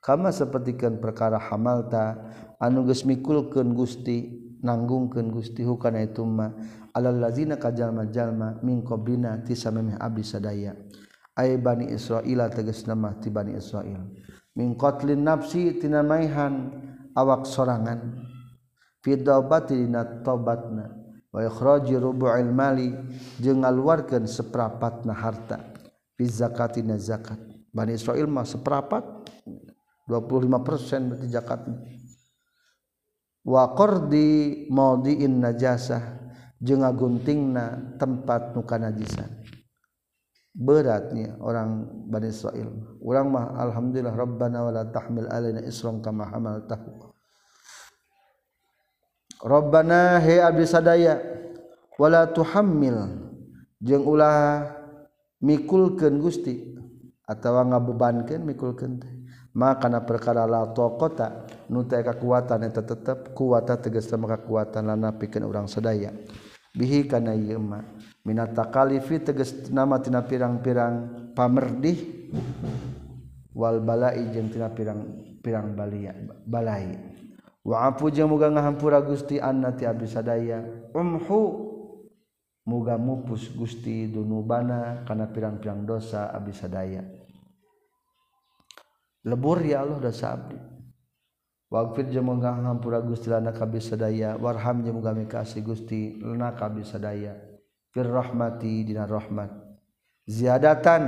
Kama 0.03 0.35
sapertikeun 0.35 0.99
perkara 0.99 1.39
hamalta 1.39 2.27
anu 2.59 2.83
geus 2.83 3.07
mikulkeun 3.07 3.71
Gusti 3.71 4.35
nanggungkeun 4.59 5.31
Gusti 5.31 5.63
hukana 5.63 6.03
itu 6.03 6.27
mah. 6.27 6.51
alallazina 6.93 7.57
kajalma-jalma 7.57 8.61
min 8.61 8.85
qablina 8.85 9.41
ti 9.41 9.57
samemeh 9.57 9.97
abdi 9.97 10.23
sadaya. 10.23 10.77
Ay 11.33 11.57
bani 11.57 11.89
Israila 11.89 12.47
tegas 12.53 12.85
nama 12.85 13.17
ti 13.17 13.33
bani 13.33 13.57
Israil 13.57 14.05
min 14.53 14.77
qatlin 14.77 15.25
nafsi 15.25 15.81
tina 15.81 16.05
maihan 16.05 16.69
awak 17.17 17.49
sorangan. 17.49 18.21
Fi 19.03 19.17
daubati 19.19 19.75
dina 19.75 20.05
taubatna. 20.23 20.87
Wa 21.33 21.41
ikhraji 21.41 21.97
rubu'il 21.97 22.53
mali 22.53 22.93
jeung 23.41 23.65
ngaluarkeun 23.65 24.29
saprapatna 24.29 25.17
harta. 25.17 25.57
Fi 26.13 26.23
zakatina 26.29 26.95
zakat. 27.01 27.41
Bani 27.73 27.97
Israil 27.97 28.29
mah 28.29 28.45
saprapat 28.45 29.01
25% 30.05 31.09
berarti 31.09 31.27
zakatnya 31.31 31.79
wa 33.43 33.75
qardi 33.75 34.65
maudiin 34.71 35.43
najasah. 35.43 36.22
jeung 36.63 36.79
ngaguntingna 36.79 37.99
tempat 37.99 38.55
nuka 38.55 38.79
najisan 38.79 39.27
beratnya 40.53 41.33
orang 41.41 41.89
Bani 42.07 42.29
Israel. 42.29 42.69
Orang 43.01 43.33
mah 43.33 43.57
alhamdulillah 43.57 44.13
rabbana 44.13 44.69
wala 44.69 44.85
tahmil 44.85 45.25
alaina 45.27 45.65
isran 45.65 45.99
kama 45.99 46.29
hamaltahu. 46.29 47.09
Rabbana 49.43 50.21
he 50.21 50.37
abdi 50.39 50.63
sadaya 50.63 51.19
wala 51.97 52.29
tuhammil. 52.29 53.17
Jeung 53.83 54.05
ulah 54.07 54.71
mikulkeun 55.43 56.21
Gusti 56.21 56.77
atawa 57.27 57.67
ngabebankeun 57.73 58.45
mikulkeun 58.45 59.01
teh. 59.01 59.11
Maka 59.53 59.85
kana 59.85 60.01
perkara 60.05 60.49
la 60.49 60.69
taqata 60.69 61.49
nu 61.69 61.83
teh 61.85 62.01
kekuatan 62.01 62.61
eta 62.65 62.81
tetep 62.85 63.33
kuwata 63.33 63.77
tegas 63.81 64.05
sama 64.05 64.29
kekuatan 64.37 64.85
lana 64.85 65.11
pikeun 65.17 65.49
urang 65.49 65.65
sadaya. 65.65 66.13
bihi 66.73 67.05
kana 67.05 67.37
yema 67.37 67.85
minatakallifi 68.25 69.21
teges 69.21 69.69
nama 69.69 70.01
tina 70.01 70.25
pirang-pirang 70.25 71.29
pamerdih. 71.37 72.25
Wal 73.53 73.85
balai 73.85 74.33
jeung 74.33 74.49
tina 74.49 74.73
pirang-pirang 74.73 75.77
balia 75.77 76.17
balai. 76.49 76.97
Wa 77.61 77.93
afu 77.93 78.09
jeung 78.09 78.33
muga 78.33 78.49
ngahampura 78.49 79.05
Gusti 79.05 79.37
annati 79.37 79.85
abdi 79.85 80.09
sadaya. 80.09 80.65
Umhu 80.97 81.41
muga 82.65 82.97
mupus 82.97 83.53
Gusti 83.53 84.09
dunubana 84.09 85.05
kana 85.05 85.29
pirang-pirang 85.29 85.85
dosa 85.85 86.33
abdi 86.33 86.49
sadaya. 86.49 87.05
Lebur 89.23 89.61
ya 89.61 89.85
Allah 89.85 90.01
dosa 90.01 90.33
abdi. 90.33 90.72
Waqfid 91.73 92.13
muga 92.21 92.53
ngahampura 92.53 93.01
Gusti 93.01 93.33
lana 93.33 93.49
kabisadaya. 93.49 94.37
Warham 94.37 94.85
muga 94.85 95.09
mikasi 95.17 95.65
Gusti 95.65 96.21
lana 96.21 96.53
kabisadaya. 96.53 97.33
Fir 97.89 98.05
rahmati 98.05 98.85
dina 98.85 99.09
rahmat. 99.09 99.49
Ziyadatan 100.29 101.03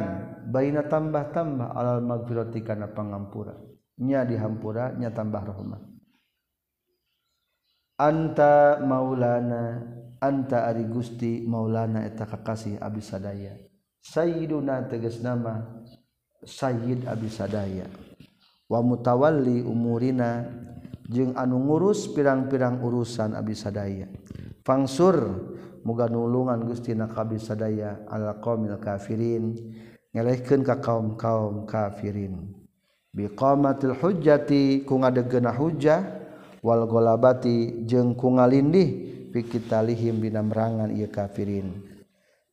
baina 0.49 0.89
tambah-tambah 0.89 1.78
alal 1.78 2.01
magfirati 2.01 2.66
kana 2.66 2.89
pangampura. 2.89 3.53
Nya 4.01 4.26
dihampura 4.26 4.97
nya 4.97 5.13
tambah 5.13 5.45
rahmat. 5.45 5.82
Anta 8.01 8.82
maulana 8.82 9.95
anta 10.26 10.66
ari 10.68 10.84
Gusti 10.88 11.43
Maulana 11.45 12.03
eta 12.07 12.26
kakasih 12.26 12.80
Abis 12.82 13.13
sadaya 13.13 13.55
Sayyiduna 14.01 14.89
tegas 14.89 15.22
nama 15.22 15.84
Sayyid 16.45 17.05
Abis 17.09 17.38
sadaya 17.38 17.88
wa 18.66 18.80
mutawalli 18.82 19.61
umurina 19.61 20.45
jeung 21.05 21.38
anu 21.38 21.61
ngurus 21.61 22.09
pirang-pirang 22.13 22.82
urusan 22.82 23.38
Abi 23.38 23.53
sadaya. 23.53 24.09
Fangsur 24.66 25.18
muga 25.86 26.09
nulungan 26.09 26.66
Gustina 26.66 27.05
kabi 27.05 27.38
sadaya 27.38 28.01
ala 28.09 28.41
qaumil 28.41 28.82
kafirin 28.82 29.53
ngelehkeun 30.09 30.66
ka 30.66 30.82
kaum-kaum 30.82 31.70
kafirin. 31.70 32.49
Biqamatil 33.13 33.95
hujjati 33.95 34.84
ku 34.84 34.99
ngadegena 34.99 35.53
hujjah 35.53 36.01
wal 36.66 36.89
golabati 36.89 37.86
jeung 37.86 38.18
ku 38.18 38.34
ngalindih 38.34 39.30
fikitalihim 39.30 40.18
binamrangan 40.18 40.89
ieu 40.89 41.07
kafirin. 41.07 41.86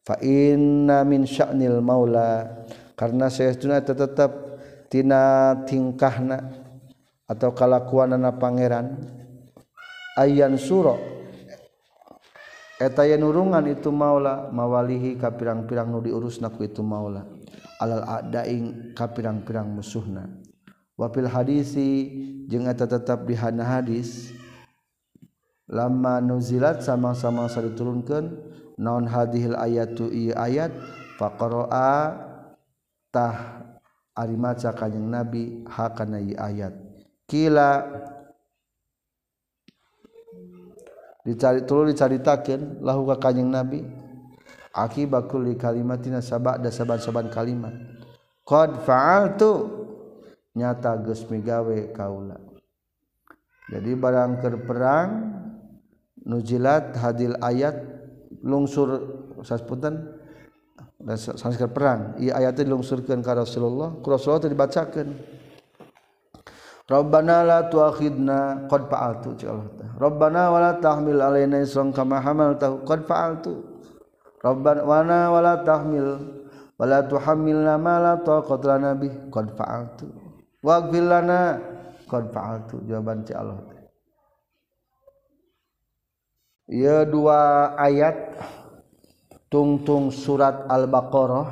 Fa 0.03 0.19
inna 0.19 1.07
min 1.07 1.25
sya'nil 1.25 1.79
maula 1.79 2.63
karena 2.99 3.31
saya 3.31 3.55
tetep 3.55 4.42
tina 4.93 5.57
tingkahna 5.65 6.53
atau 7.25 7.57
kalakuanana 7.57 8.37
pangeran 8.37 9.01
ayan 10.21 10.61
suro 10.61 11.01
eta 12.77 13.09
nurungan 13.17 13.65
itu 13.73 13.89
maula 13.89 14.53
mawalihi 14.53 15.17
ka 15.17 15.33
pirang-pirang 15.33 15.89
nu 15.89 16.05
diurusna 16.05 16.53
ku 16.53 16.61
itu 16.61 16.85
maula 16.85 17.25
alal 17.81 18.05
adaing 18.07 18.95
ka 18.95 19.11
pirang-pirang 19.11 19.67
musuhna. 19.67 20.29
Wafil 20.95 21.27
hadisi 21.27 22.13
jeung 22.47 22.69
eta 22.69 22.87
tetap 22.87 23.25
di 23.25 23.35
hana 23.35 23.65
hadis 23.65 24.31
lama 25.67 26.21
nuzilat 26.21 26.85
sama-sama 26.85 27.49
sari 27.49 27.73
turunkeun 27.73 28.39
naon 28.77 29.09
hadhil 29.09 29.57
ayatu 29.57 30.13
i 30.13 30.31
ayat 30.37 30.71
faqara'a 31.17 32.13
tah 33.09 33.62
ari 34.23 34.39
maca 34.39 34.71
kanjing 34.71 35.11
nabi 35.11 35.67
hakana 35.67 36.23
ieu 36.23 36.39
ayat. 36.39 36.71
Kila 37.27 37.83
dicari 41.27 41.67
tulu 41.67 41.91
dicaritakeun 41.91 42.83
lahu 42.87 43.11
ka 43.11 43.19
kanjing 43.19 43.51
nabi 43.51 43.83
akibat 44.71 45.27
kulli 45.27 45.59
kalimatina 45.59 46.23
sabada 46.23 46.71
saban-saban 46.71 47.27
kalimat. 47.35 47.75
Qad 48.47 48.87
fa'altu 48.87 49.83
nyata 50.55 51.03
geus 51.03 51.27
migawe 51.27 51.91
kaula. 51.91 52.39
Jadi 53.71 53.91
barang 53.97 54.33
keur 54.43 54.57
perang 54.69 55.09
nujilat 56.29 56.93
hadil 56.99 57.39
ayat 57.41 57.79
lungsur 58.45 58.89
saspunten 59.41 60.22
dan 61.03 61.17
sanskrit 61.19 61.71
perang. 61.75 62.15
Ieu 62.23 62.31
ayat 62.31 62.55
dilungsurkeun 62.59 63.21
ka 63.21 63.35
Rasulullah. 63.35 63.99
Ku 63.99 64.07
Rasulullah 64.11 64.47
itu 64.47 64.51
dibacakeun 64.55 65.09
Rabbana 66.93 67.47
la 67.47 67.59
tuakhidna 67.71 68.67
qad 68.67 68.91
fa'altu 68.91 69.39
ya 69.39 69.55
Allah. 69.55 69.67
Rabbana 69.97 70.43
wala 70.51 70.71
tahmil 70.83 71.23
alaina 71.23 71.63
isran 71.63 71.95
kama 71.95 72.19
hamaltahu 72.21 72.83
qad 72.85 73.07
fa'altu. 73.07 73.65
Rabbana 74.43 75.31
wala 75.31 75.63
tahmil 75.63 76.21
wala 76.77 76.99
tuhammilna 77.07 77.79
ma 77.79 77.97
la 78.03 78.15
taqata 78.19 78.77
lana 78.77 78.99
bih 78.99 79.15
qad 79.31 79.55
fa'altu. 79.55 80.11
Waghfir 80.61 81.07
lana 81.07 81.63
qad 82.11 82.29
fa'altu 82.35 82.83
jawaban 82.85 83.23
ti 83.23 83.33
Allah. 83.33 83.63
Ya 86.67 87.07
dua 87.07 87.73
ayat. 87.79 88.37
tungtung 89.53 90.09
surat 90.09 90.65
al-baqarah. 90.65 91.49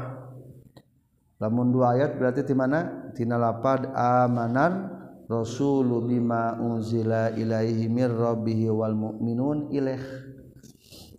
Lamun 1.37 1.69
dua 1.69 2.01
ayat 2.01 2.17
berarti 2.17 2.49
di 2.49 2.57
mana? 2.57 3.13
Tina 3.13 3.37
lapad 3.37 3.93
amanan 3.93 4.89
rasulu 5.29 6.01
bima 6.09 6.57
unzila 6.57 7.37
ilaihi 7.37 7.93
mir 7.93 8.09
rabbih 8.09 8.73
wal 8.73 8.97
mu'minun 8.97 9.69
ilaih. 9.69 10.01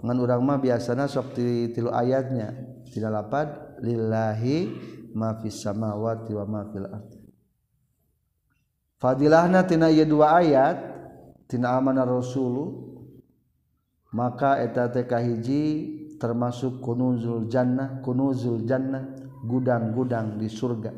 Ngan 0.01 0.17
urang 0.17 0.41
mah 0.41 0.57
biasana 0.57 1.05
sok 1.05 1.37
ti, 1.37 1.69
tilu 1.69 1.93
ayatnya. 1.93 2.53
Tina 2.89 3.13
lapad 3.13 3.77
lillahi 3.85 4.57
ma 5.13 5.37
fis 5.37 5.61
samawati 5.61 6.33
wa 6.33 6.45
ma 6.49 6.61
fil 6.73 6.89
ard. 6.89 7.09
Fadilahna 9.01 9.65
tina 9.65 9.89
ieu 9.89 10.05
dua 10.05 10.41
ayat 10.41 10.77
tina 11.49 11.73
amanah 11.73 12.05
rasulu 12.05 12.93
maka 14.13 14.61
eta 14.61 14.85
teh 14.93 15.09
kahiji 15.09 15.97
termasuk 16.21 16.77
kunuzul 16.85 17.49
jannah 17.49 17.97
kunuzul 18.05 18.61
jannah 18.69 19.09
gudang-gudang 19.41 20.37
di 20.37 20.45
surga. 20.45 20.93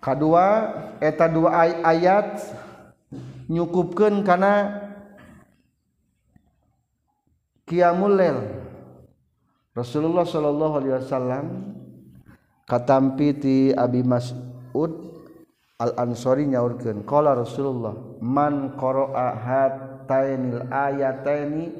Kedua 0.00 0.46
eta 0.96 1.28
dua 1.28 1.68
ayat 1.84 2.40
nyukupkan 3.52 4.24
karena 4.24 4.80
qiyamul 7.68 8.16
lail. 8.16 8.38
Rasulullah 9.76 10.24
sallallahu 10.24 10.74
alaihi 10.80 10.96
wasallam 11.04 11.46
katampi 12.64 13.28
ti 13.36 13.56
Abi 13.76 14.00
Mas'ud 14.00 15.20
Al 15.80 15.96
Ansori 15.96 16.48
nyaurkeun 16.48 17.04
qala 17.08 17.36
Rasulullah 17.36 17.96
man 18.20 18.76
qara'a 18.76 19.36
hatainil 20.10 20.66
ayataini 20.66 21.70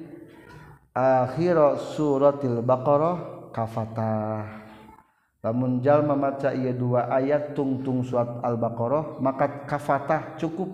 akhir 0.94 1.58
suratil 1.98 2.62
baqarah 2.62 3.50
kafatah. 3.50 4.62
Lamun 5.42 5.82
jalma 5.82 6.14
maca 6.14 6.54
ieu 6.54 6.70
dua 6.70 7.10
ayat 7.10 7.58
tungtung 7.58 8.06
surat 8.06 8.38
al-baqarah 8.46 9.18
maka 9.18 9.66
kafatah 9.66 10.38
cukup. 10.38 10.70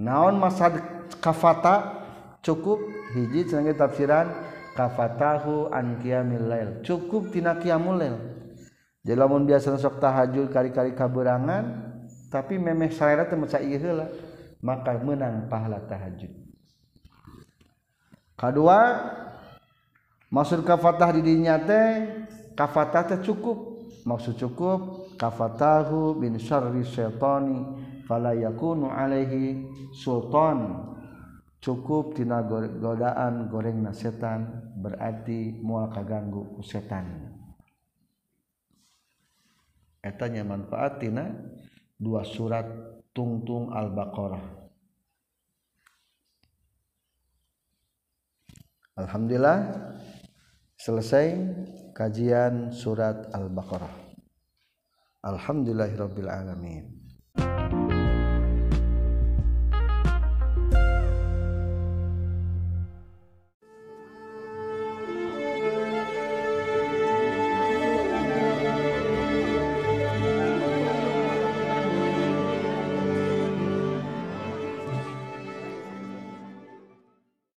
Naon 0.00 0.40
maksud 0.40 0.80
kafatah? 1.20 2.00
Cukup. 2.40 2.80
Hiji 3.10 3.52
cenah 3.52 3.74
tafsiran 3.74 4.32
kafatahu 4.78 5.68
an 5.74 5.98
qiyamil 6.00 6.46
lail. 6.46 6.68
Cukup 6.86 7.34
tina 7.34 7.58
qiyamul 7.58 8.00
lail. 8.00 8.16
Lamun 9.02 9.44
biasa 9.44 9.76
sok 9.76 9.98
tahajud 9.98 10.48
kari-kari 10.48 10.94
kaburangan 10.94 11.90
tapi 12.30 12.54
memeh 12.56 12.94
saya 12.94 13.26
lah 13.26 14.08
maka 14.60 14.96
menang 15.00 15.48
pahala 15.48 15.80
tahajud. 15.88 16.32
Kedua 18.36 18.80
maksud 20.32 20.64
kafatah 20.64 21.16
di 21.16 21.20
dinya 21.24 21.60
teh 21.60 22.24
kafatah 22.56 23.04
teh 23.04 23.20
cukup. 23.20 23.68
Maksud 24.00 24.40
cukup 24.40 25.12
kafatahu 25.20 26.16
bin 26.16 26.40
syarri 26.40 26.88
syaitani 26.88 27.60
fala 28.08 28.32
yakunu 28.32 28.88
alaihi 28.88 29.68
sultan. 29.92 30.88
Cukup 31.60 32.16
tina 32.16 32.40
godaan 32.80 33.52
goreng 33.52 33.84
setan 33.92 34.72
berarti 34.80 35.60
mual 35.60 35.92
kaganggu 35.92 36.56
ku 36.56 36.64
setan. 36.64 37.36
Etanya 40.00 40.40
manfaat 40.48 40.96
tina 41.04 41.28
dua 42.00 42.24
surat 42.24 42.64
tungtung 43.14 43.72
al-baqarah 43.72 44.60
Alhamdulillah 49.00 49.64
selesai 50.76 51.32
kajian 51.96 52.68
surat 52.68 53.32
Al-Baqarah. 53.32 54.12
Alhamdulillahirabbil 55.24 56.28
alamin. 56.28 56.99